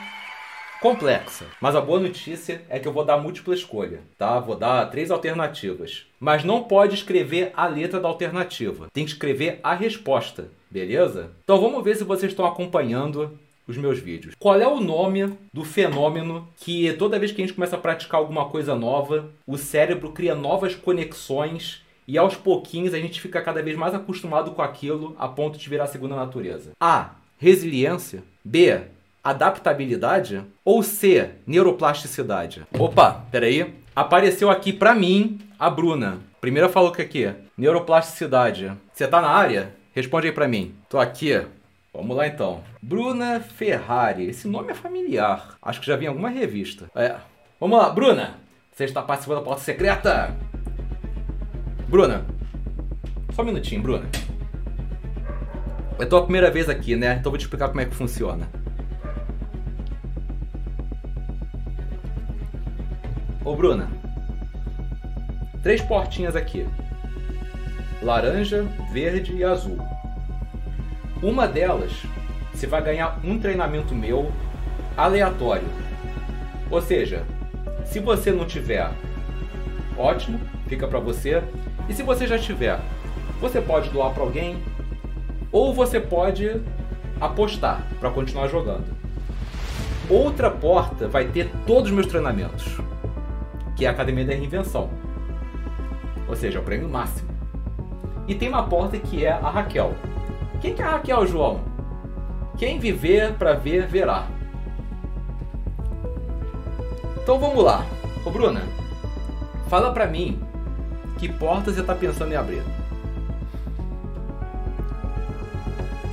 complexa, 0.82 1.46
mas 1.60 1.76
a 1.76 1.82
boa 1.82 2.00
notícia 2.00 2.64
é 2.70 2.80
que 2.80 2.88
eu 2.88 2.94
vou 2.94 3.04
dar 3.04 3.18
múltipla 3.18 3.54
escolha, 3.54 4.00
tá? 4.18 4.40
Vou 4.40 4.56
dar 4.56 4.90
três 4.90 5.12
alternativas. 5.12 6.06
Mas 6.20 6.44
não 6.44 6.64
pode 6.64 6.96
escrever 6.96 7.52
a 7.56 7.68
letra 7.68 8.00
da 8.00 8.08
alternativa. 8.08 8.88
Tem 8.94 9.04
que 9.04 9.12
escrever 9.12 9.60
a 9.62 9.74
resposta, 9.74 10.50
beleza? 10.72 11.32
Então 11.44 11.60
vamos 11.60 11.84
ver 11.84 11.96
se 11.96 12.04
vocês 12.04 12.32
estão 12.32 12.46
acompanhando 12.46 13.38
os 13.70 13.78
meus 13.78 14.00
vídeos. 14.00 14.34
Qual 14.40 14.60
é 14.60 14.68
o 14.68 14.80
nome 14.80 15.32
do 15.54 15.64
fenômeno 15.64 16.48
que 16.58 16.92
toda 16.94 17.20
vez 17.20 17.32
que 17.32 17.42
a 17.42 17.46
gente 17.46 17.54
começa 17.54 17.76
a 17.76 17.80
praticar 17.80 18.20
alguma 18.20 18.50
coisa 18.50 18.76
nova, 18.76 19.30
o 19.46 19.58
cérebro 19.58 20.12
cria 20.12 20.34
novas 20.34 20.74
conexões 20.74 21.84
e 22.08 22.18
aos 22.18 22.36
pouquinhos 22.36 22.96
a 22.96 23.00
gente 23.00 23.22
fica 23.22 23.40
cada 23.42 23.62
vez 23.62 23.78
mais 23.78 23.94
acostumado 23.94 24.52
com 24.52 24.64
aquilo 24.64 25.16
a 25.20 25.28
ponto 25.28 25.60
de 25.60 25.70
virar 25.70 25.86
segunda 25.86 26.16
natureza? 26.16 26.72
A. 26.80 27.12
Resiliência. 27.38 28.24
B. 28.44 28.82
Adaptabilidade. 29.24 30.42
Ou 30.66 30.82
C. 30.82 31.30
Neuroplasticidade. 31.46 32.64
Opa, 32.78 33.26
peraí. 33.32 33.76
Apareceu 33.96 34.50
aqui 34.50 34.74
pra 34.74 34.96
mim 34.96 35.40
a 35.60 35.70
Bruna. 35.70 36.18
Primeira 36.42 36.70
falou 36.70 36.92
que 36.92 37.02
aqui, 37.02 37.30
neuroplasticidade. 37.58 38.72
Você 38.94 39.08
tá 39.08 39.22
na 39.22 39.30
área? 39.30 39.76
Responde 39.94 40.28
aí 40.28 40.34
pra 40.34 40.48
mim. 40.48 40.74
Tô 40.90 40.98
aqui. 40.98 41.42
Vamos 42.00 42.16
lá 42.16 42.28
então. 42.28 42.62
Bruna 42.82 43.42
Ferrari. 43.42 44.30
Esse 44.30 44.48
nome 44.48 44.72
é 44.72 44.74
familiar. 44.74 45.58
Acho 45.62 45.82
que 45.82 45.88
já 45.88 45.98
vi 45.98 46.06
em 46.06 46.08
alguma 46.08 46.30
revista. 46.30 46.90
É. 46.96 47.18
Vamos 47.60 47.78
lá, 47.78 47.90
Bruna. 47.90 48.36
Você 48.72 48.86
está 48.86 49.02
participando 49.02 49.40
da 49.40 49.44
porta 49.44 49.62
secreta? 49.62 50.34
Bruna. 51.90 52.26
Só 53.34 53.42
um 53.42 53.46
minutinho, 53.46 53.82
Bruna. 53.82 54.06
É 56.00 56.04
a 56.04 56.08
tua 56.08 56.24
primeira 56.24 56.50
vez 56.50 56.70
aqui, 56.70 56.96
né? 56.96 57.18
Então 57.20 57.30
vou 57.30 57.38
te 57.38 57.42
explicar 57.42 57.68
como 57.68 57.82
é 57.82 57.86
que 57.86 57.94
funciona. 57.94 58.48
Ô, 63.44 63.56
Bruna. 63.58 63.90
Três 65.62 65.82
portinhas 65.82 66.38
aqui. 66.38 66.66
Laranja, 68.02 68.64
verde 68.94 69.36
e 69.36 69.44
azul. 69.44 69.78
Uma 71.22 71.48
delas, 71.48 71.92
você 72.54 72.66
vai 72.66 72.82
ganhar 72.82 73.20
um 73.24 73.38
treinamento 73.38 73.94
meu 73.94 74.32
aleatório. 74.96 75.68
Ou 76.72 76.82
seja, 76.82 77.26
se 77.86 78.00
você 78.00 78.32
não 78.32 78.46
tiver, 78.46 78.90
ótimo, 79.98 80.40
fica 80.68 80.88
para 80.88 81.00
você. 81.00 81.44
E 81.90 81.94
se 81.94 82.04
você 82.04 82.26
já 82.26 82.38
tiver, 82.38 82.80
você 83.42 83.60
pode 83.60 83.90
doar 83.90 84.14
para 84.14 84.24
alguém 84.24 84.62
ou 85.52 85.74
você 85.74 86.00
pode 86.00 86.62
apostar 87.20 87.84
para 88.00 88.12
continuar 88.12 88.48
jogando. 88.48 88.86
Outra 90.10 90.50
porta 90.50 91.08
vai 91.08 91.26
ter 91.26 91.52
todos 91.68 91.90
os 91.90 91.96
meus 91.96 92.08
treinamentos, 92.08 92.78
que 93.76 93.86
é 93.86 93.88
a 93.88 93.92
Academia 93.92 94.26
da 94.26 94.34
Reinvenção. 94.34 94.90
Ou 96.28 96.36
seja, 96.36 96.60
o 96.60 96.64
prêmio 96.64 96.88
máximo. 96.88 97.30
E 98.28 98.36
tem 98.36 98.48
uma 98.48 98.64
porta 98.64 98.98
que 98.98 99.26
é 99.26 99.32
a 99.32 99.50
Raquel. 99.50 99.94
Quem 100.62 100.74
que 100.74 100.82
é 100.82 100.86
Raquel, 100.86 101.26
João? 101.26 101.62
Quem 102.58 102.80
viver 102.80 103.34
para 103.34 103.54
ver, 103.54 103.88
verá. 103.88 104.28
Então 107.22 107.40
vamos 107.40 107.64
lá. 107.64 107.86
Ô 108.26 108.30
Bruna, 108.30 108.64
fala 109.70 109.94
pra 109.94 110.08
mim 110.08 110.40
que 111.18 111.30
porta 111.30 111.72
você 111.72 111.82
tá 111.82 111.96
pensando 111.96 112.34
em 112.34 112.36
abrir. 112.36 112.64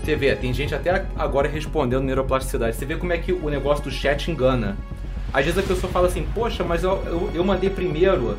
Você 0.02 0.14
vê, 0.14 0.36
tem 0.36 0.54
gente 0.54 0.72
até 0.72 1.04
agora 1.16 1.48
respondendo 1.48 2.04
neuroplasticidade. 2.04 2.76
Você 2.76 2.86
vê 2.86 2.94
como 2.94 3.12
é 3.12 3.18
que 3.18 3.32
o 3.32 3.50
negócio 3.50 3.82
do 3.82 3.90
chat 3.90 4.30
engana. 4.30 4.76
Às 5.32 5.44
vezes 5.44 5.58
a 5.58 5.62
pessoa 5.66 5.92
fala 5.92 6.06
assim, 6.06 6.24
poxa, 6.32 6.62
mas 6.62 6.84
eu, 6.84 7.02
eu, 7.06 7.30
eu 7.34 7.44
mandei 7.44 7.68
primeiro. 7.68 8.38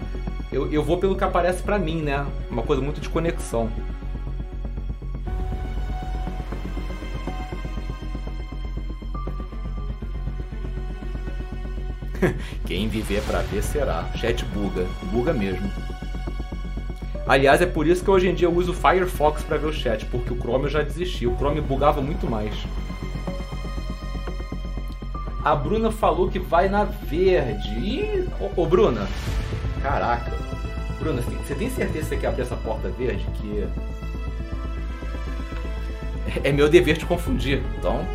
Eu, 0.50 0.72
eu 0.72 0.82
vou 0.82 0.98
pelo 0.98 1.18
que 1.18 1.26
aparece 1.26 1.62
pra 1.62 1.78
mim, 1.78 2.02
né? 2.02 2.26
Uma 2.50 2.64
coisa 2.64 2.82
muito 2.82 3.02
de 3.02 3.10
conexão. 3.10 3.70
Quem 12.66 12.88
viver 12.88 13.22
para 13.24 13.40
ver 13.40 13.64
será. 13.64 14.10
Chat 14.16 14.44
buga, 14.46 14.86
buga 15.12 15.34
mesmo. 15.34 15.70
Aliás, 17.28 17.62
é 17.62 17.66
por 17.66 17.86
isso 17.86 18.04
que 18.04 18.10
hoje 18.10 18.30
em 18.30 18.34
dia 18.34 18.48
eu 18.48 18.54
uso 18.54 18.72
o 18.72 18.74
Firefox 18.74 19.44
para 19.44 19.58
ver 19.58 19.68
o 19.68 19.74
chat, 19.74 20.06
porque 20.06 20.32
o 20.32 20.38
Chrome 20.38 20.66
eu 20.66 20.70
já 20.70 20.82
desisti. 20.82 21.28
O 21.28 21.36
Chrome 21.36 21.60
bugava 21.60 22.02
muito 22.02 22.30
mais. 22.30 22.54
A 25.44 25.56
Bruna 25.56 25.92
falou 25.92 26.30
que 26.30 26.40
vai 26.40 26.70
na 26.70 26.86
verde. 26.86 27.70
Ih, 27.80 28.30
ô, 28.40 28.62
ô 28.62 28.66
Bruna, 28.66 29.08
caraca. 29.82 30.32
Bruna, 31.00 31.22
você 31.22 31.54
tem 31.56 31.70
certeza 31.70 32.00
que 32.00 32.10
você 32.10 32.18
quer 32.18 32.28
abrir 32.28 32.44
essa 32.44 32.56
porta 32.56 32.90
verde? 32.90 33.26
Que 33.36 33.68
é 36.44 36.52
meu 36.52 36.70
dever 36.70 36.98
te 36.98 37.06
confundir. 37.06 37.62
Então, 37.78 38.06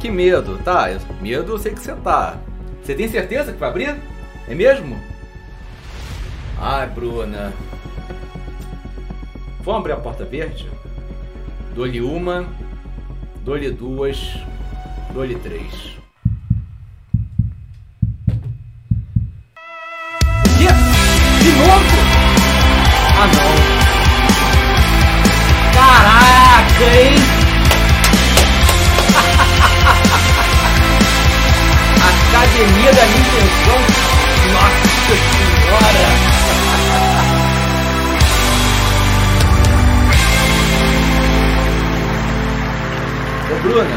que 0.00 0.10
medo, 0.10 0.58
tá? 0.64 0.86
Medo 1.20 1.52
eu 1.52 1.58
sei 1.58 1.72
que 1.74 1.80
você 1.80 1.94
tá. 1.94 2.38
Você 2.82 2.94
tem 2.94 3.06
certeza 3.06 3.52
que 3.52 3.58
vai 3.58 3.68
abrir? 3.68 3.94
É 4.48 4.54
mesmo? 4.54 4.98
Ai, 6.58 6.86
Bruna. 6.88 7.52
Vamos 9.60 9.80
abrir 9.80 9.92
a 9.92 9.96
porta 9.96 10.24
verde? 10.24 10.70
Dou-lhe 11.74 12.00
uma, 12.00 12.46
dou-lhe 13.44 13.70
duas, 13.70 14.38
dou-lhe 15.12 15.34
três. 15.34 15.98
O 20.46 20.58
quê? 20.58 20.68
De 21.42 21.52
novo? 21.58 22.00
Ah, 23.18 23.26
não. 23.36 23.50
Caraca, 25.74 26.84
hein? 26.98 27.19
Academia 32.60 32.92
da 32.92 33.06
Invenção. 33.06 33.80
Nossa 34.52 34.84
Senhora! 35.06 36.08
Ô 43.50 43.62
Bruna, 43.62 43.96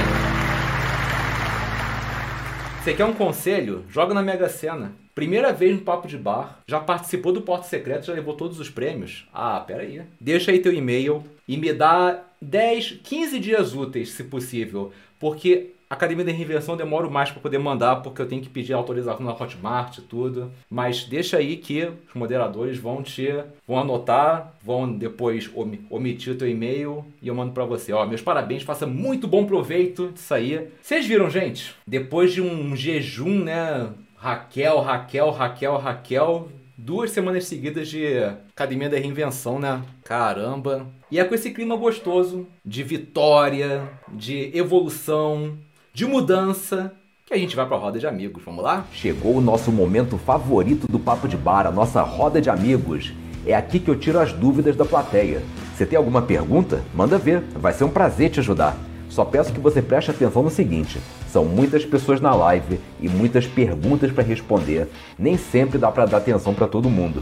você 2.81 2.93
quer 2.93 3.03
um 3.03 3.13
conselho? 3.13 3.83
Joga 3.89 4.13
na 4.13 4.21
Mega 4.21 4.47
Sena. 4.47 4.93
Primeira 5.13 5.51
vez 5.51 5.75
no 5.75 5.81
Papo 5.81 6.07
de 6.07 6.17
Bar, 6.17 6.59
já 6.65 6.79
participou 6.79 7.33
do 7.33 7.41
Porto 7.41 7.65
Secreto, 7.65 8.05
já 8.05 8.13
levou 8.13 8.33
todos 8.33 8.61
os 8.61 8.69
prêmios. 8.69 9.27
Ah, 9.33 9.59
pera 9.59 9.81
aí. 9.81 10.01
Deixa 10.21 10.51
aí 10.51 10.59
teu 10.59 10.73
e-mail 10.73 11.21
e 11.45 11.57
me 11.57 11.73
dá 11.73 12.23
10, 12.41 13.01
15 13.03 13.39
dias 13.39 13.75
úteis, 13.75 14.13
se 14.13 14.23
possível, 14.23 14.93
porque 15.19 15.73
Academia 15.93 16.25
da 16.25 16.31
Reinvenção 16.31 16.75
demoro 16.75 17.09
mais 17.09 17.29
para 17.29 17.41
poder 17.41 17.59
mandar, 17.59 17.97
porque 17.97 18.21
eu 18.21 18.27
tenho 18.27 18.41
que 18.41 18.49
pedir 18.49 18.73
autorização 18.73 19.25
na 19.25 19.31
Hotmart 19.31 19.99
e 19.99 20.01
tudo. 20.01 20.51
Mas 20.69 21.03
deixa 21.03 21.37
aí 21.37 21.57
que 21.57 21.85
os 22.07 22.13
moderadores 22.15 22.77
vão 22.77 23.03
te 23.03 23.31
vão 23.67 23.79
anotar, 23.79 24.53
vão 24.63 24.91
depois 24.91 25.49
omitir 25.89 26.33
o 26.33 26.37
teu 26.37 26.49
e-mail 26.49 27.05
e 27.21 27.27
eu 27.27 27.35
mando 27.35 27.53
para 27.53 27.65
você. 27.65 27.93
Ó, 27.93 28.05
meus 28.05 28.21
parabéns, 28.21 28.63
faça 28.63 28.85
muito 28.85 29.27
bom 29.27 29.45
proveito 29.45 30.09
disso 30.11 30.33
aí. 30.33 30.67
Vocês 30.81 31.05
viram, 31.05 31.29
gente? 31.29 31.75
Depois 31.85 32.33
de 32.33 32.41
um 32.41 32.75
jejum, 32.75 33.43
né? 33.43 33.89
Raquel, 34.15 34.79
Raquel, 34.79 35.29
Raquel, 35.31 35.77
Raquel, 35.77 36.47
duas 36.77 37.11
semanas 37.11 37.45
seguidas 37.45 37.87
de 37.87 38.15
Academia 38.49 38.89
da 38.89 38.97
Reinvenção, 38.97 39.59
né? 39.59 39.81
Caramba. 40.03 40.87
E 41.11 41.19
é 41.19 41.23
com 41.23 41.35
esse 41.35 41.51
clima 41.51 41.75
gostoso 41.75 42.47
de 42.65 42.81
vitória, 42.81 43.87
de 44.11 44.49
evolução, 44.57 45.57
de 45.95 46.07
mudança, 46.07 46.91
que 47.23 47.35
a 47.35 47.37
gente 47.37 47.55
vai 47.55 47.67
para 47.67 47.77
a 47.77 47.79
roda 47.79 47.99
de 47.99 48.07
amigos. 48.07 48.41
Vamos 48.43 48.63
lá? 48.63 48.83
Chegou 48.91 49.37
o 49.37 49.41
nosso 49.41 49.71
momento 49.71 50.17
favorito 50.17 50.91
do 50.91 50.97
Papo 50.97 51.27
de 51.27 51.37
Bar, 51.37 51.67
a 51.67 51.71
nossa 51.71 52.01
roda 52.01 52.41
de 52.41 52.49
amigos. 52.49 53.13
É 53.45 53.53
aqui 53.53 53.79
que 53.79 53.89
eu 53.89 53.99
tiro 53.99 54.19
as 54.19 54.33
dúvidas 54.33 54.75
da 54.75 54.85
plateia. 54.85 55.43
Você 55.75 55.85
tem 55.85 55.95
alguma 55.95 56.23
pergunta? 56.23 56.81
Manda 56.95 57.19
ver, 57.19 57.41
vai 57.55 57.73
ser 57.73 57.83
um 57.83 57.91
prazer 57.91 58.31
te 58.31 58.39
ajudar. 58.39 58.75
Só 59.07 59.23
peço 59.23 59.53
que 59.53 59.59
você 59.59 59.83
preste 59.83 60.09
atenção 60.09 60.41
no 60.41 60.49
seguinte: 60.49 60.99
são 61.29 61.45
muitas 61.45 61.85
pessoas 61.85 62.19
na 62.19 62.33
live 62.33 62.79
e 62.99 63.07
muitas 63.07 63.45
perguntas 63.45 64.11
para 64.11 64.23
responder. 64.23 64.89
Nem 65.19 65.37
sempre 65.37 65.77
dá 65.77 65.91
para 65.91 66.07
dar 66.07 66.17
atenção 66.17 66.55
para 66.55 66.67
todo 66.67 66.89
mundo. 66.89 67.21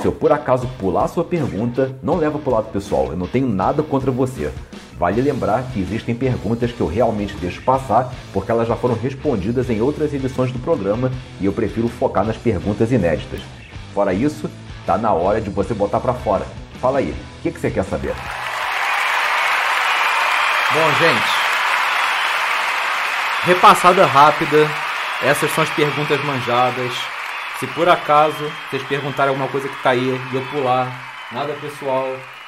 Se 0.00 0.06
eu 0.06 0.12
por 0.12 0.30
acaso 0.30 0.68
pular 0.78 1.08
sua 1.08 1.24
pergunta, 1.24 1.98
não 2.00 2.18
leva 2.18 2.38
para 2.38 2.50
o 2.50 2.54
lado 2.54 2.70
pessoal, 2.72 3.08
eu 3.10 3.16
não 3.16 3.26
tenho 3.26 3.48
nada 3.48 3.82
contra 3.82 4.12
você. 4.12 4.52
Vale 5.02 5.20
lembrar 5.20 5.64
que 5.72 5.80
existem 5.80 6.14
perguntas 6.14 6.70
que 6.70 6.80
eu 6.80 6.86
realmente 6.86 7.34
deixo 7.34 7.60
passar 7.62 8.08
porque 8.32 8.52
elas 8.52 8.68
já 8.68 8.76
foram 8.76 8.94
respondidas 8.94 9.68
em 9.68 9.80
outras 9.80 10.14
edições 10.14 10.52
do 10.52 10.60
programa 10.60 11.10
e 11.40 11.46
eu 11.46 11.52
prefiro 11.52 11.88
focar 11.88 12.24
nas 12.24 12.36
perguntas 12.36 12.92
inéditas. 12.92 13.40
Fora 13.92 14.14
isso, 14.14 14.48
tá 14.86 14.96
na 14.96 15.12
hora 15.12 15.40
de 15.40 15.50
você 15.50 15.74
botar 15.74 15.98
para 15.98 16.14
fora. 16.14 16.46
Fala 16.80 17.00
aí, 17.00 17.10
o 17.10 17.42
que, 17.42 17.50
que 17.50 17.58
você 17.58 17.68
quer 17.68 17.82
saber? 17.82 18.14
Bom, 20.72 20.92
gente, 21.00 21.30
repassada 23.42 24.06
rápida, 24.06 24.70
essas 25.20 25.50
são 25.50 25.64
as 25.64 25.70
perguntas 25.70 26.24
manjadas. 26.24 26.92
Se 27.58 27.66
por 27.66 27.88
acaso 27.88 28.52
vocês 28.70 28.84
perguntarem 28.84 29.30
alguma 29.30 29.48
coisa 29.48 29.68
que 29.68 29.82
cair 29.82 30.16
tá 30.16 30.28
e 30.32 30.36
eu 30.36 30.46
pular, 30.52 31.26
nada 31.32 31.52
pessoal, 31.54 32.06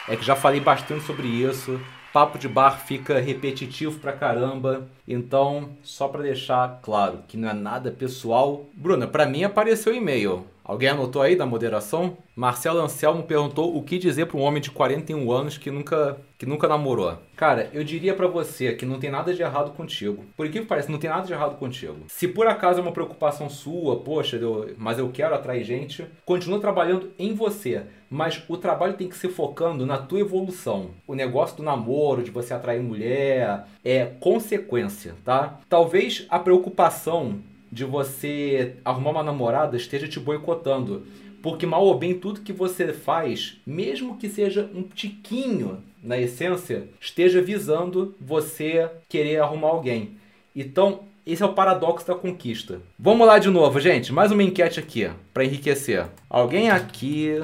é 0.08 0.14
que 0.14 0.24
já 0.24 0.36
falei 0.36 0.60
bastante 0.60 1.02
sobre 1.02 1.26
isso 1.26 1.80
papo 2.14 2.38
de 2.38 2.48
bar 2.48 2.78
fica 2.78 3.18
repetitivo 3.18 3.98
pra 3.98 4.12
caramba. 4.12 4.86
Então, 5.06 5.70
só 5.82 6.06
para 6.06 6.22
deixar 6.22 6.78
claro 6.80 7.24
que 7.26 7.36
não 7.36 7.48
é 7.48 7.52
nada 7.52 7.90
pessoal. 7.90 8.66
Bruna, 8.72 9.08
para 9.08 9.26
mim 9.26 9.42
apareceu 9.42 9.92
e-mail. 9.92 10.46
Alguém 10.64 10.88
anotou 10.88 11.20
aí 11.20 11.36
da 11.36 11.44
moderação? 11.44 12.16
Marcelo 12.34 12.80
Anselmo 12.80 13.22
perguntou 13.24 13.76
o 13.76 13.82
que 13.82 13.98
dizer 13.98 14.26
para 14.26 14.38
um 14.38 14.40
homem 14.40 14.62
de 14.62 14.70
41 14.70 15.30
anos 15.30 15.58
que 15.58 15.70
nunca, 15.70 16.16
que 16.38 16.46
nunca 16.46 16.66
namorou. 16.66 17.18
Cara, 17.36 17.68
eu 17.74 17.84
diria 17.84 18.14
para 18.14 18.26
você 18.26 18.72
que 18.72 18.86
não 18.86 18.98
tem 18.98 19.10
nada 19.10 19.34
de 19.34 19.42
errado 19.42 19.72
contigo. 19.72 20.24
Por 20.34 20.48
que 20.48 20.62
parece, 20.62 20.90
não 20.90 20.98
tem 20.98 21.10
nada 21.10 21.26
de 21.26 21.34
errado 21.34 21.58
contigo. 21.58 21.98
Se 22.08 22.26
por 22.26 22.46
acaso 22.46 22.78
é 22.78 22.82
uma 22.82 22.92
preocupação 22.92 23.50
sua, 23.50 24.00
poxa, 24.00 24.36
eu, 24.36 24.74
mas 24.78 24.98
eu 24.98 25.10
quero 25.10 25.34
atrair 25.34 25.64
gente, 25.64 26.06
continua 26.24 26.58
trabalhando 26.58 27.10
em 27.18 27.34
você. 27.34 27.82
Mas 28.08 28.42
o 28.48 28.56
trabalho 28.56 28.94
tem 28.94 29.08
que 29.08 29.16
se 29.16 29.28
focando 29.28 29.84
na 29.84 29.98
tua 29.98 30.20
evolução. 30.20 30.90
O 31.06 31.14
negócio 31.14 31.58
do 31.58 31.62
namoro, 31.62 32.22
de 32.22 32.30
você 32.30 32.54
atrair 32.54 32.80
mulher, 32.80 33.66
é 33.84 34.06
consequência, 34.18 35.14
tá? 35.24 35.60
Talvez 35.68 36.24
a 36.30 36.38
preocupação 36.38 37.40
de 37.74 37.84
você 37.84 38.76
arrumar 38.84 39.10
uma 39.10 39.22
namorada 39.24 39.76
esteja 39.76 40.06
te 40.06 40.20
boicotando. 40.20 41.04
Porque 41.42 41.66
mal 41.66 41.84
ou 41.84 41.98
bem 41.98 42.14
tudo 42.14 42.40
que 42.40 42.52
você 42.52 42.92
faz, 42.92 43.56
mesmo 43.66 44.16
que 44.16 44.28
seja 44.28 44.70
um 44.72 44.84
tiquinho 44.84 45.82
na 46.00 46.16
essência, 46.16 46.88
esteja 47.00 47.42
visando 47.42 48.14
você 48.20 48.88
querer 49.08 49.38
arrumar 49.38 49.68
alguém. 49.68 50.16
Então, 50.54 51.00
esse 51.26 51.42
é 51.42 51.46
o 51.46 51.52
paradoxo 51.52 52.06
da 52.06 52.14
conquista. 52.14 52.80
Vamos 52.96 53.26
lá 53.26 53.40
de 53.40 53.50
novo, 53.50 53.80
gente. 53.80 54.12
Mais 54.12 54.30
uma 54.30 54.44
enquete 54.44 54.78
aqui 54.78 55.10
para 55.34 55.44
enriquecer. 55.44 56.06
Alguém 56.30 56.70
aqui 56.70 57.42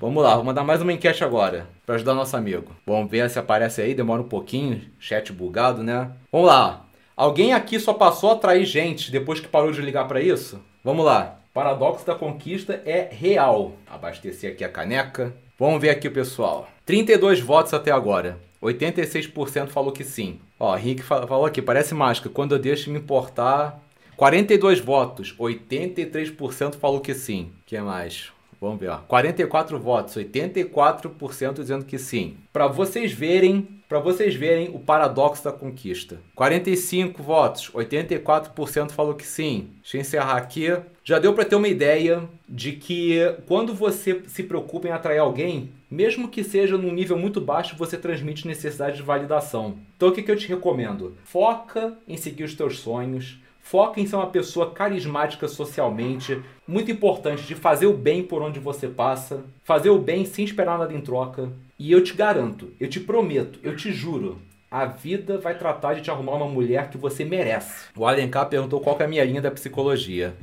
Vamos 0.00 0.22
lá, 0.22 0.34
vou 0.34 0.44
mandar 0.44 0.62
mais 0.62 0.82
uma 0.82 0.92
enquete 0.92 1.24
agora 1.24 1.66
para 1.86 1.94
ajudar 1.94 2.12
nosso 2.14 2.36
amigo. 2.36 2.76
Vamos 2.86 3.10
ver 3.10 3.30
se 3.30 3.38
aparece 3.38 3.80
aí, 3.80 3.94
demora 3.94 4.20
um 4.20 4.28
pouquinho, 4.28 4.82
chat 4.98 5.32
bugado, 5.32 5.82
né? 5.82 6.10
Vamos 6.30 6.48
lá. 6.48 6.85
Alguém 7.16 7.54
aqui 7.54 7.80
só 7.80 7.94
passou 7.94 8.28
a 8.28 8.32
atrair 8.34 8.66
gente 8.66 9.10
depois 9.10 9.40
que 9.40 9.48
parou 9.48 9.72
de 9.72 9.80
ligar 9.80 10.06
para 10.06 10.20
isso? 10.20 10.60
Vamos 10.84 11.06
lá. 11.06 11.38
Paradoxo 11.54 12.04
da 12.04 12.14
conquista 12.14 12.82
é 12.84 13.08
real. 13.10 13.72
Abastecer 13.86 14.52
aqui 14.52 14.62
a 14.62 14.68
caneca. 14.68 15.34
Vamos 15.58 15.80
ver 15.80 15.88
aqui 15.88 16.10
pessoal. 16.10 16.68
32 16.84 17.40
votos 17.40 17.72
até 17.72 17.90
agora. 17.90 18.38
86% 18.62 19.68
falou 19.68 19.92
que 19.92 20.04
sim. 20.04 20.38
Ó, 20.60 20.76
Henrique 20.76 21.02
falou 21.02 21.46
aqui, 21.46 21.62
parece 21.62 21.94
mágica. 21.94 22.28
Quando 22.28 22.54
eu 22.54 22.58
deixo 22.58 22.90
me 22.90 22.98
importar. 22.98 23.80
42 24.14 24.80
votos. 24.80 25.34
83% 25.38 26.74
falou 26.74 27.00
que 27.00 27.14
sim. 27.14 27.50
Que 27.64 27.80
mais? 27.80 28.30
Vamos 28.60 28.78
ver, 28.78 28.88
ó. 28.88 28.98
44 28.98 29.78
votos, 29.78 30.16
84% 30.16 31.54
dizendo 31.54 31.84
que 31.84 31.98
sim. 31.98 32.36
Para 32.52 32.66
vocês 32.66 33.12
verem, 33.12 33.75
para 33.88 33.98
vocês 33.98 34.34
verem 34.34 34.70
o 34.74 34.78
paradoxo 34.78 35.44
da 35.44 35.52
conquista. 35.52 36.20
45 36.34 37.22
votos, 37.22 37.70
84% 37.70 38.90
falou 38.90 39.14
que 39.14 39.26
sim. 39.26 39.70
Deixa 39.80 39.96
eu 39.96 40.00
encerrar 40.00 40.36
aqui. 40.36 40.76
Já 41.04 41.18
deu 41.18 41.32
para 41.34 41.44
ter 41.44 41.56
uma 41.56 41.68
ideia 41.68 42.28
de 42.48 42.72
que 42.72 43.18
quando 43.46 43.74
você 43.74 44.22
se 44.26 44.42
preocupa 44.42 44.88
em 44.88 44.92
atrair 44.92 45.18
alguém, 45.18 45.70
mesmo 45.90 46.28
que 46.28 46.42
seja 46.42 46.76
num 46.76 46.92
nível 46.92 47.16
muito 47.16 47.40
baixo, 47.40 47.76
você 47.76 47.96
transmite 47.96 48.46
necessidade 48.46 48.96
de 48.96 49.02
validação. 49.02 49.78
Então 49.96 50.08
o 50.08 50.12
que, 50.12 50.22
que 50.22 50.30
eu 50.30 50.36
te 50.36 50.48
recomendo? 50.48 51.16
Foca 51.24 51.96
em 52.08 52.16
seguir 52.16 52.44
os 52.44 52.54
teus 52.54 52.80
sonhos, 52.80 53.38
Foca 53.66 54.00
em 54.00 54.06
ser 54.06 54.14
uma 54.14 54.28
pessoa 54.28 54.70
carismática 54.70 55.48
socialmente, 55.48 56.40
muito 56.68 56.88
importante 56.88 57.42
de 57.42 57.56
fazer 57.56 57.86
o 57.86 57.92
bem 57.92 58.22
por 58.22 58.40
onde 58.40 58.60
você 58.60 58.86
passa, 58.86 59.42
fazer 59.64 59.90
o 59.90 59.98
bem 59.98 60.24
sem 60.24 60.44
esperar 60.44 60.78
nada 60.78 60.94
em 60.94 61.00
troca. 61.00 61.50
E 61.78 61.92
eu 61.92 62.02
te 62.02 62.14
garanto, 62.14 62.72
eu 62.80 62.88
te 62.88 62.98
prometo, 62.98 63.58
eu 63.62 63.76
te 63.76 63.92
juro, 63.92 64.40
a 64.70 64.86
vida 64.86 65.36
vai 65.36 65.58
tratar 65.58 65.92
de 65.92 66.00
te 66.00 66.10
arrumar 66.10 66.36
uma 66.36 66.48
mulher 66.48 66.88
que 66.88 66.96
você 66.96 67.22
merece. 67.22 67.88
O 67.94 68.06
Alencar 68.06 68.48
perguntou 68.48 68.80
qual 68.80 68.98
é 68.98 69.04
a 69.04 69.08
minha 69.08 69.24
linha 69.24 69.42
da 69.42 69.50
psicologia. 69.50 70.34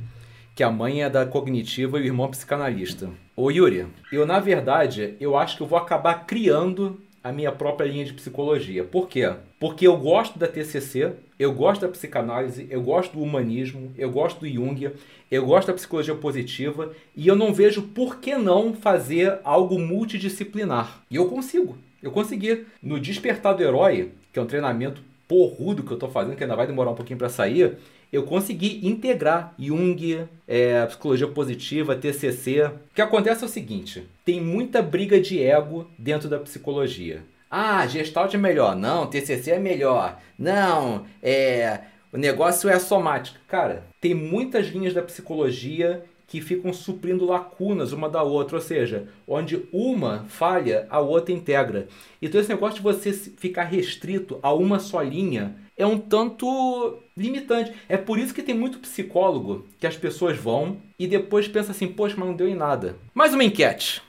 Que 0.54 0.62
a 0.62 0.70
mãe 0.70 1.02
é 1.02 1.10
da 1.10 1.26
cognitiva 1.26 1.98
e 1.98 2.02
o 2.02 2.04
irmão 2.04 2.30
psicanalista. 2.30 3.10
Ô 3.34 3.50
Yuri, 3.50 3.88
eu 4.12 4.24
na 4.24 4.38
verdade, 4.38 5.16
eu 5.18 5.36
acho 5.36 5.56
que 5.56 5.62
eu 5.64 5.66
vou 5.66 5.76
acabar 5.76 6.24
criando 6.24 7.00
a 7.24 7.32
minha 7.32 7.50
própria 7.50 7.88
linha 7.88 8.04
de 8.04 8.12
psicologia. 8.12 8.84
Por 8.84 9.08
quê? 9.08 9.32
Porque 9.58 9.86
eu 9.86 9.96
gosto 9.96 10.38
da 10.38 10.46
TCC, 10.46 11.14
eu 11.38 11.54
gosto 11.54 11.80
da 11.80 11.88
psicanálise, 11.88 12.66
eu 12.68 12.82
gosto 12.82 13.14
do 13.14 13.22
humanismo, 13.22 13.90
eu 13.96 14.10
gosto 14.10 14.40
do 14.40 14.48
Jung, 14.48 14.90
eu 15.30 15.46
gosto 15.46 15.68
da 15.68 15.72
psicologia 15.72 16.14
positiva 16.14 16.92
e 17.16 17.26
eu 17.26 17.34
não 17.34 17.54
vejo 17.54 17.80
por 17.80 18.18
que 18.18 18.36
não 18.36 18.74
fazer 18.74 19.38
algo 19.42 19.78
multidisciplinar. 19.78 21.02
E 21.10 21.16
eu 21.16 21.26
consigo. 21.26 21.78
Eu 22.02 22.10
consegui. 22.10 22.66
No 22.82 23.00
Despertar 23.00 23.54
do 23.54 23.62
Herói, 23.62 24.12
que 24.30 24.38
é 24.38 24.42
um 24.42 24.46
treinamento 24.46 25.00
porrudo 25.26 25.82
que 25.82 25.90
eu 25.90 25.96
estou 25.96 26.10
fazendo, 26.10 26.36
que 26.36 26.44
ainda 26.44 26.54
vai 26.54 26.66
demorar 26.66 26.90
um 26.90 26.94
pouquinho 26.94 27.18
para 27.18 27.30
sair, 27.30 27.78
eu 28.14 28.22
consegui 28.22 28.86
integrar 28.86 29.52
Jung, 29.58 30.28
é, 30.46 30.86
psicologia 30.86 31.26
positiva, 31.26 31.96
TCC. 31.96 32.62
O 32.62 32.94
que 32.94 33.02
acontece 33.02 33.42
é 33.42 33.46
o 33.46 33.50
seguinte: 33.50 34.06
tem 34.24 34.40
muita 34.40 34.80
briga 34.80 35.20
de 35.20 35.42
ego 35.42 35.90
dentro 35.98 36.28
da 36.28 36.38
psicologia. 36.38 37.22
Ah, 37.50 37.84
Gestalt 37.86 38.32
é 38.32 38.38
melhor. 38.38 38.76
Não, 38.76 39.06
TCC 39.06 39.52
é 39.52 39.58
melhor. 39.58 40.20
Não, 40.38 41.04
é, 41.20 41.80
o 42.12 42.16
negócio 42.16 42.68
é 42.70 42.78
somático. 42.78 43.38
Cara, 43.48 43.84
tem 44.00 44.14
muitas 44.14 44.68
linhas 44.68 44.94
da 44.94 45.02
psicologia 45.02 46.04
que 46.26 46.40
ficam 46.40 46.72
suprindo 46.72 47.26
lacunas 47.26 47.92
uma 47.92 48.08
da 48.08 48.22
outra, 48.22 48.56
ou 48.56 48.62
seja, 48.62 49.08
onde 49.26 49.68
uma 49.72 50.24
falha, 50.28 50.86
a 50.88 51.00
outra 51.00 51.34
integra. 51.34 51.88
Então 52.20 52.40
esse 52.40 52.48
negócio 52.48 52.76
de 52.76 52.82
você 52.82 53.12
ficar 53.12 53.64
restrito 53.64 54.38
a 54.42 54.52
uma 54.52 54.78
só 54.78 55.02
linha 55.02 55.54
é 55.76 55.86
um 55.86 55.98
tanto 55.98 56.98
limitante. 57.16 57.72
É 57.88 57.96
por 57.96 58.18
isso 58.18 58.34
que 58.34 58.42
tem 58.42 58.54
muito 58.54 58.78
psicólogo 58.78 59.66
que 59.78 59.86
as 59.86 59.96
pessoas 59.96 60.36
vão 60.36 60.78
e 60.98 61.06
depois 61.06 61.48
pensa 61.48 61.72
assim, 61.72 61.88
poxa, 61.88 62.14
mas 62.16 62.28
não 62.28 62.36
deu 62.36 62.48
em 62.48 62.54
nada. 62.54 62.96
Mais 63.12 63.34
uma 63.34 63.44
enquete. 63.44 64.02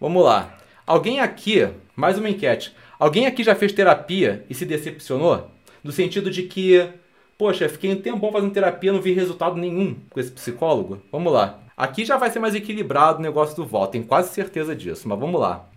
Vamos 0.00 0.24
lá. 0.24 0.58
Alguém 0.86 1.20
aqui, 1.20 1.68
mais 1.94 2.18
uma 2.18 2.30
enquete. 2.30 2.74
Alguém 2.98 3.26
aqui 3.26 3.42
já 3.42 3.54
fez 3.54 3.72
terapia 3.72 4.44
e 4.48 4.54
se 4.54 4.64
decepcionou? 4.64 5.50
No 5.82 5.92
sentido 5.92 6.30
de 6.30 6.44
que, 6.44 6.88
poxa, 7.36 7.68
fiquei 7.68 7.92
um 7.92 8.00
tempo 8.00 8.30
fazendo 8.30 8.52
terapia, 8.52 8.92
não 8.92 9.00
vi 9.00 9.12
resultado 9.12 9.56
nenhum 9.56 9.96
com 10.10 10.20
esse 10.20 10.30
psicólogo. 10.30 11.02
Vamos 11.10 11.32
lá. 11.32 11.60
Aqui 11.76 12.04
já 12.04 12.16
vai 12.16 12.30
ser 12.30 12.38
mais 12.38 12.54
equilibrado 12.54 13.18
o 13.18 13.22
negócio 13.22 13.54
do 13.54 13.66
voto, 13.66 13.92
tenho 13.92 14.04
quase 14.04 14.32
certeza 14.32 14.74
disso, 14.74 15.06
mas 15.06 15.18
vamos 15.18 15.38
lá. 15.38 15.68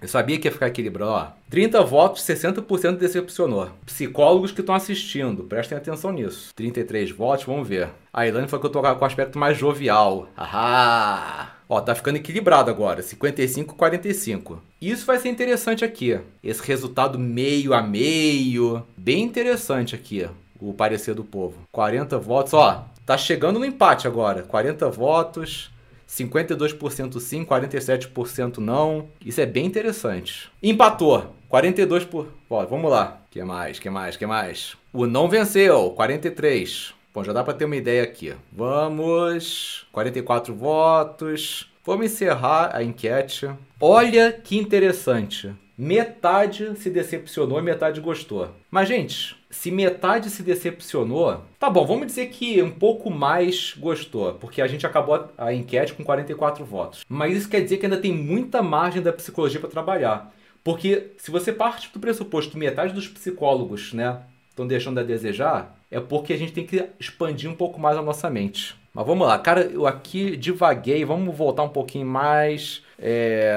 Eu 0.00 0.06
sabia 0.06 0.38
que 0.38 0.46
ia 0.46 0.52
ficar 0.52 0.68
equilibrado. 0.68 1.10
Ó, 1.10 1.26
30 1.50 1.82
votos, 1.82 2.22
60% 2.22 2.96
decepcionou. 2.98 3.70
Psicólogos 3.84 4.52
que 4.52 4.60
estão 4.60 4.74
assistindo, 4.74 5.42
prestem 5.44 5.76
atenção 5.76 6.12
nisso. 6.12 6.50
33 6.54 7.10
votos, 7.10 7.44
vamos 7.44 7.66
ver. 7.66 7.88
A 8.12 8.26
Ilane 8.26 8.46
falou 8.46 8.60
que 8.60 8.66
eu 8.66 8.82
tô 8.82 8.96
com 8.96 9.04
aspecto 9.04 9.38
mais 9.38 9.58
jovial. 9.58 10.28
Ahá! 10.36 11.54
Ó, 11.68 11.80
tá 11.80 11.94
ficando 11.94 12.16
equilibrado 12.16 12.70
agora, 12.70 13.02
55 13.02 13.74
45. 13.74 14.62
Isso 14.80 15.04
vai 15.04 15.18
ser 15.18 15.28
interessante 15.28 15.84
aqui. 15.84 16.18
Esse 16.42 16.62
resultado 16.66 17.18
meio 17.18 17.74
a 17.74 17.82
meio, 17.82 18.82
bem 18.96 19.22
interessante 19.22 19.94
aqui, 19.94 20.26
o 20.58 20.72
parecer 20.72 21.14
do 21.14 21.24
povo. 21.24 21.58
40 21.70 22.18
votos, 22.18 22.54
ó, 22.54 22.86
tá 23.04 23.18
chegando 23.18 23.58
no 23.58 23.66
empate 23.66 24.06
agora. 24.06 24.42
40 24.42 24.88
votos, 24.88 25.70
52% 26.08 27.20
sim, 27.20 27.44
47% 27.44 28.58
não. 28.58 29.08
Isso 29.24 29.40
é 29.40 29.46
bem 29.46 29.66
interessante. 29.66 30.50
Empatou. 30.62 31.34
42 31.48 32.04
por. 32.04 32.28
Ó, 32.48 32.64
vamos 32.64 32.90
lá. 32.90 33.20
Que 33.30 33.42
mais? 33.42 33.78
Que 33.78 33.90
mais? 33.90 34.16
Que 34.16 34.26
mais? 34.26 34.76
O 34.92 35.06
não 35.06 35.28
venceu. 35.28 35.90
43. 35.90 36.94
Bom, 37.14 37.24
já 37.24 37.32
dá 37.32 37.44
para 37.44 37.54
ter 37.54 37.64
uma 37.66 37.76
ideia 37.76 38.02
aqui. 38.02 38.34
Vamos. 38.52 39.86
44 39.92 40.54
votos. 40.54 41.70
Vamos 41.84 42.06
encerrar 42.06 42.74
a 42.74 42.82
enquete. 42.82 43.48
Olha 43.80 44.32
que 44.32 44.58
interessante. 44.58 45.54
Metade 45.76 46.76
se 46.76 46.90
decepcionou 46.90 47.58
e 47.58 47.62
metade 47.62 48.00
gostou. 48.00 48.50
Mas, 48.70 48.88
gente, 48.88 49.37
se 49.50 49.70
metade 49.70 50.30
se 50.30 50.42
decepcionou, 50.42 51.42
tá 51.58 51.70
bom, 51.70 51.86
vamos 51.86 52.06
dizer 52.06 52.26
que 52.26 52.62
um 52.62 52.70
pouco 52.70 53.10
mais 53.10 53.74
gostou, 53.78 54.34
porque 54.34 54.60
a 54.60 54.66
gente 54.66 54.86
acabou 54.86 55.28
a 55.38 55.52
enquete 55.52 55.94
com 55.94 56.04
44 56.04 56.64
votos. 56.64 57.04
Mas 57.08 57.36
isso 57.36 57.48
quer 57.48 57.62
dizer 57.62 57.78
que 57.78 57.86
ainda 57.86 57.96
tem 57.96 58.12
muita 58.12 58.62
margem 58.62 59.02
da 59.02 59.12
psicologia 59.12 59.60
para 59.60 59.70
trabalhar. 59.70 60.34
Porque 60.62 61.12
se 61.16 61.30
você 61.30 61.52
parte 61.52 61.90
do 61.92 62.00
pressuposto 62.00 62.52
que 62.52 62.58
metade 62.58 62.92
dos 62.92 63.08
psicólogos, 63.08 63.92
né, 63.94 64.20
estão 64.50 64.66
deixando 64.66 65.00
a 65.00 65.02
desejar, 65.02 65.78
é 65.90 65.98
porque 65.98 66.32
a 66.32 66.36
gente 66.36 66.52
tem 66.52 66.66
que 66.66 66.84
expandir 67.00 67.50
um 67.50 67.54
pouco 67.54 67.80
mais 67.80 67.96
a 67.96 68.02
nossa 68.02 68.28
mente. 68.28 68.76
Mas 68.98 69.06
vamos 69.06 69.28
lá, 69.28 69.38
cara, 69.38 69.60
eu 69.60 69.86
aqui 69.86 70.36
divaguei, 70.36 71.04
vamos 71.04 71.32
voltar 71.36 71.62
um 71.62 71.68
pouquinho 71.68 72.04
mais. 72.04 72.82
É... 72.98 73.56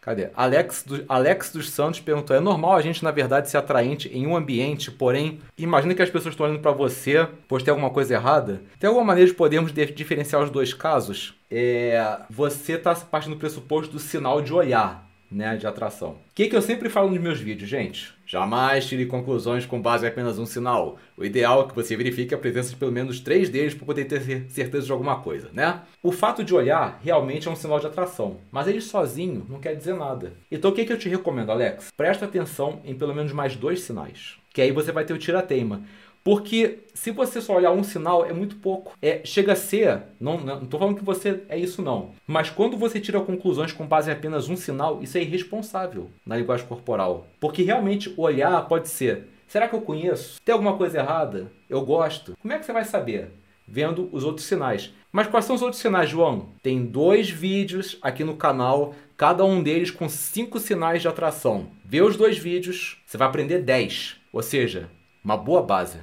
Cadê? 0.00 0.30
Alex, 0.34 0.82
do... 0.82 1.04
Alex 1.08 1.52
dos 1.52 1.70
Santos 1.70 2.00
perguntou: 2.00 2.34
é 2.34 2.40
normal 2.40 2.72
a 2.72 2.82
gente, 2.82 3.04
na 3.04 3.12
verdade, 3.12 3.48
ser 3.48 3.58
atraente 3.58 4.08
em 4.08 4.26
um 4.26 4.34
ambiente, 4.34 4.90
porém, 4.90 5.38
imagina 5.56 5.94
que 5.94 6.02
as 6.02 6.10
pessoas 6.10 6.32
estão 6.32 6.44
olhando 6.44 6.58
para 6.58 6.72
você, 6.72 7.24
pois 7.46 7.62
tem 7.62 7.70
alguma 7.70 7.90
coisa 7.90 8.14
errada? 8.14 8.62
Tem 8.80 8.88
alguma 8.88 9.06
maneira 9.06 9.30
de 9.30 9.36
podermos 9.36 9.72
diferenciar 9.72 10.42
os 10.42 10.50
dois 10.50 10.74
casos? 10.74 11.34
É... 11.48 12.16
Você 12.28 12.72
está 12.72 12.92
partindo 12.92 13.34
do 13.34 13.38
pressuposto 13.38 13.92
do 13.92 14.00
sinal 14.00 14.42
de 14.42 14.52
olhar. 14.52 15.08
Né, 15.30 15.56
de 15.56 15.64
atração. 15.64 16.10
O 16.10 16.34
que, 16.34 16.48
que 16.48 16.56
eu 16.56 16.60
sempre 16.60 16.88
falo 16.88 17.08
nos 17.08 17.20
meus 17.20 17.38
vídeos, 17.38 17.70
gente? 17.70 18.12
Jamais 18.30 18.86
tire 18.86 19.06
conclusões 19.06 19.66
com 19.66 19.82
base 19.82 20.06
em 20.06 20.08
apenas 20.08 20.38
um 20.38 20.46
sinal. 20.46 20.98
O 21.16 21.24
ideal 21.24 21.62
é 21.62 21.68
que 21.68 21.74
você 21.74 21.96
verifique 21.96 22.32
a 22.32 22.38
presença 22.38 22.70
de 22.70 22.76
pelo 22.76 22.92
menos 22.92 23.18
três 23.18 23.48
deles 23.48 23.74
para 23.74 23.84
poder 23.84 24.04
ter 24.04 24.48
certeza 24.48 24.86
de 24.86 24.92
alguma 24.92 25.18
coisa, 25.20 25.50
né? 25.52 25.80
O 26.00 26.12
fato 26.12 26.44
de 26.44 26.54
olhar 26.54 27.00
realmente 27.02 27.48
é 27.48 27.50
um 27.50 27.56
sinal 27.56 27.80
de 27.80 27.88
atração, 27.88 28.36
mas 28.52 28.68
ele 28.68 28.80
sozinho 28.80 29.44
não 29.48 29.58
quer 29.58 29.74
dizer 29.74 29.96
nada. 29.96 30.34
Então 30.48 30.70
o 30.70 30.72
que, 30.72 30.84
que 30.84 30.92
eu 30.92 30.96
te 30.96 31.08
recomendo, 31.08 31.50
Alex? 31.50 31.88
Presta 31.96 32.24
atenção 32.24 32.80
em 32.84 32.94
pelo 32.94 33.12
menos 33.12 33.32
mais 33.32 33.56
dois 33.56 33.80
sinais, 33.80 34.36
que 34.54 34.62
aí 34.62 34.70
você 34.70 34.92
vai 34.92 35.04
ter 35.04 35.12
o 35.12 35.18
tira-teima. 35.18 35.82
Porque 36.22 36.80
se 36.94 37.10
você 37.10 37.40
só 37.40 37.56
olhar 37.56 37.72
um 37.72 37.82
sinal, 37.82 38.24
é 38.24 38.32
muito 38.32 38.56
pouco. 38.56 38.96
É, 39.00 39.22
chega 39.24 39.52
a 39.52 39.56
ser, 39.56 40.02
não, 40.20 40.66
tô 40.66 40.78
falando 40.78 40.96
que 40.96 41.04
você 41.04 41.42
é 41.48 41.58
isso 41.58 41.80
não, 41.82 42.10
mas 42.26 42.50
quando 42.50 42.76
você 42.76 43.00
tira 43.00 43.20
conclusões 43.20 43.72
com 43.72 43.86
base 43.86 44.10
em 44.10 44.12
apenas 44.12 44.48
um 44.48 44.56
sinal, 44.56 45.02
isso 45.02 45.16
é 45.16 45.22
irresponsável 45.22 46.10
na 46.26 46.36
linguagem 46.36 46.66
corporal. 46.66 47.26
Porque 47.40 47.62
realmente 47.62 48.12
olhar 48.16 48.68
pode 48.68 48.88
ser, 48.88 49.28
será 49.48 49.66
que 49.66 49.74
eu 49.74 49.80
conheço? 49.80 50.40
Tem 50.44 50.52
alguma 50.52 50.76
coisa 50.76 50.98
errada? 50.98 51.50
Eu 51.68 51.80
gosto? 51.82 52.36
Como 52.40 52.52
é 52.52 52.58
que 52.58 52.66
você 52.66 52.72
vai 52.72 52.84
saber? 52.84 53.30
Vendo 53.66 54.08
os 54.12 54.24
outros 54.24 54.46
sinais. 54.46 54.92
Mas 55.12 55.26
quais 55.26 55.44
são 55.44 55.56
os 55.56 55.62
outros 55.62 55.80
sinais, 55.80 56.10
João? 56.10 56.48
Tem 56.62 56.84
dois 56.84 57.30
vídeos 57.30 57.98
aqui 58.02 58.24
no 58.24 58.36
canal, 58.36 58.94
cada 59.16 59.44
um 59.44 59.62
deles 59.62 59.90
com 59.90 60.08
cinco 60.08 60.58
sinais 60.58 61.02
de 61.02 61.08
atração. 61.08 61.68
Vê 61.84 62.02
os 62.02 62.16
dois 62.16 62.36
vídeos, 62.36 62.98
você 63.06 63.16
vai 63.16 63.26
aprender 63.28 63.60
10. 63.60 64.16
Ou 64.32 64.42
seja, 64.42 64.88
uma 65.24 65.36
boa 65.36 65.62
base. 65.62 65.98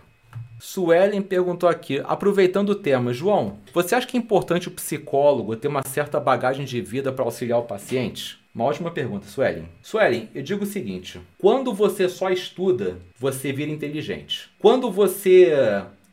Suelen 0.60 1.22
perguntou 1.22 1.70
aqui, 1.70 2.02
aproveitando 2.04 2.70
o 2.70 2.76
tema, 2.76 3.14
João, 3.14 3.60
você 3.74 3.96
acha 3.96 4.08
que 4.08 4.18
é 4.18 4.20
importante 4.20 4.68
o 4.68 4.72
psicólogo 4.72 5.56
ter 5.56 5.68
uma 5.68 5.84
certa 5.84 6.20
bagagem 6.20 6.66
de 6.66 6.82
vida 6.82 7.12
para 7.12 7.24
auxiliar 7.24 7.60
o 7.60 7.64
paciente? 7.64 8.40
Uma 8.54 8.66
ótima 8.66 8.90
pergunta, 8.90 9.28
Suelen. 9.28 9.70
Suelen, 9.84 10.30
eu 10.34 10.42
digo 10.42 10.64
o 10.64 10.68
seguinte: 10.68 11.22
quando 11.38 11.72
você 11.74 12.10
só 12.10 12.32
estuda, 12.32 12.98
você 13.18 13.54
vira 13.54 13.72
inteligente. 13.72 14.50
Quando 14.60 14.92
você 14.92 15.52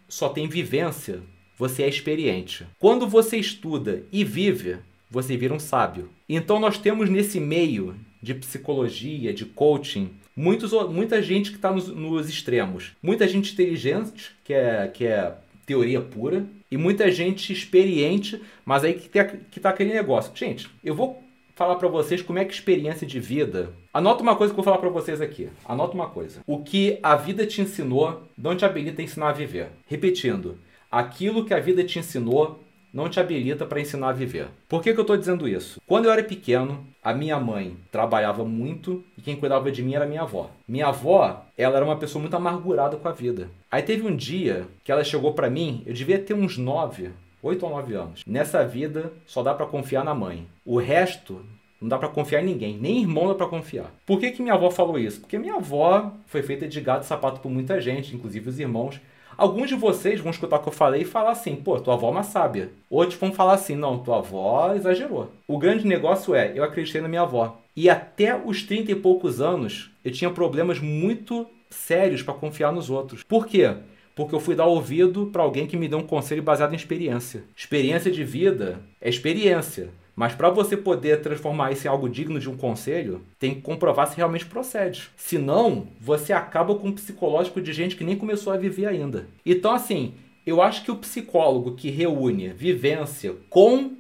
só 0.07 0.29
tem 0.29 0.47
vivência, 0.47 1.21
você 1.57 1.85
é 1.85 1.89
experiente. 1.89 2.67
Quando 2.79 3.09
você 3.09 3.39
estuda 3.39 4.03
e 4.13 4.25
vive, 4.25 4.77
você 5.11 5.37
vira 5.37 5.55
um 5.55 5.59
sábio. 5.59 6.11
Então 6.29 6.61
nós 6.61 6.77
temos 6.77 7.09
nesse 7.09 7.41
meio 7.41 7.97
de 8.21 8.35
psicologia, 8.35 9.33
de 9.33 9.45
coaching, 9.45 10.11
muitos, 10.37 10.73
muita 10.91 11.23
gente 11.23 11.51
que 11.51 11.57
está 11.57 11.71
nos, 11.73 11.89
nos, 11.89 12.29
extremos. 12.29 12.93
Muita 13.03 13.27
gente 13.29 13.53
inteligente, 13.53 14.35
que 14.45 14.53
é, 14.53 14.89
que 14.89 15.07
é 15.07 15.35
teoria 15.67 16.01
pura, 16.01 16.45
e 16.71 16.77
muita 16.77 17.11
gente 17.11 17.53
experiente, 17.53 18.41
mas 18.65 18.85
aí 18.85 18.95
que, 18.95 19.09
tem, 19.09 19.27
que 19.51 19.61
tá 19.61 19.71
aquele 19.71 19.93
negócio. 19.93 20.33
Gente, 20.35 20.69
eu 20.83 20.95
vou 20.95 21.23
falar 21.55 21.77
para 21.77 21.89
vocês 21.89 22.21
como 22.21 22.39
é 22.39 22.45
que 22.45 22.53
experiência 22.53 23.07
de 23.07 23.21
vida. 23.21 23.73
Anota 23.93 24.23
uma 24.23 24.37
coisa 24.37 24.53
que 24.53 24.59
eu 24.59 24.65
vou 24.65 24.73
falar 24.73 24.79
para 24.79 24.91
vocês 24.91 25.21
aqui. 25.21 25.49
Anota 25.65 25.95
uma 25.95 26.09
coisa. 26.09 26.41
O 26.47 26.63
que 26.63 26.99
a 27.03 27.15
vida 27.17 27.47
te 27.47 27.61
ensinou 27.61 28.23
não 28.37 28.57
te 28.57 28.65
habilita 28.65 29.01
a 29.01 29.05
ensinar 29.05 29.29
a 29.29 29.33
viver. 29.33 29.69
Repetindo, 29.87 30.59
aquilo 30.91 31.45
que 31.45 31.55
a 31.55 31.61
vida 31.61 31.85
te 31.85 31.99
ensinou 31.99 32.63
não 32.95 33.09
te 33.09 33.19
habilita 33.19 33.67
para 33.67 33.81
ensinar 33.81 34.11
a 34.11 34.13
viver. 34.13 34.47
Por 34.69 34.81
que, 34.81 34.95
que 34.95 35.01
eu 35.01 35.03
estou 35.03 35.17
dizendo 35.17 35.49
isso? 35.49 35.81
Quando 35.85 36.05
eu 36.05 36.13
era 36.13 36.23
pequeno, 36.23 36.87
a 37.03 37.13
minha 37.13 37.39
mãe 37.41 37.77
trabalhava 37.91 38.45
muito 38.45 39.03
e 39.19 39.21
quem 39.21 39.35
cuidava 39.35 39.73
de 39.73 39.83
mim 39.83 39.95
era 39.95 40.07
minha 40.07 40.23
avó. 40.23 40.49
Minha 40.67 40.87
avó, 40.87 41.45
ela 41.59 41.77
era 41.77 41.85
uma 41.85 41.97
pessoa 41.97 42.23
muito 42.23 42.37
amargurada 42.37 42.97
com 42.97 43.09
a 43.09 43.13
vida. 43.13 43.51
Aí 43.69 43.83
teve 43.83 44.07
um 44.07 44.15
dia 44.15 44.69
que 44.85 44.93
ela 44.93 45.03
chegou 45.03 45.35
para 45.35 45.51
mim, 45.51 45.83
eu 45.85 45.93
devia 45.93 46.21
ter 46.21 46.35
uns 46.35 46.57
9, 46.57 47.11
8 47.43 47.67
ou 47.67 47.73
9 47.73 47.95
anos. 47.95 48.23
Nessa 48.25 48.65
vida 48.65 49.13
só 49.27 49.43
dá 49.43 49.53
para 49.53 49.67
confiar 49.67 50.05
na 50.05 50.15
mãe. 50.15 50.47
O 50.65 50.79
resto 50.79 51.45
não 51.81 51.89
dá 51.89 51.99
para 51.99 52.09
confiar 52.09 52.43
em 52.43 52.47
ninguém, 52.47 52.79
nem 52.81 53.03
irmão 53.03 53.27
dá 53.27 53.35
para 53.35 53.49
confiar. 53.49 53.93
Por 54.07 54.21
que, 54.21 54.31
que 54.31 54.41
minha 54.41 54.55
avó 54.55 54.71
falou 54.71 54.99
isso? 54.99 55.21
Porque 55.21 55.37
minha 55.37 55.57
avó 55.57 56.13
foi 56.27 56.43
feita 56.43 56.69
de 56.69 56.81
gato 56.81 57.03
e 57.03 57.07
sapato 57.07 57.41
por 57.41 57.51
muita 57.51 57.81
gente, 57.81 58.15
inclusive 58.15 58.49
os 58.49 58.59
irmãos. 58.61 59.01
Alguns 59.37 59.69
de 59.69 59.75
vocês 59.75 60.21
vão 60.21 60.31
escutar 60.31 60.57
o 60.57 60.63
que 60.63 60.69
eu 60.69 60.73
falei 60.73 61.03
e 61.03 61.07
falar 61.07 61.33
assim, 61.33 61.57
pô, 61.57 61.79
tua 61.81 61.95
avó 61.95 62.09
é 62.09 62.11
uma 62.11 62.23
sábia. 62.23 62.71
Outros 62.89 63.19
vão 63.19 63.33
falar 63.33 63.55
assim, 63.55 63.75
não, 63.75 63.99
tua 63.99 64.19
avó 64.19 64.75
exagerou. 64.75 65.31
O 65.47 65.59
grande 65.59 65.87
negócio 65.87 66.35
é, 66.35 66.53
eu 66.55 66.65
acreditei 66.65 67.01
na 67.01 67.09
minha 67.09 67.23
avó. 67.23 67.59
E 67.77 67.91
até 67.91 68.37
os 68.37 68.63
30 68.63 68.93
e 68.93 68.95
poucos 68.95 69.41
anos, 69.41 69.91
eu 70.05 70.13
tinha 70.13 70.31
problemas 70.31 70.79
muito 70.79 71.47
sérios 71.69 72.23
para 72.23 72.35
confiar 72.35 72.73
nos 72.73 72.89
outros. 72.89 73.23
Por 73.25 73.47
quê? 73.47 73.75
Porque 74.15 74.35
eu 74.35 74.41
fui 74.41 74.55
dar 74.55 74.67
ouvido 74.67 75.27
para 75.27 75.43
alguém 75.43 75.67
que 75.67 75.77
me 75.77 75.89
deu 75.89 75.99
um 75.99 76.07
conselho 76.07 76.43
baseado 76.43 76.73
em 76.73 76.77
experiência. 76.77 77.43
Experiência 77.57 78.11
de 78.11 78.23
vida 78.23 78.81
é 79.01 79.09
experiência. 79.09 79.89
Mas 80.17 80.35
para 80.35 80.51
você 80.51 80.77
poder 80.77 81.21
transformar 81.23 81.73
isso 81.73 81.87
em 81.87 81.91
algo 81.91 82.09
digno 82.09 82.39
de 82.39 82.49
um 82.49 82.57
conselho, 82.57 83.23
tem 83.39 83.55
que 83.55 83.61
comprovar 83.61 84.07
se 84.07 84.17
realmente 84.17 84.47
procede. 84.47 85.11
Senão, 85.17 85.89
você 86.01 86.33
acaba 86.33 86.75
com 86.75 86.89
um 86.89 86.93
psicológico 86.93 87.61
de 87.61 87.73
gente 87.73 87.97
que 87.97 88.05
nem 88.05 88.17
começou 88.17 88.53
a 88.53 88.57
viver 88.57 88.87
ainda. 88.87 89.27
Então, 89.45 89.73
assim, 89.73 90.15
eu 90.47 90.63
acho 90.63 90.85
que 90.85 90.91
o 90.91 90.97
psicólogo 90.97 91.75
que 91.75 91.91
reúne 91.91 92.49
vivência 92.49 93.35
com 93.51 93.93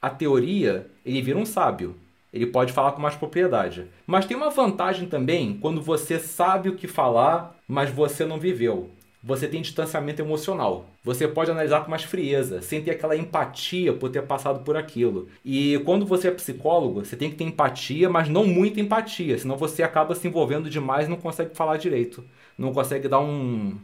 a 0.00 0.10
teoria, 0.10 0.90
ele 1.06 1.22
vira 1.22 1.38
um 1.38 1.46
sábio. 1.46 1.96
Ele 2.32 2.46
pode 2.46 2.72
falar 2.72 2.92
com 2.92 3.00
mais 3.00 3.14
propriedade. 3.14 3.86
Mas 4.06 4.24
tem 4.24 4.36
uma 4.36 4.50
vantagem 4.50 5.06
também 5.06 5.58
quando 5.60 5.82
você 5.82 6.18
sabe 6.18 6.68
o 6.68 6.76
que 6.76 6.86
falar, 6.86 7.56
mas 7.68 7.90
você 7.90 8.24
não 8.24 8.38
viveu 8.38 8.90
você 9.22 9.46
tem 9.46 9.62
distanciamento 9.62 10.20
emocional. 10.20 10.86
Você 11.04 11.28
pode 11.28 11.50
analisar 11.50 11.84
com 11.84 11.90
mais 11.90 12.02
frieza, 12.02 12.60
sem 12.60 12.82
ter 12.82 12.90
aquela 12.90 13.16
empatia 13.16 13.92
por 13.92 14.10
ter 14.10 14.22
passado 14.22 14.64
por 14.64 14.76
aquilo. 14.76 15.28
E 15.44 15.80
quando 15.84 16.04
você 16.04 16.28
é 16.28 16.32
psicólogo, 16.32 17.04
você 17.04 17.16
tem 17.16 17.30
que 17.30 17.36
ter 17.36 17.44
empatia, 17.44 18.10
mas 18.10 18.28
não 18.28 18.44
muita 18.44 18.80
empatia, 18.80 19.38
senão 19.38 19.56
você 19.56 19.82
acaba 19.82 20.14
se 20.14 20.26
envolvendo 20.26 20.68
demais 20.68 21.06
e 21.06 21.10
não 21.10 21.16
consegue 21.16 21.54
falar 21.54 21.76
direito. 21.76 22.24
Não 22.58 22.72
consegue 22.72 23.06
dar 23.06 23.20
um, 23.20 23.78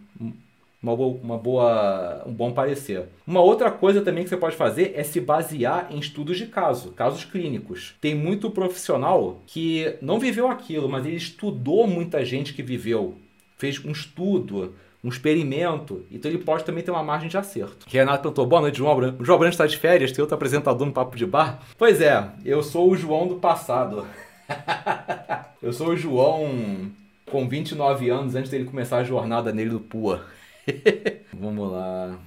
uma 0.82 0.96
boa, 0.96 1.20
uma 1.22 1.38
boa, 1.38 2.22
um 2.26 2.32
bom 2.32 2.52
parecer. 2.52 3.04
Uma 3.26 3.40
outra 3.40 3.70
coisa 3.70 4.00
também 4.00 4.24
que 4.24 4.30
você 4.30 4.36
pode 4.36 4.56
fazer 4.56 4.92
é 4.96 5.04
se 5.04 5.20
basear 5.20 5.88
em 5.90 5.98
estudos 5.98 6.36
de 6.36 6.46
caso, 6.46 6.92
casos 6.92 7.24
clínicos. 7.24 7.94
Tem 8.00 8.14
muito 8.14 8.50
profissional 8.50 9.40
que 9.46 9.96
não 10.00 10.18
viveu 10.18 10.48
aquilo, 10.48 10.88
mas 10.88 11.06
ele 11.06 11.16
estudou 11.16 11.86
muita 11.86 12.24
gente 12.24 12.54
que 12.54 12.62
viveu, 12.62 13.16
fez 13.56 13.84
um 13.84 13.90
estudo, 13.90 14.74
um 15.02 15.08
experimento. 15.08 16.04
Então 16.10 16.30
ele 16.30 16.38
pode 16.38 16.64
também 16.64 16.82
ter 16.82 16.90
uma 16.90 17.02
margem 17.02 17.28
de 17.28 17.36
acerto. 17.36 17.86
Renato 17.88 18.22
perguntou: 18.22 18.46
boa 18.46 18.62
noite, 18.62 18.78
João 18.78 18.96
Branco. 18.96 19.22
O 19.22 19.24
João 19.24 19.38
Branco 19.38 19.52
está 19.52 19.66
de 19.66 19.76
férias, 19.76 20.12
tem 20.12 20.22
outro 20.22 20.34
apresentador 20.34 20.86
no 20.86 20.92
Papo 20.92 21.16
de 21.16 21.26
Bar? 21.26 21.60
Pois 21.76 22.00
é, 22.00 22.28
eu 22.44 22.62
sou 22.62 22.90
o 22.90 22.96
João 22.96 23.26
do 23.26 23.36
passado. 23.36 24.06
eu 25.62 25.72
sou 25.72 25.88
o 25.88 25.96
João 25.96 26.90
com 27.26 27.48
29 27.48 28.08
anos 28.08 28.34
antes 28.34 28.50
dele 28.50 28.64
começar 28.64 28.98
a 28.98 29.04
jornada 29.04 29.52
nele 29.52 29.70
do 29.70 29.80
PUA. 29.80 30.24
Vamos 31.32 31.70
lá. 31.70 32.18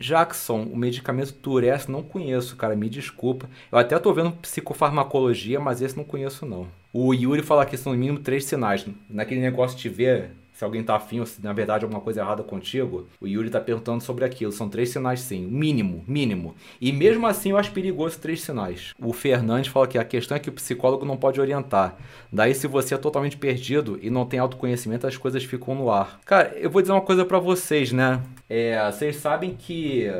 Jackson, 0.00 0.62
o 0.62 0.76
medicamento 0.76 1.32
Turess 1.32 1.90
não 1.90 2.04
conheço, 2.04 2.54
cara, 2.56 2.76
me 2.76 2.88
desculpa. 2.88 3.48
Eu 3.72 3.78
até 3.78 3.98
tô 3.98 4.12
vendo 4.12 4.30
psicofarmacologia, 4.30 5.58
mas 5.58 5.82
esse 5.82 5.96
não 5.96 6.04
conheço 6.04 6.46
não. 6.46 6.68
O 6.92 7.12
Yuri 7.12 7.42
fala 7.42 7.66
que 7.66 7.76
são 7.76 7.92
no 7.92 7.98
mínimo 7.98 8.20
três 8.20 8.44
sinais. 8.44 8.86
Naquele 9.10 9.40
negócio 9.40 9.76
de 9.76 9.88
ver 9.88 10.30
se 10.58 10.64
alguém 10.64 10.82
tá 10.82 10.96
afim 10.96 11.20
ou 11.20 11.26
se 11.26 11.40
na 11.40 11.52
verdade 11.52 11.84
alguma 11.84 12.00
coisa 12.00 12.20
errada 12.20 12.42
contigo, 12.42 13.06
o 13.20 13.28
Yuri 13.28 13.48
tá 13.48 13.60
perguntando 13.60 14.02
sobre 14.02 14.24
aquilo. 14.24 14.50
São 14.50 14.68
três 14.68 14.88
sinais 14.88 15.20
sim, 15.20 15.46
mínimo, 15.46 16.02
mínimo. 16.04 16.56
E 16.80 16.90
mesmo 16.90 17.28
assim 17.28 17.50
eu 17.50 17.56
acho 17.56 17.70
perigoso 17.70 18.18
três 18.18 18.40
sinais. 18.40 18.92
O 18.98 19.12
Fernandes 19.12 19.70
fala 19.70 19.86
que 19.86 19.96
a 19.96 20.04
questão 20.04 20.36
é 20.36 20.40
que 20.40 20.48
o 20.48 20.52
psicólogo 20.52 21.04
não 21.04 21.16
pode 21.16 21.40
orientar. 21.40 21.96
Daí 22.32 22.56
se 22.56 22.66
você 22.66 22.96
é 22.96 22.98
totalmente 22.98 23.36
perdido 23.36 24.00
e 24.02 24.10
não 24.10 24.26
tem 24.26 24.40
autoconhecimento, 24.40 25.06
as 25.06 25.16
coisas 25.16 25.44
ficam 25.44 25.76
no 25.76 25.92
ar. 25.92 26.18
Cara, 26.24 26.52
eu 26.56 26.68
vou 26.68 26.82
dizer 26.82 26.92
uma 26.92 27.02
coisa 27.02 27.24
para 27.24 27.38
vocês, 27.38 27.92
né? 27.92 28.20
É, 28.50 28.84
vocês 28.90 29.14
sabem 29.14 29.54
que 29.54 30.10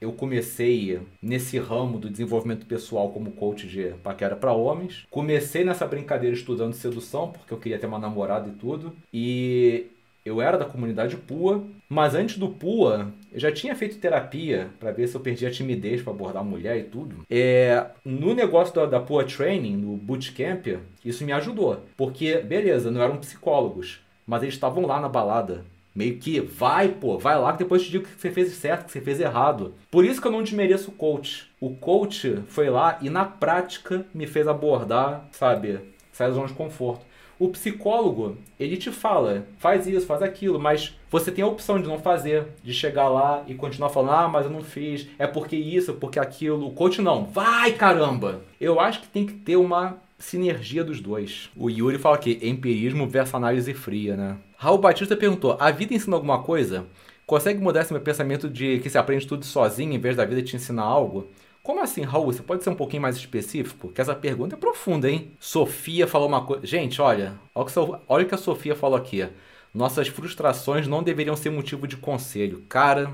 eu 0.00 0.12
comecei 0.12 0.98
nesse 1.20 1.58
ramo 1.58 1.98
do 1.98 2.08
desenvolvimento 2.08 2.64
pessoal 2.66 3.10
como 3.10 3.32
coach 3.32 3.66
de 3.66 3.92
paquera 4.02 4.34
para 4.34 4.52
homens. 4.52 5.06
Comecei 5.10 5.64
nessa 5.64 5.86
brincadeira 5.86 6.34
estudando 6.34 6.72
sedução, 6.72 7.30
porque 7.30 7.52
eu 7.52 7.58
queria 7.58 7.78
ter 7.78 7.86
uma 7.86 7.98
namorada 7.98 8.48
e 8.48 8.52
tudo. 8.52 8.92
E 9.12 9.86
eu 10.24 10.40
era 10.40 10.56
da 10.56 10.64
comunidade 10.64 11.16
PUA, 11.16 11.64
mas 11.88 12.14
antes 12.14 12.38
do 12.38 12.48
PUA, 12.48 13.12
eu 13.32 13.40
já 13.40 13.52
tinha 13.52 13.74
feito 13.74 13.98
terapia 13.98 14.68
para 14.78 14.92
ver 14.92 15.06
se 15.06 15.14
eu 15.14 15.20
perdia 15.20 15.48
a 15.48 15.52
timidez 15.52 16.02
para 16.02 16.12
abordar 16.12 16.44
mulher 16.44 16.78
e 16.78 16.84
tudo. 16.84 17.24
É, 17.28 17.86
no 18.04 18.34
negócio 18.34 18.74
da, 18.74 18.86
da 18.86 19.00
PUA 19.00 19.24
Training, 19.24 19.76
no 19.76 19.96
bootcamp, 19.96 20.66
isso 21.04 21.24
me 21.24 21.32
ajudou. 21.32 21.80
Porque, 21.96 22.38
beleza, 22.38 22.90
não 22.90 23.02
eram 23.02 23.18
psicólogos, 23.18 24.00
mas 24.26 24.42
eles 24.42 24.54
estavam 24.54 24.86
lá 24.86 25.00
na 25.00 25.08
balada 25.08 25.64
Meio 25.94 26.18
que 26.18 26.40
vai, 26.40 26.88
pô, 26.88 27.18
vai 27.18 27.38
lá 27.38 27.52
que 27.52 27.58
depois 27.58 27.82
te 27.82 27.90
digo 27.90 28.04
que 28.04 28.20
você 28.20 28.30
fez 28.30 28.52
certo, 28.54 28.86
que 28.86 28.92
você 28.92 29.00
fez 29.00 29.20
errado. 29.20 29.74
Por 29.90 30.04
isso 30.04 30.20
que 30.20 30.26
eu 30.26 30.32
não 30.32 30.42
desmereço 30.42 30.90
o 30.90 30.94
coach. 30.94 31.50
O 31.60 31.74
coach 31.74 32.42
foi 32.48 32.70
lá 32.70 32.98
e 33.00 33.10
na 33.10 33.24
prática 33.24 34.06
me 34.14 34.26
fez 34.26 34.46
abordar, 34.46 35.28
sabe, 35.32 35.80
sair 36.12 36.28
da 36.28 36.34
zona 36.34 36.46
de 36.46 36.54
conforto. 36.54 37.10
O 37.40 37.48
psicólogo, 37.48 38.36
ele 38.58 38.76
te 38.76 38.90
fala, 38.90 39.46
faz 39.58 39.86
isso, 39.86 40.06
faz 40.06 40.20
aquilo, 40.20 40.60
mas 40.60 40.94
você 41.10 41.32
tem 41.32 41.42
a 41.42 41.46
opção 41.46 41.80
de 41.80 41.88
não 41.88 41.98
fazer, 41.98 42.46
de 42.62 42.74
chegar 42.74 43.08
lá 43.08 43.42
e 43.46 43.54
continuar 43.54 43.88
falando, 43.88 44.12
ah, 44.12 44.28
mas 44.28 44.44
eu 44.44 44.52
não 44.52 44.62
fiz, 44.62 45.08
é 45.18 45.26
porque 45.26 45.56
isso, 45.56 45.94
porque 45.94 46.18
aquilo. 46.20 46.66
O 46.66 46.72
coach 46.72 47.00
não, 47.00 47.24
vai 47.24 47.72
caramba! 47.72 48.42
Eu 48.60 48.78
acho 48.78 49.00
que 49.00 49.08
tem 49.08 49.24
que 49.24 49.32
ter 49.32 49.56
uma 49.56 49.96
sinergia 50.20 50.84
dos 50.84 51.00
dois. 51.00 51.50
O 51.56 51.68
Yuri 51.68 51.98
fala 51.98 52.14
aqui, 52.14 52.38
empirismo 52.42 53.08
versus 53.08 53.34
análise 53.34 53.74
fria, 53.74 54.16
né? 54.16 54.36
Raul 54.56 54.78
Batista 54.78 55.16
perguntou, 55.16 55.56
a 55.58 55.70
vida 55.70 55.94
ensina 55.94 56.14
alguma 56.14 56.42
coisa? 56.42 56.86
Consegue 57.26 57.60
mudar 57.60 57.80
esse 57.80 57.92
meu 57.92 58.02
pensamento 58.02 58.48
de 58.48 58.78
que 58.80 58.90
se 58.90 58.98
aprende 58.98 59.26
tudo 59.26 59.44
sozinho 59.44 59.92
em 59.92 59.98
vez 59.98 60.16
da 60.16 60.24
vida 60.24 60.42
te 60.42 60.54
ensinar 60.54 60.82
algo? 60.82 61.28
Como 61.62 61.82
assim, 61.82 62.02
Raul? 62.02 62.32
Você 62.32 62.42
pode 62.42 62.62
ser 62.62 62.70
um 62.70 62.74
pouquinho 62.74 63.02
mais 63.02 63.16
específico? 63.16 63.88
Porque 63.88 64.00
essa 64.00 64.14
pergunta 64.14 64.54
é 64.54 64.58
profunda, 64.58 65.10
hein? 65.10 65.30
Sofia 65.40 66.06
falou 66.06 66.28
uma 66.28 66.44
coisa. 66.44 66.66
Gente, 66.66 67.00
olha, 67.00 67.34
que, 67.54 67.78
olha 68.08 68.24
o 68.24 68.28
que 68.28 68.34
a 68.34 68.38
Sofia 68.38 68.74
falou 68.74 68.96
aqui. 68.96 69.26
Nossas 69.72 70.08
frustrações 70.08 70.88
não 70.88 71.02
deveriam 71.02 71.36
ser 71.36 71.50
motivo 71.50 71.86
de 71.86 71.96
conselho. 71.96 72.64
Cara. 72.68 73.10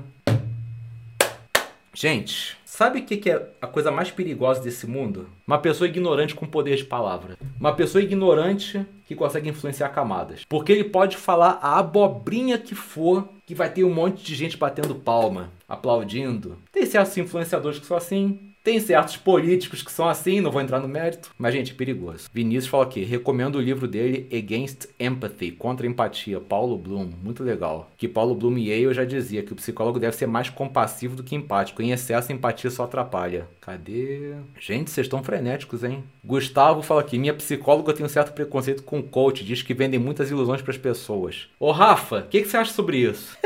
Gente, 1.99 2.55
sabe 2.63 2.99
o 2.99 3.03
que 3.03 3.27
é 3.27 3.49
a 3.59 3.65
coisa 3.65 3.89
mais 3.89 4.11
perigosa 4.11 4.61
desse 4.61 4.85
mundo? 4.85 5.27
Uma 5.47 5.57
pessoa 5.57 5.87
ignorante 5.87 6.35
com 6.35 6.45
poder 6.45 6.75
de 6.75 6.85
palavra. 6.85 7.35
Uma 7.59 7.73
pessoa 7.73 8.03
ignorante 8.03 8.85
que 9.07 9.15
consegue 9.15 9.49
influenciar 9.49 9.89
camadas. 9.89 10.45
Porque 10.47 10.71
ele 10.71 10.83
pode 10.83 11.17
falar 11.17 11.57
a 11.59 11.79
abobrinha 11.79 12.59
que 12.59 12.75
for, 12.75 13.27
que 13.47 13.55
vai 13.55 13.73
ter 13.73 13.83
um 13.83 13.91
monte 13.91 14.23
de 14.23 14.35
gente 14.35 14.57
batendo 14.57 14.93
palma, 14.93 15.49
aplaudindo. 15.67 16.59
Tem 16.71 16.85
certos 16.85 17.17
influenciadores 17.17 17.79
que 17.79 17.87
são 17.87 17.97
assim, 17.97 18.46
tem 18.67 18.81
certos 18.81 19.15
políticos 19.15 19.81
que 19.81 19.89
são 19.89 20.09
assim, 20.09 20.41
não 20.41 20.51
vou 20.51 20.61
entrar 20.61 20.81
no 20.81 20.89
mérito. 20.89 21.31
Mas, 21.37 21.53
gente, 21.53 21.73
perigoso. 21.73 22.29
Vinícius 22.33 22.67
fala 22.67 22.83
aqui, 22.83 23.01
recomendo 23.01 23.55
o 23.55 23.61
livro 23.61 23.87
dele, 23.87 24.27
Against 24.29 24.87
Empathy, 24.99 25.51
Contra 25.51 25.87
Empatia, 25.87 26.41
Paulo 26.41 26.77
Bloom. 26.77 27.09
Muito 27.23 27.45
legal. 27.45 27.89
Que 27.97 28.09
Paulo 28.09 28.35
Bloom 28.35 28.57
e 28.57 28.69
eu 28.69 28.93
já 28.93 29.05
dizia 29.05 29.41
que 29.41 29.53
o 29.53 29.55
psicólogo 29.55 30.01
deve 30.01 30.17
ser 30.17 30.27
mais 30.27 30.49
compassivo 30.49 31.15
do 31.15 31.23
que 31.23 31.33
empático. 31.33 31.81
Em 31.81 31.91
excesso, 31.91 32.29
a 32.29 32.35
empatia 32.35 32.69
só 32.69 32.83
atrapalha. 32.83 33.47
Cadê? 33.61 34.33
Gente, 34.59 34.91
vocês 34.91 35.07
estão 35.07 35.23
frenéticos, 35.23 35.85
hein? 35.85 36.03
Gustavo 36.21 36.81
fala 36.81 36.99
aqui, 36.99 37.17
minha 37.17 37.33
psicóloga 37.33 37.93
tem 37.93 38.05
um 38.05 38.09
certo 38.09 38.33
preconceito 38.33 38.83
com 38.83 39.01
coach, 39.01 39.45
diz 39.45 39.61
que 39.61 39.73
vendem 39.73 39.97
muitas 39.97 40.29
ilusões 40.29 40.61
para 40.61 40.71
as 40.71 40.77
pessoas. 40.77 41.47
Ô, 41.57 41.71
Rafa, 41.71 42.17
o 42.17 42.27
que, 42.27 42.41
que 42.41 42.49
você 42.49 42.57
acha 42.57 42.73
sobre 42.73 42.97
isso? 42.97 43.37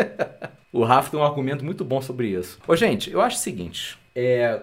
o 0.72 0.82
Rafa 0.84 1.10
tem 1.10 1.20
um 1.20 1.22
argumento 1.22 1.62
muito 1.62 1.84
bom 1.84 2.00
sobre 2.00 2.28
isso. 2.28 2.58
Ô, 2.66 2.74
gente, 2.74 3.10
eu 3.10 3.20
acho 3.20 3.36
o 3.36 3.40
seguinte... 3.40 4.02
É, 4.14 4.60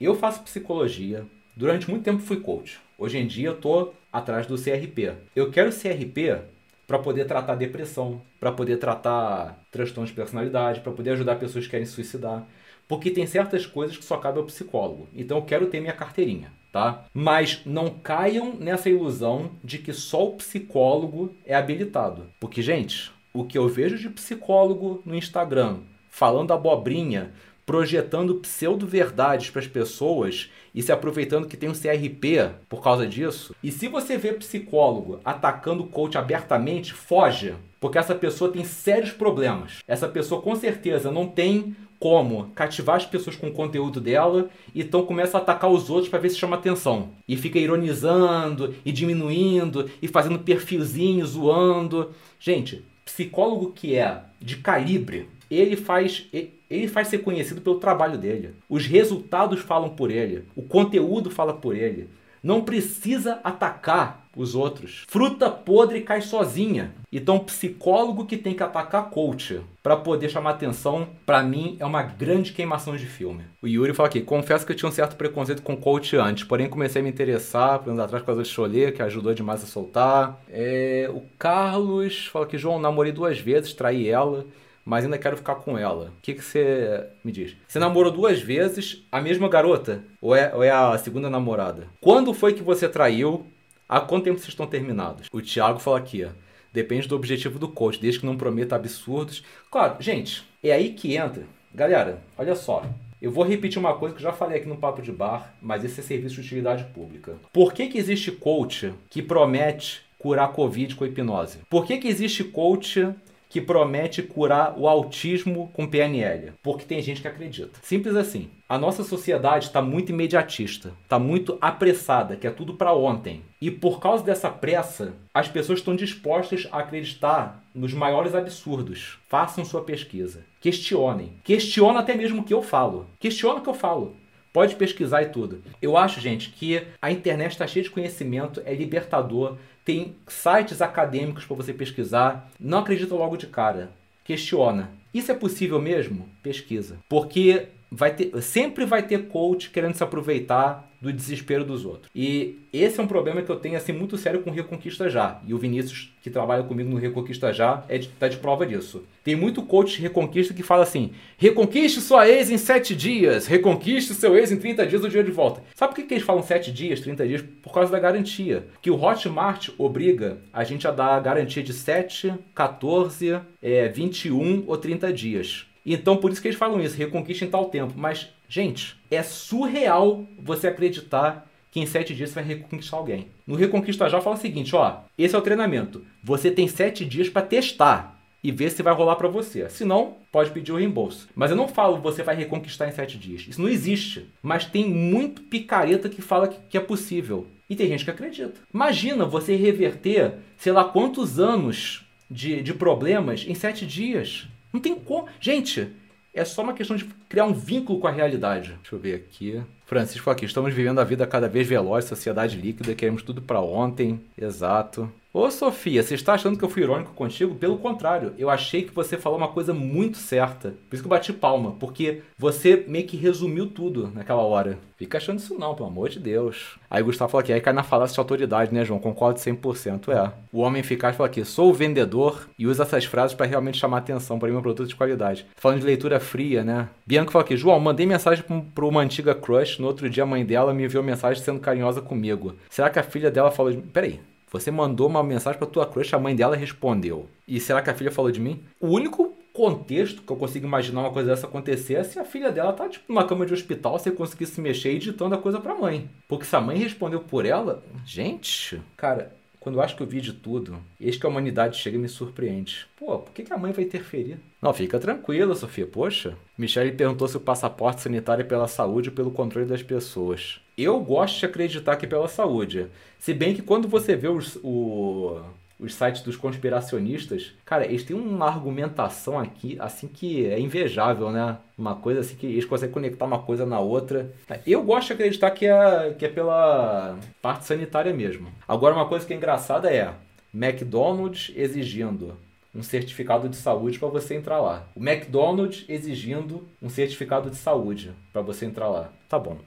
eu 0.00 0.14
faço 0.14 0.42
psicologia. 0.42 1.24
Durante 1.56 1.90
muito 1.90 2.04
tempo 2.04 2.22
fui 2.22 2.38
coach. 2.40 2.78
Hoje 2.96 3.18
em 3.18 3.26
dia 3.26 3.48
eu 3.48 3.56
tô 3.56 3.92
atrás 4.12 4.46
do 4.46 4.56
CRP. 4.56 5.12
Eu 5.34 5.50
quero 5.50 5.72
CRP 5.72 6.38
para 6.86 6.98
poder 6.98 7.26
tratar 7.26 7.56
depressão, 7.56 8.22
para 8.38 8.52
poder 8.52 8.78
tratar 8.78 9.58
transtornos 9.70 10.10
de 10.10 10.16
personalidade, 10.16 10.80
para 10.80 10.92
poder 10.92 11.10
ajudar 11.10 11.36
pessoas 11.36 11.64
que 11.64 11.70
querem 11.72 11.86
suicidar. 11.86 12.46
Porque 12.86 13.10
tem 13.10 13.26
certas 13.26 13.66
coisas 13.66 13.96
que 13.96 14.04
só 14.04 14.16
cabe 14.16 14.38
ao 14.38 14.44
psicólogo. 14.44 15.08
Então 15.14 15.38
eu 15.38 15.44
quero 15.44 15.66
ter 15.66 15.80
minha 15.80 15.92
carteirinha, 15.92 16.50
tá? 16.72 17.04
Mas 17.12 17.60
não 17.66 17.90
caiam 17.90 18.54
nessa 18.54 18.88
ilusão 18.88 19.50
de 19.62 19.78
que 19.78 19.92
só 19.92 20.28
o 20.28 20.36
psicólogo 20.36 21.34
é 21.44 21.54
habilitado. 21.54 22.26
Porque, 22.40 22.62
gente, 22.62 23.12
o 23.34 23.44
que 23.44 23.58
eu 23.58 23.68
vejo 23.68 23.98
de 23.98 24.08
psicólogo 24.08 25.02
no 25.04 25.14
Instagram 25.14 25.80
falando 26.08 26.52
abobrinha, 26.52 27.30
projetando 27.68 28.36
pseudo-verdades 28.36 29.50
para 29.50 29.60
as 29.60 29.66
pessoas 29.66 30.50
e 30.74 30.82
se 30.82 30.90
aproveitando 30.90 31.46
que 31.46 31.54
tem 31.54 31.68
um 31.68 31.74
CRP 31.74 32.50
por 32.66 32.82
causa 32.82 33.06
disso. 33.06 33.54
E 33.62 33.70
se 33.70 33.88
você 33.88 34.16
vê 34.16 34.32
psicólogo 34.32 35.20
atacando 35.22 35.82
o 35.82 35.86
coach 35.86 36.16
abertamente, 36.16 36.94
foge, 36.94 37.54
porque 37.78 37.98
essa 37.98 38.14
pessoa 38.14 38.50
tem 38.50 38.64
sérios 38.64 39.10
problemas. 39.10 39.80
Essa 39.86 40.08
pessoa 40.08 40.40
com 40.40 40.56
certeza 40.56 41.12
não 41.12 41.26
tem 41.26 41.76
como 42.00 42.50
cativar 42.54 42.96
as 42.96 43.04
pessoas 43.04 43.36
com 43.36 43.48
o 43.48 43.52
conteúdo 43.52 44.00
dela, 44.00 44.48
então 44.74 45.04
começa 45.04 45.36
a 45.36 45.42
atacar 45.42 45.70
os 45.70 45.90
outros 45.90 46.08
para 46.08 46.20
ver 46.20 46.30
se 46.30 46.38
chama 46.38 46.56
atenção. 46.56 47.10
E 47.28 47.36
fica 47.36 47.58
ironizando 47.58 48.74
e 48.82 48.90
diminuindo 48.90 49.90
e 50.00 50.08
fazendo 50.08 50.38
perfilzinho, 50.38 51.26
zoando. 51.26 52.12
Gente, 52.40 52.82
psicólogo 53.04 53.72
que 53.72 53.94
é 53.94 54.22
de 54.40 54.56
calibre, 54.56 55.28
ele 55.50 55.76
faz 55.76 56.26
ele 56.70 56.88
faz 56.88 57.08
ser 57.08 57.18
conhecido 57.18 57.60
pelo 57.60 57.80
trabalho 57.80 58.18
dele. 58.18 58.54
Os 58.68 58.86
resultados 58.86 59.60
falam 59.60 59.90
por 59.90 60.10
ele. 60.10 60.44
O 60.54 60.62
conteúdo 60.62 61.30
fala 61.30 61.54
por 61.54 61.74
ele. 61.74 62.08
Não 62.42 62.62
precisa 62.62 63.40
atacar 63.42 64.28
os 64.36 64.54
outros. 64.54 65.04
Fruta 65.08 65.50
podre 65.50 66.02
cai 66.02 66.22
sozinha. 66.22 66.94
Então, 67.12 67.40
psicólogo 67.40 68.26
que 68.26 68.36
tem 68.36 68.54
que 68.54 68.62
atacar 68.62 69.10
coach 69.10 69.60
para 69.82 69.96
poder 69.96 70.28
chamar 70.28 70.50
atenção, 70.50 71.08
para 71.26 71.42
mim 71.42 71.76
é 71.80 71.84
uma 71.84 72.02
grande 72.02 72.52
queimação 72.52 72.96
de 72.96 73.06
filme. 73.06 73.42
O 73.60 73.66
Yuri 73.66 73.92
fala 73.92 74.08
aqui: 74.08 74.20
confesso 74.20 74.64
que 74.64 74.70
eu 74.70 74.76
tinha 74.76 74.88
um 74.88 74.92
certo 74.92 75.16
preconceito 75.16 75.62
com 75.62 75.76
coach 75.76 76.16
antes, 76.16 76.44
porém 76.44 76.68
comecei 76.68 77.00
a 77.00 77.02
me 77.02 77.10
interessar, 77.10 77.80
por 77.80 77.90
anos 77.90 78.04
atrás, 78.04 78.22
por 78.22 78.26
causa 78.26 78.42
do 78.42 78.48
Cholê, 78.48 78.92
que 78.92 79.02
ajudou 79.02 79.34
demais 79.34 79.64
a 79.64 79.66
soltar. 79.66 80.40
É... 80.48 81.10
o 81.12 81.22
Carlos 81.38 82.26
fala 82.26 82.46
que, 82.46 82.56
João, 82.56 82.78
namorei 82.78 83.10
duas 83.10 83.40
vezes, 83.40 83.72
traí 83.72 84.08
ela 84.08 84.46
mas 84.88 85.04
ainda 85.04 85.18
quero 85.18 85.36
ficar 85.36 85.56
com 85.56 85.76
ela. 85.76 86.06
O 86.06 86.22
que, 86.22 86.32
que 86.32 86.42
você 86.42 87.06
me 87.22 87.30
diz? 87.30 87.54
Você 87.68 87.78
namorou 87.78 88.10
duas 88.10 88.40
vezes 88.40 89.06
a 89.12 89.20
mesma 89.20 89.46
garota? 89.46 90.02
Ou 90.18 90.34
é, 90.34 90.50
ou 90.54 90.64
é 90.64 90.70
a 90.70 90.96
segunda 90.96 91.28
namorada? 91.28 91.86
Quando 92.00 92.32
foi 92.32 92.54
que 92.54 92.62
você 92.62 92.88
traiu? 92.88 93.46
Há 93.86 94.00
quanto 94.00 94.24
tempo 94.24 94.38
vocês 94.38 94.48
estão 94.48 94.66
terminados? 94.66 95.28
O 95.30 95.42
Thiago 95.42 95.78
fala 95.78 95.98
aqui, 95.98 96.24
ó. 96.24 96.30
Depende 96.72 97.06
do 97.06 97.14
objetivo 97.14 97.58
do 97.58 97.68
coach, 97.68 98.00
desde 98.00 98.20
que 98.20 98.24
não 98.26 98.38
prometa 98.38 98.76
absurdos. 98.76 99.44
Claro, 99.70 99.96
gente, 100.00 100.42
é 100.62 100.72
aí 100.72 100.94
que 100.94 101.14
entra. 101.14 101.42
Galera, 101.74 102.22
olha 102.38 102.56
só. 102.56 102.82
Eu 103.20 103.30
vou 103.30 103.44
repetir 103.44 103.78
uma 103.78 103.94
coisa 103.94 104.14
que 104.14 104.22
eu 104.22 104.30
já 104.30 104.32
falei 104.32 104.56
aqui 104.56 104.68
no 104.68 104.76
Papo 104.78 105.02
de 105.02 105.12
Bar, 105.12 105.52
mas 105.60 105.84
esse 105.84 106.00
é 106.00 106.02
serviço 106.02 106.36
de 106.36 106.40
utilidade 106.40 106.84
pública. 106.94 107.34
Por 107.52 107.74
que, 107.74 107.88
que 107.88 107.98
existe 107.98 108.32
coach 108.32 108.94
que 109.10 109.20
promete 109.20 110.02
curar 110.18 110.52
Covid 110.52 110.94
com 110.94 111.04
hipnose? 111.04 111.58
Por 111.68 111.86
que, 111.86 111.98
que 111.98 112.08
existe 112.08 112.42
coach 112.42 113.06
que 113.48 113.60
promete 113.60 114.22
curar 114.22 114.74
o 114.76 114.86
autismo 114.86 115.70
com 115.72 115.86
PNL, 115.86 116.52
porque 116.62 116.84
tem 116.84 117.00
gente 117.00 117.22
que 117.22 117.28
acredita. 117.28 117.78
Simples 117.82 118.14
assim. 118.16 118.50
A 118.68 118.76
nossa 118.76 119.02
sociedade 119.02 119.64
está 119.64 119.80
muito 119.80 120.12
imediatista, 120.12 120.92
está 121.02 121.18
muito 121.18 121.56
apressada, 121.58 122.36
que 122.36 122.46
é 122.46 122.50
tudo 122.50 122.74
para 122.74 122.92
ontem. 122.92 123.42
E 123.62 123.70
por 123.70 123.98
causa 123.98 124.22
dessa 124.22 124.50
pressa, 124.50 125.14
as 125.32 125.48
pessoas 125.48 125.78
estão 125.78 125.96
dispostas 125.96 126.68
a 126.70 126.80
acreditar 126.80 127.64
nos 127.74 127.94
maiores 127.94 128.34
absurdos. 128.34 129.18
Façam 129.26 129.64
sua 129.64 129.82
pesquisa. 129.82 130.44
Questionem. 130.60 131.32
Questiona 131.42 132.00
até 132.00 132.14
mesmo 132.14 132.42
o 132.42 132.44
que 132.44 132.52
eu 132.52 132.62
falo. 132.62 133.06
Questiona 133.18 133.60
o 133.60 133.62
que 133.62 133.68
eu 133.70 133.74
falo. 133.74 134.14
Pode 134.52 134.76
pesquisar 134.76 135.22
e 135.22 135.28
tudo. 135.28 135.62
Eu 135.80 135.96
acho, 135.96 136.20
gente, 136.20 136.50
que 136.50 136.82
a 137.00 137.10
internet 137.10 137.52
está 137.52 137.66
cheia 137.66 137.82
de 137.82 137.90
conhecimento, 137.90 138.62
é 138.64 138.74
libertador, 138.74 139.56
tem 139.84 140.16
sites 140.26 140.82
acadêmicos 140.82 141.44
para 141.44 141.56
você 141.56 141.72
pesquisar. 141.72 142.50
Não 142.58 142.78
acredita 142.78 143.14
logo 143.14 143.36
de 143.36 143.46
cara. 143.46 143.90
Questiona. 144.24 144.90
Isso 145.12 145.32
é 145.32 145.34
possível 145.34 145.80
mesmo? 145.80 146.28
Pesquisa. 146.42 146.98
Porque 147.08 147.68
vai 147.90 148.14
ter, 148.14 148.30
sempre 148.42 148.84
vai 148.84 149.02
ter 149.02 149.28
coach 149.28 149.70
querendo 149.70 149.94
se 149.94 150.02
aproveitar 150.02 150.88
do 151.00 151.12
desespero 151.12 151.64
dos 151.64 151.84
outros. 151.84 152.10
E 152.14 152.58
esse 152.72 152.98
é 152.98 153.02
um 153.02 153.06
problema 153.06 153.40
que 153.42 153.50
eu 153.50 153.56
tenho 153.56 153.76
assim 153.76 153.92
muito 153.92 154.16
sério 154.16 154.42
com 154.42 154.50
o 154.50 154.52
Reconquista 154.52 155.08
Já. 155.08 155.40
E 155.46 155.54
o 155.54 155.58
Vinícius, 155.58 156.12
que 156.20 156.28
trabalha 156.28 156.64
comigo 156.64 156.90
no 156.90 156.96
Reconquista 156.96 157.52
Já, 157.52 157.84
é 157.88 157.98
de, 157.98 158.08
tá 158.08 158.26
de 158.26 158.36
prova 158.38 158.66
disso. 158.66 159.04
Tem 159.22 159.36
muito 159.36 159.62
coach 159.62 160.00
Reconquista 160.00 160.52
que 160.52 160.62
fala 160.62 160.82
assim: 160.82 161.12
reconquiste 161.36 162.00
sua 162.00 162.28
ex 162.28 162.50
em 162.50 162.58
7 162.58 162.96
dias, 162.96 163.46
reconquiste 163.46 164.12
seu 164.12 164.36
ex 164.36 164.50
em 164.50 164.56
30 164.56 164.86
dias 164.86 165.04
o 165.04 165.08
dia 165.08 165.22
de 165.22 165.30
volta. 165.30 165.62
Sabe 165.74 165.94
por 165.94 166.00
que, 166.00 166.08
que 166.08 166.14
eles 166.14 166.24
falam 166.24 166.42
7 166.42 166.72
dias, 166.72 167.00
30 167.00 167.26
dias? 167.28 167.44
Por 167.62 167.72
causa 167.72 167.92
da 167.92 168.00
garantia. 168.00 168.66
Que 168.82 168.90
o 168.90 169.00
Hotmart 169.00 169.70
obriga 169.78 170.38
a 170.52 170.64
gente 170.64 170.86
a 170.88 170.90
dar 170.90 171.14
a 171.14 171.20
garantia 171.20 171.62
de 171.62 171.72
7, 171.72 172.34
14, 172.54 173.40
é, 173.62 173.88
21 173.88 174.64
ou 174.66 174.76
30 174.76 175.12
dias. 175.12 175.68
Então 175.94 176.16
por 176.16 176.30
isso 176.30 176.40
que 176.40 176.48
eles 176.48 176.58
falam 176.58 176.80
isso, 176.80 176.96
reconquista 176.96 177.44
em 177.44 177.50
tal 177.50 177.66
tempo. 177.66 177.94
Mas, 177.96 178.28
gente, 178.48 178.96
é 179.10 179.22
surreal 179.22 180.24
você 180.38 180.68
acreditar 180.68 181.48
que 181.70 181.80
em 181.80 181.86
sete 181.86 182.14
dias 182.14 182.30
você 182.30 182.36
vai 182.36 182.44
reconquistar 182.44 182.96
alguém. 182.96 183.28
No 183.46 183.54
Reconquista 183.54 184.08
Já 184.08 184.20
fala 184.20 184.36
o 184.36 184.38
seguinte, 184.38 184.74
ó, 184.74 185.00
esse 185.16 185.34
é 185.34 185.38
o 185.38 185.42
treinamento. 185.42 186.04
Você 186.22 186.50
tem 186.50 186.66
sete 186.66 187.04
dias 187.04 187.28
para 187.28 187.42
testar 187.42 188.18
e 188.42 188.52
ver 188.52 188.70
se 188.70 188.82
vai 188.82 188.94
rolar 188.94 189.16
para 189.16 189.28
você. 189.28 189.68
Se 189.68 189.84
não, 189.84 190.16
pode 190.30 190.50
pedir 190.50 190.72
o 190.72 190.76
reembolso. 190.76 191.28
Mas 191.34 191.50
eu 191.50 191.56
não 191.56 191.68
falo 191.68 191.98
você 191.98 192.22
vai 192.22 192.36
reconquistar 192.36 192.88
em 192.88 192.92
sete 192.92 193.18
dias. 193.18 193.46
Isso 193.48 193.60
não 193.60 193.68
existe. 193.68 194.30
Mas 194.42 194.64
tem 194.64 194.88
muito 194.88 195.42
picareta 195.42 196.08
que 196.08 196.22
fala 196.22 196.48
que, 196.48 196.58
que 196.70 196.76
é 196.76 196.80
possível. 196.80 197.46
E 197.68 197.76
tem 197.76 197.88
gente 197.88 198.04
que 198.04 198.10
acredita. 198.10 198.60
Imagina 198.72 199.26
você 199.26 199.54
reverter, 199.54 200.34
sei 200.56 200.72
lá 200.72 200.84
quantos 200.84 201.38
anos 201.38 202.04
de, 202.30 202.62
de 202.62 202.72
problemas 202.72 203.44
em 203.46 203.54
sete 203.54 203.86
dias. 203.86 204.46
Não 204.72 204.80
tem 204.80 204.94
como. 204.94 205.26
Gente, 205.40 205.92
é 206.32 206.44
só 206.44 206.62
uma 206.62 206.72
questão 206.72 206.96
de 206.96 207.04
criar 207.28 207.44
um 207.44 207.52
vínculo 207.52 207.98
com 207.98 208.06
a 208.06 208.12
realidade. 208.12 208.74
Deixa 208.82 208.94
eu 208.94 208.98
ver 208.98 209.14
aqui. 209.14 209.62
Francisco 209.86 210.30
aqui, 210.30 210.44
estamos 210.44 210.72
vivendo 210.74 211.00
a 211.00 211.04
vida 211.04 211.26
cada 211.26 211.48
vez 211.48 211.66
veloz, 211.66 212.04
sociedade 212.04 212.60
líquida, 212.60 212.94
queremos 212.94 213.22
tudo 213.22 213.40
para 213.40 213.60
ontem. 213.60 214.20
Exato. 214.36 215.10
Ô 215.30 215.50
Sofia, 215.50 216.02
você 216.02 216.14
está 216.14 216.32
achando 216.32 216.56
que 216.56 216.64
eu 216.64 216.70
fui 216.70 216.82
irônico 216.82 217.12
contigo? 217.12 217.54
Pelo 217.54 217.76
contrário, 217.76 218.32
eu 218.38 218.48
achei 218.48 218.82
que 218.82 218.94
você 218.94 219.18
falou 219.18 219.36
uma 219.36 219.48
coisa 219.48 219.74
muito 219.74 220.16
certa. 220.16 220.70
Por 220.88 220.96
isso 220.96 221.02
que 221.02 221.06
eu 221.06 221.10
bati 221.10 221.34
palma, 221.34 221.72
porque 221.78 222.22
você 222.38 222.82
meio 222.88 223.06
que 223.06 223.14
resumiu 223.14 223.66
tudo 223.66 224.10
naquela 224.14 224.40
hora. 224.40 224.78
Fica 224.96 225.18
achando 225.18 225.38
isso 225.38 225.58
não, 225.58 225.74
pelo 225.74 225.90
amor 225.90 226.08
de 226.08 226.18
Deus. 226.18 226.78
Aí 226.90 227.02
o 227.02 227.04
Gustavo 227.04 227.30
falou 227.30 227.42
aqui, 227.42 227.52
aí 227.52 227.60
cai 227.60 227.74
na 227.74 227.82
falácia 227.82 228.14
de 228.14 228.20
autoridade, 228.20 228.72
né, 228.74 228.86
João? 228.86 228.98
Concordo 228.98 229.38
100%. 229.38 230.08
É. 230.08 230.32
O 230.50 230.60
homem 230.60 230.80
eficaz 230.80 231.14
falou 231.14 231.28
aqui, 231.28 231.44
sou 231.44 231.68
o 231.68 231.74
vendedor 231.74 232.48
e 232.58 232.66
usa 232.66 232.84
essas 232.84 233.04
frases 233.04 233.36
para 233.36 233.44
realmente 233.44 233.76
chamar 233.76 233.98
atenção 233.98 234.38
para 234.38 234.48
meu 234.48 234.62
produto 234.62 234.88
de 234.88 234.96
qualidade. 234.96 235.44
Falando 235.56 235.80
de 235.80 235.86
leitura 235.86 236.18
fria, 236.18 236.64
né? 236.64 236.88
Bianca 237.06 237.30
falou 237.30 237.44
aqui, 237.44 237.54
João, 237.54 237.78
mandei 237.78 238.06
mensagem 238.06 238.42
para 238.74 238.84
uma 238.86 239.02
antiga 239.02 239.34
crush, 239.34 239.78
no 239.78 239.88
outro 239.88 240.08
dia 240.08 240.22
a 240.22 240.26
mãe 240.26 240.42
dela 240.42 240.72
me 240.72 240.84
enviou 240.84 241.04
mensagem 241.04 241.42
sendo 241.42 241.60
carinhosa 241.60 242.00
comigo. 242.00 242.54
Será 242.70 242.88
que 242.88 242.98
a 242.98 243.02
filha 243.02 243.30
dela 243.30 243.50
falou 243.50 243.70
de... 243.70 243.78
Peraí, 243.78 244.20
você 244.50 244.70
mandou 244.70 245.06
uma 245.06 245.22
mensagem 245.22 245.58
para 245.58 245.68
tua 245.68 245.86
crush, 245.86 246.14
a 246.14 246.18
mãe 246.18 246.34
dela 246.34 246.56
respondeu. 246.56 247.28
E 247.46 247.60
será 247.60 247.82
que 247.82 247.90
a 247.90 247.94
filha 247.94 248.10
falou 248.10 248.30
de 248.30 248.40
mim? 248.40 248.62
O 248.80 248.88
único 248.88 249.34
contexto 249.52 250.22
que 250.22 250.30
eu 250.30 250.36
consigo 250.36 250.66
imaginar 250.66 251.00
uma 251.00 251.10
coisa 251.10 251.30
dessa 251.30 251.46
acontecer 251.46 251.94
é 251.94 252.04
se 252.04 252.18
a 252.18 252.24
filha 252.24 252.52
dela 252.52 252.72
tá 252.72 252.88
tipo 252.88 253.04
numa 253.08 253.26
cama 253.26 253.44
de 253.44 253.52
hospital 253.52 253.98
sem 253.98 254.14
conseguir 254.14 254.46
se 254.46 254.60
mexer 254.60 254.92
e 254.92 254.98
ditando 254.98 255.34
a 255.34 255.38
coisa 255.38 255.60
pra 255.60 255.74
mãe. 255.74 256.08
Porque 256.28 256.44
se 256.44 256.54
a 256.54 256.60
mãe 256.60 256.78
respondeu 256.78 257.20
por 257.20 257.44
ela, 257.44 257.82
gente, 258.06 258.80
cara, 258.96 259.34
quando 259.68 259.74
eu 259.74 259.82
acho 259.82 259.94
que 259.94 260.02
eu 260.02 260.06
vi 260.06 260.22
de 260.22 260.32
tudo, 260.32 260.78
eis 260.98 261.18
que 261.18 261.26
a 261.26 261.28
humanidade 261.28 261.76
chega 261.76 261.98
e 261.98 262.00
me 262.00 262.08
surpreende. 262.08 262.86
Pô, 262.98 263.18
por 263.18 263.34
que, 263.34 263.42
que 263.42 263.52
a 263.52 263.58
mãe 263.58 263.70
vai 263.70 263.84
interferir? 263.84 264.38
Não, 264.62 264.72
fica 264.72 264.98
tranquila, 264.98 265.54
Sofia. 265.54 265.86
Poxa. 265.86 266.34
Michelle 266.56 266.90
perguntou 266.92 267.28
se 267.28 267.36
o 267.36 267.40
passaporte 267.40 268.00
sanitário 268.00 268.40
é 268.40 268.46
pela 268.46 268.66
saúde 268.66 269.10
ou 269.10 269.14
pelo 269.14 269.30
controle 269.30 269.68
das 269.68 269.82
pessoas. 269.82 270.58
Eu 270.76 270.98
gosto 271.00 271.38
de 271.38 271.44
acreditar 271.44 271.96
que 271.96 272.06
é 272.06 272.08
pela 272.08 272.28
saúde. 272.28 272.86
Se 273.18 273.34
bem 273.34 273.54
que 273.54 273.60
quando 273.60 273.86
você 273.86 274.16
vê 274.16 274.28
os, 274.28 274.56
o, 274.62 275.38
os 275.78 275.94
sites 275.94 276.22
dos 276.22 276.36
conspiracionistas, 276.36 277.54
cara, 277.64 277.86
eles 277.86 278.02
têm 278.02 278.16
uma 278.16 278.46
argumentação 278.46 279.38
aqui, 279.38 279.76
assim, 279.78 280.08
que 280.08 280.44
é 280.46 280.58
invejável, 280.58 281.30
né? 281.30 281.56
Uma 281.76 281.94
coisa 281.94 282.20
assim 282.20 282.34
que 282.34 282.46
eles 282.46 282.64
conseguem 282.64 282.92
conectar 282.92 283.24
uma 283.24 283.38
coisa 283.38 283.64
na 283.64 283.78
outra. 283.78 284.32
Eu 284.66 284.82
gosto 284.82 285.08
de 285.08 285.12
acreditar 285.14 285.52
que 285.52 285.66
é, 285.66 286.14
que 286.18 286.24
é 286.24 286.28
pela 286.28 287.16
parte 287.40 287.64
sanitária 287.64 288.12
mesmo. 288.12 288.48
Agora, 288.66 288.94
uma 288.94 289.06
coisa 289.06 289.24
que 289.24 289.32
é 289.32 289.36
engraçada 289.36 289.88
é 289.88 290.12
McDonald's 290.52 291.52
exigindo 291.54 292.36
um 292.74 292.82
certificado 292.82 293.48
de 293.48 293.56
saúde 293.56 293.98
para 293.98 294.08
você 294.08 294.34
entrar 294.34 294.60
lá. 294.60 294.86
O 294.94 295.00
McDonald's 295.00 295.84
exigindo 295.88 296.66
um 296.82 296.88
certificado 296.88 297.50
de 297.50 297.56
saúde 297.56 298.12
para 298.32 298.42
você 298.42 298.66
entrar 298.66 298.88
lá. 298.88 299.10
Tá 299.28 299.38
bom. 299.38 299.58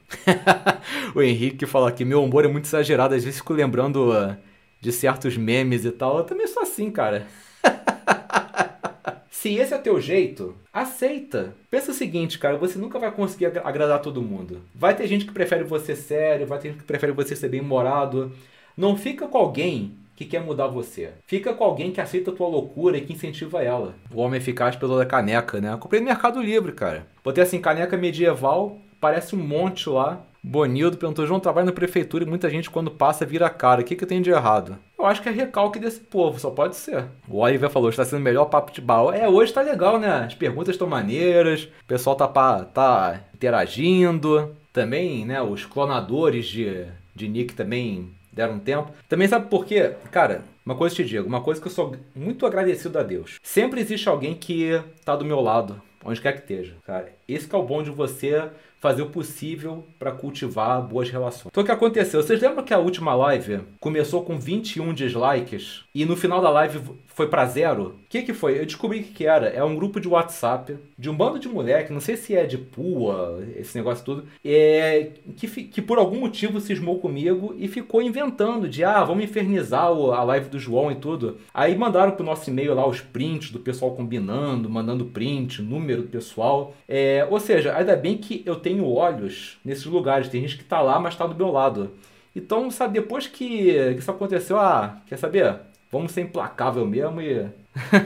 o 1.16 1.22
Henrique 1.22 1.66
fala 1.66 1.90
aqui, 1.90 2.06
meu 2.06 2.24
humor 2.24 2.46
é 2.46 2.48
muito 2.48 2.66
exagerado, 2.66 3.16
às 3.16 3.24
vezes 3.24 3.40
fico 3.40 3.54
lembrando 3.54 4.12
uh, 4.12 4.36
de 4.82 4.92
certos 4.92 5.38
memes 5.38 5.86
e 5.86 5.92
tal. 5.92 6.18
Eu 6.18 6.24
também 6.26 6.48
sou 6.48 6.64
assim, 6.64 6.92
cara. 6.92 7.28
Se 9.30 9.56
esse 9.56 9.74
é 9.74 9.78
o 9.78 9.82
teu 9.82 10.00
jeito, 10.00 10.56
aceita. 10.72 11.56
Pensa 11.70 11.92
o 11.92 11.96
seguinte, 11.96 12.38
cara, 12.38 12.58
você 12.58 12.78
nunca 12.78 13.00
vai 13.00 13.12
conseguir 13.12 13.46
agradar 13.64 14.02
todo 14.02 14.22
mundo. 14.22 14.62
Vai 14.76 14.96
ter 14.96 15.08
gente 15.08 15.26
que 15.26 15.32
prefere 15.32 15.64
você 15.64 15.96
sério, 15.96 16.46
vai 16.46 16.60
ter 16.60 16.70
gente 16.70 16.80
que 16.80 16.84
prefere 16.84 17.12
você 17.12 17.36
ser 17.36 17.50
bem-humorado. 17.50 18.32
Não 18.78 18.96
fica 18.96 19.28
com 19.28 19.38
alguém 19.38 19.96
que 20.16 20.26
quer 20.26 20.42
mudar 20.42 20.68
você. 20.68 21.14
Fica 21.26 21.54
com 21.54 21.64
alguém 21.64 21.92
que 21.92 22.00
aceita 22.00 22.30
a 22.30 22.36
tua 22.36 22.48
loucura 22.48 22.98
e 22.98 23.02
que 23.02 23.14
incentiva 23.14 23.64
ela. 23.64 23.96
O 24.14 24.22
homem 24.22 24.40
eficaz 24.40 24.76
pelo 24.76 24.96
da 24.96 25.06
caneca, 25.06 25.60
né? 25.60 25.74
Eu 25.74 25.80
comprei 25.80 26.00
no 26.00 26.06
Mercado 26.06 26.40
Livre, 26.40 26.72
cara. 26.74 27.08
Botei 27.24 27.44
assim, 27.44 27.60
caneca 27.60 27.98
medieval, 27.98 28.78
parece 29.00 29.36
um 29.36 29.40
monte 29.40 29.90
lá. 29.90 30.24
Bonildo 30.44 30.98
perguntou, 30.98 31.28
João, 31.28 31.40
trabalha 31.40 31.66
na 31.66 31.72
prefeitura 31.72 32.24
e 32.24 32.28
muita 32.28 32.50
gente 32.50 32.70
quando 32.70 32.90
passa 32.90 33.26
vira 33.26 33.50
cara. 33.50 33.82
O 33.82 33.84
que, 33.84 33.96
que 33.96 34.06
tem 34.06 34.22
de 34.22 34.32
errado? 34.32 34.78
Eu 34.98 35.06
acho 35.06 35.22
que 35.22 35.30
é 35.30 35.32
recalque 35.32 35.80
desse 35.80 36.00
povo, 36.00 36.40
só 36.40 36.50
pode 36.50 36.76
ser. 36.76 37.06
O 37.28 37.38
Oliver 37.38 37.70
falou, 37.70 37.90
está 37.90 38.04
sendo 38.04 38.20
o 38.20 38.24
melhor 38.24 38.46
papo 38.46 38.72
de 38.72 38.82
bar. 38.82 39.14
É, 39.14 39.28
hoje 39.28 39.54
tá 39.54 39.62
legal, 39.62 40.00
né? 40.00 40.26
As 40.26 40.34
perguntas 40.34 40.74
estão 40.74 40.88
maneiras, 40.88 41.64
o 41.84 41.86
pessoal 41.88 42.16
tá, 42.16 42.28
pa, 42.28 42.66
tá 42.66 43.22
interagindo. 43.34 44.56
Também, 44.74 45.26
né, 45.26 45.42
os 45.42 45.66
clonadores 45.66 46.48
de, 46.48 46.86
de 47.14 47.28
Nick 47.28 47.54
também 47.54 48.10
deram 48.32 48.58
tempo. 48.58 48.92
Também 49.08 49.28
sabe 49.28 49.48
por 49.50 49.66
quê? 49.66 49.94
Cara, 50.12 50.44
uma 50.66 50.76
coisa 50.76 50.96
te 50.96 51.04
digo, 51.04 51.28
uma 51.28 51.42
coisa 51.42 51.60
que 51.60 51.68
eu 51.68 51.72
sou 51.72 51.96
muito 52.16 52.46
agradecido 52.46 52.98
a 52.98 53.04
Deus. 53.04 53.38
Sempre 53.44 53.82
existe 53.82 54.08
alguém 54.08 54.34
que 54.34 54.82
tá 55.04 55.16
do 55.16 55.26
meu 55.26 55.42
lado, 55.42 55.82
onde 56.06 56.22
quer 56.22 56.34
que 56.34 56.40
esteja. 56.40 56.76
Cara, 56.86 57.12
esse 57.28 57.48
que 57.48 57.56
é 57.56 57.58
o 57.58 57.64
bom 57.64 57.84
de 57.84 57.90
você 57.90 58.50
fazer 58.82 59.04
o 59.04 59.10
possível 59.10 59.86
para 60.00 60.12
cultivar 60.12 60.82
boas 60.82 61.10
relações. 61.10 61.46
Então 61.52 61.62
o 61.62 61.66
que 61.66 61.72
aconteceu? 61.72 62.22
Vocês 62.22 62.42
lembram 62.42 62.66
que 62.66 62.74
a 62.74 62.80
última 62.80 63.14
live 63.14 63.62
começou 63.80 64.24
com 64.24 64.40
21 64.40 64.92
dislikes 64.92 65.84
e 65.94 66.04
no 66.04 66.18
final 66.18 66.42
da 66.42 66.50
live 66.50 66.82
foi 67.06 67.28
para 67.28 67.46
zero? 67.46 68.00
O 68.06 68.10
que 68.10 68.24
que 68.24 68.34
foi? 68.34 68.60
Eu 68.60 68.66
descobri 68.66 69.00
o 69.00 69.04
que, 69.04 69.12
que 69.12 69.26
era. 69.28 69.48
É 69.48 69.64
um 69.64 69.76
grupo 69.76 70.00
de 70.00 70.08
WhatsApp 70.08 70.78
de 70.98 71.10
um 71.10 71.16
bando 71.16 71.38
de 71.38 71.48
moleque, 71.48 71.94
não 71.94 72.00
sei 72.00 72.18
se 72.18 72.36
é 72.36 72.46
de 72.46 72.58
pua, 72.58 73.44
esse 73.56 73.78
negócio 73.78 74.04
tudo, 74.04 74.26
é, 74.44 75.10
que, 75.38 75.48
que 75.48 75.82
por 75.82 76.00
algum 76.00 76.20
motivo 76.20 76.60
cismou 76.60 77.00
comigo 77.00 77.54
e 77.58 77.68
ficou 77.68 78.02
inventando 78.02 78.68
de, 78.68 78.84
ah, 78.84 79.04
vamos 79.04 79.24
infernizar 79.24 79.86
a 79.86 80.24
live 80.24 80.50
do 80.50 80.60
João 80.60 80.92
e 80.92 80.96
tudo. 80.96 81.38
Aí 81.54 81.76
mandaram 81.76 82.14
pro 82.14 82.26
nosso 82.26 82.50
e-mail 82.50 82.74
lá 82.74 82.88
os 82.88 83.00
prints 83.00 83.52
do 83.52 83.60
pessoal 83.60 83.92
combinando, 83.92 84.70
mandando 84.70 85.06
print, 85.06 85.62
número 85.62 86.02
do 86.02 86.08
pessoal. 86.08 86.76
É, 86.88 87.28
ou 87.30 87.40
seja, 87.40 87.76
ainda 87.76 87.96
bem 87.96 88.18
que 88.18 88.42
eu 88.46 88.56
tenho 88.56 88.71
olhos 88.80 89.58
nesses 89.66 89.86
lugares. 89.86 90.30
Tem 90.30 90.42
gente 90.42 90.58
que 90.58 90.64
tá 90.64 90.82
lá, 90.82 91.00
mas 91.00 91.16
tá 91.16 91.28
do 91.28 91.36
meu 91.36 91.52
lado. 91.52 91.92
Então, 92.36 92.72
sabe, 92.72 93.00
depois 93.00 93.28
que 93.28 93.72
isso 93.98 94.10
aconteceu, 94.10 94.58
ah, 94.58 95.02
quer 95.08 95.18
saber? 95.18 95.56
Vamos 95.92 96.14
ser 96.14 96.22
implacável 96.22 96.86
mesmo 96.86 97.22
e. 97.22 97.46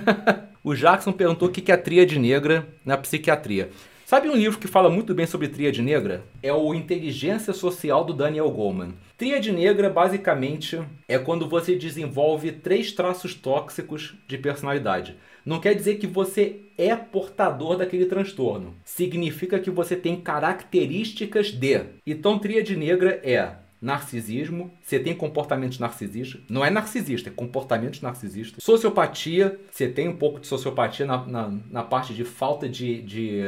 o 0.63 0.73
Jackson 0.73 1.11
perguntou 1.11 1.47
o 1.47 1.51
que 1.51 1.71
é 1.71 1.75
a 1.75 1.77
tríade 1.77 2.17
negra 2.17 2.67
na 2.83 2.97
psiquiatria. 2.97 3.69
Sabe 4.05 4.29
um 4.29 4.35
livro 4.35 4.59
que 4.59 4.67
fala 4.67 4.87
muito 4.87 5.15
bem 5.15 5.25
sobre 5.25 5.47
tríade 5.47 5.81
negra? 5.81 6.23
É 6.41 6.53
o 6.53 6.75
Inteligência 6.75 7.53
Social 7.53 8.03
do 8.03 8.13
Daniel 8.13 8.49
Goleman. 8.51 8.93
Tríade 9.17 9.51
negra, 9.51 9.89
basicamente, 9.89 10.79
é 11.07 11.17
quando 11.17 11.49
você 11.49 11.75
desenvolve 11.75 12.51
três 12.51 12.91
traços 12.91 13.33
tóxicos 13.33 14.13
de 14.27 14.37
personalidade. 14.37 15.15
Não 15.45 15.59
quer 15.59 15.75
dizer 15.75 15.95
que 15.95 16.07
você 16.07 16.61
é 16.75 16.95
portador 16.95 17.77
daquele 17.77 18.05
transtorno. 18.05 18.75
Significa 18.83 19.59
que 19.59 19.69
você 19.69 19.95
tem 19.95 20.19
características 20.19 21.51
de. 21.51 21.81
Então, 22.05 22.39
tríade 22.39 22.75
negra 22.75 23.21
é 23.23 23.64
narcisismo, 23.81 24.71
você 24.81 24.99
tem 24.99 25.13
comportamentos 25.13 25.79
narcisistas, 25.79 26.41
não 26.49 26.63
é 26.63 26.69
narcisista, 26.69 27.29
é 27.29 27.31
comportamentos 27.31 28.01
narcisistas. 28.01 28.63
Sociopatia, 28.63 29.59
você 29.69 29.87
tem 29.87 30.07
um 30.07 30.15
pouco 30.15 30.39
de 30.39 30.47
sociopatia 30.47 31.05
na, 31.05 31.25
na, 31.25 31.53
na 31.69 31.83
parte 31.83 32.13
de 32.13 32.23
falta 32.23 32.67
de, 32.67 33.01
de, 33.01 33.41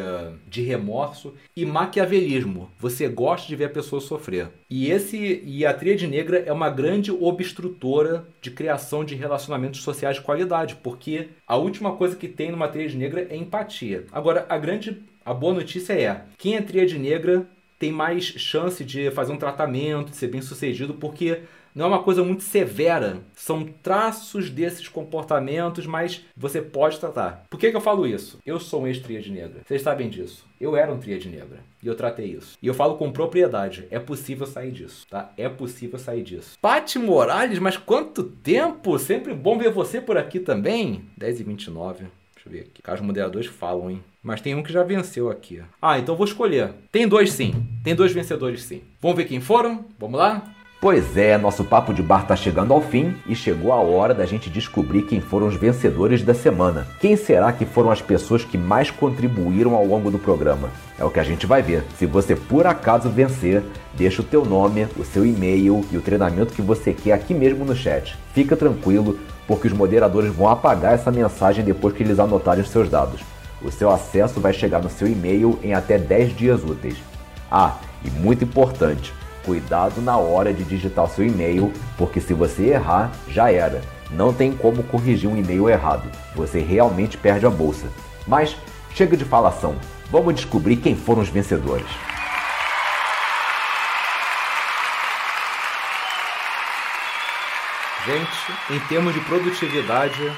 de, 0.47 0.61
remorso. 0.61 1.34
E 1.55 1.65
maquiavelismo, 1.65 2.69
você 2.78 3.07
gosta 3.07 3.47
de 3.47 3.55
ver 3.55 3.65
a 3.65 3.69
pessoa 3.69 3.99
sofrer. 3.99 4.49
E, 4.69 4.91
esse, 4.91 5.41
e 5.43 5.65
a 5.65 5.73
tríade 5.73 6.07
negra 6.07 6.39
é 6.39 6.51
uma 6.51 6.69
grande 6.69 7.11
obstrutora 7.11 8.28
de 8.41 8.51
criação 8.51 9.03
de 9.03 9.15
relacionamentos 9.15 9.82
sociais 9.82 10.17
de 10.17 10.21
qualidade, 10.21 10.75
porque 10.75 11.30
a 11.47 11.55
última 11.55 11.95
coisa 11.95 12.15
que 12.15 12.28
tem 12.28 12.51
numa 12.51 12.67
tríade 12.67 12.97
negra 12.97 13.28
é 13.30 13.36
empatia. 13.36 14.05
Agora, 14.11 14.45
a 14.49 14.57
grande 14.57 15.03
a 15.28 15.34
boa 15.34 15.53
notícia 15.53 15.91
é, 15.91 16.21
quem 16.38 16.55
é 16.55 16.61
tríade 16.61 16.97
negra 16.97 17.45
tem 17.80 17.91
mais 17.91 18.23
chance 18.23 18.84
de 18.84 19.11
fazer 19.11 19.32
um 19.32 19.38
tratamento, 19.38 20.11
de 20.11 20.17
ser 20.17 20.28
bem 20.28 20.41
sucedido, 20.41 20.93
porque 20.93 21.41
não 21.78 21.86
é 21.86 21.89
uma 21.89 22.01
coisa 22.01 22.23
muito 22.23 22.41
severa. 22.41 23.19
São 23.36 23.63
traços 23.63 24.49
desses 24.49 24.88
comportamentos, 24.88 25.86
mas 25.86 26.25
você 26.36 26.59
pode 26.59 26.99
tratar. 26.99 27.45
Por 27.51 27.59
que, 27.59 27.69
que 27.69 27.78
eu 27.78 27.82
falo 27.82 28.07
isso? 28.07 28.39
Eu 28.43 28.59
sou 28.59 28.82
um 28.82 28.88
ex-tríade 28.88 29.32
negra. 29.32 29.61
Vocês 29.63 29.84
sabem 29.84 30.09
disso. 30.09 30.43
Eu 30.59 30.75
era 30.75 30.91
um 30.91 30.97
tríade 30.97 31.30
negra. 31.30 31.59
E 31.84 31.86
eu 31.86 31.93
tratei 31.93 32.25
isso. 32.25 32.57
E 32.59 32.65
eu 32.65 32.73
falo 32.73 32.97
com 32.97 33.11
propriedade. 33.11 33.86
É 33.91 33.99
possível 33.99 34.47
sair 34.47 34.71
disso, 34.71 35.05
tá? 35.07 35.32
É 35.38 35.47
possível 35.47 35.99
sair 35.99 36.23
disso. 36.23 36.57
Pati 36.59 36.97
Morales, 36.97 37.59
mas 37.59 37.78
quanto 37.78 38.23
tempo? 38.23 38.97
Sempre 38.97 39.36
bom 39.36 39.55
ver 39.59 39.69
você 39.69 40.01
por 40.01 40.17
aqui 40.17 40.39
também. 40.39 41.05
10 41.15 41.41
e 41.41 41.43
29 41.43 42.05
Deixa 42.34 42.47
eu 42.47 42.51
ver 42.51 42.59
aqui. 42.61 42.82
Os 42.91 43.01
moderadores 43.01 43.47
falam, 43.47 43.91
hein? 43.91 44.03
Mas 44.28 44.41
tem 44.41 44.53
um 44.53 44.61
que 44.61 44.73
já 44.73 44.84
venceu 44.84 45.30
aqui. 45.30 45.61
Ah, 45.82 45.97
então 45.97 46.13
vou 46.13 46.25
escolher. 46.25 46.71
Tem 46.91 47.07
dois 47.07 47.32
sim. 47.32 47.65
Tem 47.82 47.95
dois 47.95 48.11
vencedores 48.11 48.61
sim. 48.61 48.82
Vamos 49.01 49.15
ver 49.15 49.23
quem 49.23 49.39
foram? 49.39 49.86
Vamos 49.97 50.19
lá? 50.19 50.43
Pois 50.82 51.15
é, 51.15 51.38
nosso 51.38 51.63
papo 51.63 51.93
de 51.93 52.03
bar 52.03 52.28
tá 52.28 52.36
chegando 52.36 52.73
ao 52.73 52.82
fim 52.82 53.15
e 53.25 53.34
chegou 53.34 53.71
a 53.71 53.78
hora 53.78 54.13
da 54.13 54.25
gente 54.25 54.49
descobrir 54.49 55.03
quem 55.03 55.21
foram 55.21 55.47
os 55.47 55.55
vencedores 55.55 56.23
da 56.23 56.34
semana. 56.34 56.86
Quem 56.99 57.15
será 57.15 57.53
que 57.53 57.65
foram 57.65 57.89
as 57.89 58.01
pessoas 58.01 58.43
que 58.43 58.57
mais 58.57 58.91
contribuíram 58.91 59.73
ao 59.73 59.86
longo 59.86 60.11
do 60.11 60.19
programa? 60.19 60.71
É 60.99 61.05
o 61.05 61.09
que 61.09 61.21
a 61.21 61.23
gente 61.23 61.45
vai 61.45 61.61
ver. 61.61 61.86
Se 61.97 62.05
você 62.05 62.36
por 62.36 62.67
acaso 62.67 63.09
vencer, 63.09 63.63
deixa 63.93 64.21
o 64.21 64.25
teu 64.25 64.43
nome, 64.43 64.89
o 64.97 65.05
seu 65.05 65.25
e-mail 65.25 65.86
e 65.89 65.95
o 65.95 66.01
treinamento 66.01 66.53
que 66.53 66.61
você 66.61 66.93
quer 66.93 67.13
aqui 67.13 67.34
mesmo 67.34 67.63
no 67.63 67.73
chat. 67.73 68.17
Fica 68.34 68.57
tranquilo, 68.57 69.17
porque 69.47 69.67
os 69.67 69.73
moderadores 69.73 70.36
vão 70.36 70.49
apagar 70.49 70.95
essa 70.95 71.11
mensagem 71.13 71.63
depois 71.63 71.93
que 71.93 72.03
eles 72.03 72.19
anotarem 72.19 72.61
os 72.61 72.69
seus 72.69 72.89
dados. 72.89 73.21
O 73.62 73.72
seu 73.72 73.89
acesso 73.89 74.39
vai 74.39 74.53
chegar 74.53 74.82
no 74.82 74.89
seu 74.89 75.08
e-mail 75.08 75.60
em 75.64 75.74
até 75.74 75.97
10 75.97 76.36
dias 76.36 76.64
úteis. 76.64 76.97
Ah, 77.51 77.78
E 78.03 78.12
muito 78.12 78.43
importante, 78.43 79.12
cuidado 79.43 79.99
na 80.01 80.18
hora 80.18 80.53
de 80.53 80.64
digitar 80.64 81.08
seu 81.08 81.26
e-mail, 81.26 81.74
porque 81.97 82.22
se 82.22 82.34
você 82.34 82.68
errar, 82.68 83.12
já 83.28 83.51
era. 83.51 83.82
Não 84.12 84.32
tem 84.32 84.53
como 84.53 84.84
corrigir 84.84 85.28
um 85.30 85.36
e-mail 85.36 85.68
errado. 85.68 86.10
Você 86.36 86.60
realmente 86.60 87.18
perde 87.18 87.45
a 87.45 87.49
bolsa. 87.49 87.88
Mas 88.28 88.55
chega 88.93 89.18
de 89.18 89.26
falação. 89.26 89.76
Vamos 90.12 90.36
descobrir 90.36 90.78
quem 90.78 90.95
foram 90.95 91.22
os 91.22 91.30
vencedores. 91.30 91.88
Gente, 98.05 98.53
em 98.70 98.80
termos 98.88 99.14
de 99.14 99.20
produtividade, 99.22 100.32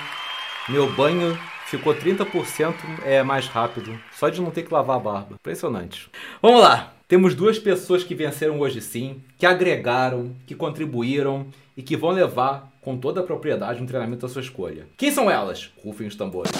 meu 0.67 0.91
banho 0.93 1.37
ficou 1.69 1.93
30% 1.93 2.73
é 3.05 3.21
mais 3.21 3.47
rápido, 3.47 3.97
só 4.11 4.27
de 4.29 4.41
não 4.41 4.49
ter 4.49 4.63
que 4.63 4.73
lavar 4.73 4.97
a 4.97 4.99
barba. 4.99 5.35
Impressionante. 5.35 6.09
Vamos 6.41 6.61
lá. 6.61 6.93
Temos 7.07 7.33
duas 7.33 7.57
pessoas 7.57 8.03
que 8.03 8.13
venceram 8.13 8.59
hoje 8.59 8.81
sim, 8.81 9.21
que 9.37 9.45
agregaram, 9.45 10.35
que 10.45 10.55
contribuíram 10.55 11.47
e 11.75 11.81
que 11.81 11.95
vão 11.95 12.11
levar 12.11 12.71
com 12.81 12.97
toda 12.97 13.21
a 13.21 13.23
propriedade 13.23 13.81
um 13.81 13.85
treinamento 13.85 14.25
da 14.25 14.31
sua 14.31 14.41
escolha. 14.41 14.87
Quem 14.97 15.11
são 15.11 15.29
elas? 15.29 15.71
Rufem 15.83 16.07
os 16.07 16.15
tambores. 16.15 16.51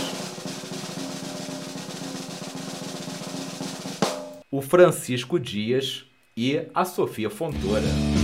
O 4.52 4.62
Francisco 4.62 5.40
Dias 5.40 6.06
e 6.36 6.62
a 6.74 6.86
Sofia 6.86 7.30
Fontoura. 7.30 8.19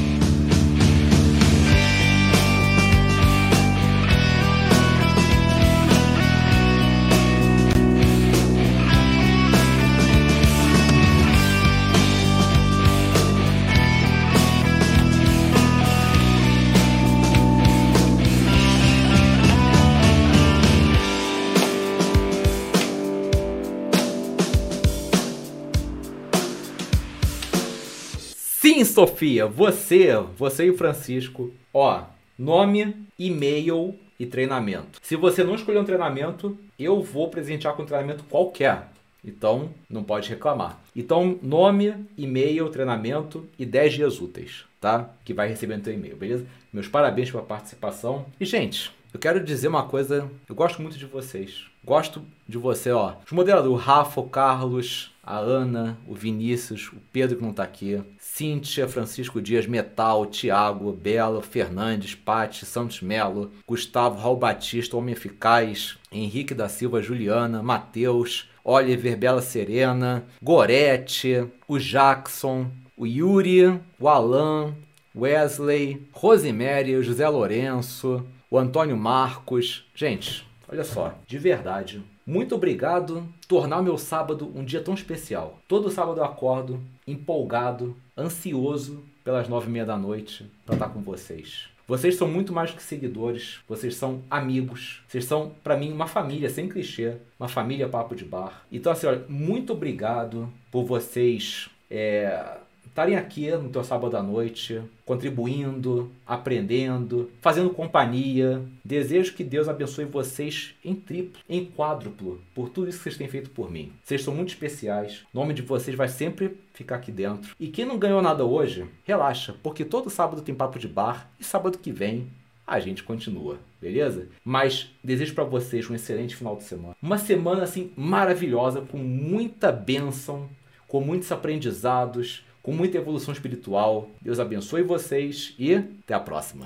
Sofia, 28.96 29.46
você, 29.46 30.16
você 30.38 30.68
e 30.68 30.70
o 30.70 30.78
Francisco, 30.78 31.52
ó, 31.74 32.04
nome, 32.40 32.96
e-mail 33.20 33.94
e 34.18 34.26
treinamento. 34.26 35.00
Se 35.02 35.18
você 35.18 35.44
não 35.44 35.56
escolher 35.56 35.80
um 35.80 35.84
treinamento, 35.84 36.58
eu 36.80 37.02
vou 37.02 37.28
presentear 37.28 37.76
com 37.76 37.84
um 37.84 37.86
treinamento 37.86 38.24
qualquer. 38.24 38.88
Então, 39.22 39.70
não 39.90 40.02
pode 40.02 40.30
reclamar. 40.30 40.80
Então, 40.96 41.38
nome, 41.44 41.94
e-mail, 42.18 42.70
treinamento 42.70 43.46
e 43.60 43.66
10 43.66 43.94
dias 43.96 44.22
úteis, 44.22 44.64
tá? 44.80 45.10
Que 45.26 45.34
vai 45.34 45.50
receber 45.50 45.76
no 45.76 45.84
teu 45.84 45.94
e-mail, 45.94 46.16
beleza? 46.16 46.46
Meus 46.72 46.88
parabéns 46.88 47.30
pela 47.30 47.44
participação. 47.44 48.26
E, 48.40 48.46
gente, 48.46 48.94
eu 49.14 49.20
quero 49.20 49.44
dizer 49.44 49.68
uma 49.68 49.84
coisa, 49.84 50.32
eu 50.48 50.56
gosto 50.56 50.82
muito 50.82 50.98
de 50.98 51.06
vocês. 51.06 51.66
Gosto 51.84 52.22
de 52.48 52.58
você, 52.58 52.92
ó. 52.92 53.16
Os 53.26 53.32
moderadores, 53.34 53.74
o 53.74 53.76
Rafa, 53.76 54.22
o 54.22 54.30
Carlos, 54.30 55.12
a 55.26 55.38
Ana, 55.38 55.98
o 56.08 56.14
Vinícius, 56.14 56.92
o 56.94 56.98
Pedro 57.12 57.38
que 57.38 57.44
não 57.44 57.52
tá 57.52 57.64
aqui, 57.64 58.02
Cíntia, 58.20 58.88
Francisco 58.88 59.42
Dias, 59.42 59.66
Metal, 59.66 60.26
Tiago, 60.28 60.92
Bela, 60.92 61.42
Fernandes, 61.42 62.14
Pati, 62.14 62.66
Santos 62.66 63.02
Melo, 63.02 63.52
Gustavo, 63.68 64.20
Raul 64.20 64.38
Batista, 64.38 64.96
Homem 64.96 65.14
Eficaz, 65.14 65.98
Henrique 66.12 66.54
da 66.54 66.70
Silva, 66.70 67.02
Juliana, 67.02 67.64
Matheus, 67.64 68.50
Oliver, 68.64 69.18
Bela 69.18 69.42
Serena, 69.42 70.24
Gorete, 70.42 71.48
o 71.68 71.80
Jackson, 71.80 72.68
o 72.96 73.08
Yuri, 73.08 73.80
o 74.00 74.08
Alan, 74.08 74.76
Wesley, 75.16 76.08
Rosemary, 76.12 76.96
o 76.96 77.04
José 77.04 77.28
Lourenço, 77.28 78.26
o 78.50 78.58
Antônio 78.58 78.96
Marcos. 78.96 79.86
Gente, 79.96 80.46
olha 80.68 80.84
só, 80.84 81.18
de 81.26 81.38
verdade, 81.38 82.04
muito 82.26 82.56
obrigado 82.56 83.28
tornar 83.48 83.82
meu 83.82 83.98
sábado 83.98 84.52
um 84.56 84.64
dia 84.64 84.82
tão 84.82 84.94
especial. 84.94 85.60
Todo 85.68 85.92
sábado 85.92 86.20
eu 86.20 86.26
acordo 86.26 86.82
empolgado, 87.06 87.96
ansioso 88.18 89.04
pelas 89.24 89.48
nove 89.48 89.68
e 89.68 89.72
meia 89.72 89.86
da 89.86 89.98
noite 89.98 90.50
para 90.66 90.76
estar 90.76 90.90
com 90.90 91.02
vocês. 91.02 91.68
Vocês 91.88 92.16
são 92.16 92.28
muito 92.28 92.52
mais 92.52 92.72
que 92.72 92.82
seguidores, 92.82 93.60
vocês 93.68 93.96
são 93.96 94.24
amigos, 94.30 95.04
vocês 95.08 95.26
são, 95.26 95.52
para 95.64 95.78
mim, 95.78 95.92
uma 95.92 96.08
família, 96.08 96.50
sem 96.50 96.68
clichê, 96.68 97.18
uma 97.40 97.48
família 97.48 97.88
papo 97.88 98.16
de 98.16 98.26
bar. 98.26 98.66
Então, 98.72 98.92
assim, 98.92 99.06
olha, 99.06 99.24
muito 99.30 99.74
obrigado 99.74 100.52
por 100.72 100.84
vocês 100.84 101.70
é, 101.92 102.58
estarem 102.96 103.18
aqui 103.18 103.52
no 103.52 103.68
teu 103.68 103.84
sábado 103.84 104.16
à 104.16 104.24
noite, 104.24 104.82
contribuindo, 105.06 106.10
aprendendo, 106.26 107.30
fazendo 107.42 107.70
companhia. 107.70 108.64
Desejo 108.86 109.34
que 109.34 109.44
Deus 109.44 109.68
abençoe 109.68 110.06
vocês 110.06 110.74
em 110.82 110.96
triplo, 110.96 111.42
em 111.50 111.66
quádruplo, 111.66 112.40
por 112.54 112.70
tudo 112.70 112.88
isso 112.88 113.00
que 113.00 113.04
vocês 113.04 113.18
têm 113.18 113.28
feito 113.28 113.50
por 113.50 113.70
mim. 113.70 113.92
Vocês 114.02 114.24
são 114.24 114.34
muito 114.34 114.54
especiais. 114.54 115.26
O 115.34 115.38
nome 115.38 115.54
de 115.54 115.62
vocês 115.62 115.98
vai 115.98 116.08
sempre 116.08 116.58
ficar 116.74 116.96
aqui 116.96 117.12
dentro. 117.12 117.54
E 117.60 117.68
quem 117.68 117.84
não 117.84 118.00
ganhou 118.00 118.22
nada 118.22 118.46
hoje, 118.46 118.86
relaxa, 119.04 119.54
porque 119.62 119.84
todo 119.84 120.10
sábado 120.10 120.42
tem 120.42 120.56
papo 120.56 120.80
de 120.80 120.88
bar 120.88 121.30
e 121.38 121.44
sábado 121.44 121.78
que 121.78 121.92
vem 121.92 122.30
a 122.66 122.80
gente 122.80 123.04
continua, 123.04 123.60
beleza? 123.82 124.30
Mas 124.44 124.90
desejo 125.04 125.36
para 125.36 125.44
vocês 125.44 125.90
um 125.90 125.96
excelente 125.96 126.34
final 126.34 126.56
de 126.56 126.64
semana. 126.64 126.96
Uma 127.02 127.18
semana 127.18 127.64
assim 127.64 127.92
maravilhosa, 127.98 128.80
com 128.80 128.98
muita 128.98 129.70
bênção, 129.70 130.50
com 130.88 131.02
muitos 131.02 131.30
aprendizados, 131.32 132.46
com 132.66 132.72
muita 132.72 132.98
evolução 132.98 133.32
espiritual. 133.32 134.10
Deus 134.20 134.40
abençoe 134.40 134.82
vocês 134.82 135.54
e 135.60 135.76
até 135.76 136.16
a 136.16 136.20
próxima. 136.20 136.66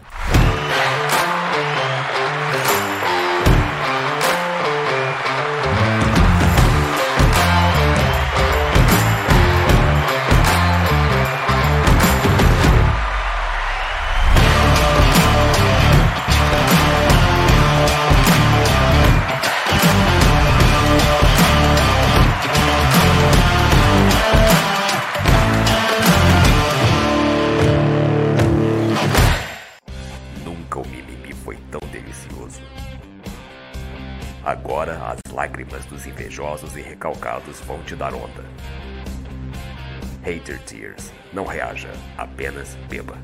Lágrimas 35.39 35.85
dos 35.85 36.05
invejosos 36.05 36.75
e 36.75 36.81
recalcados 36.81 37.61
vão 37.61 37.81
te 37.83 37.95
dar 37.95 38.13
onda. 38.13 38.43
Hater 40.21 40.59
Tears. 40.63 41.13
Não 41.31 41.45
reaja, 41.45 41.87
apenas 42.17 42.75
beba. 42.89 43.17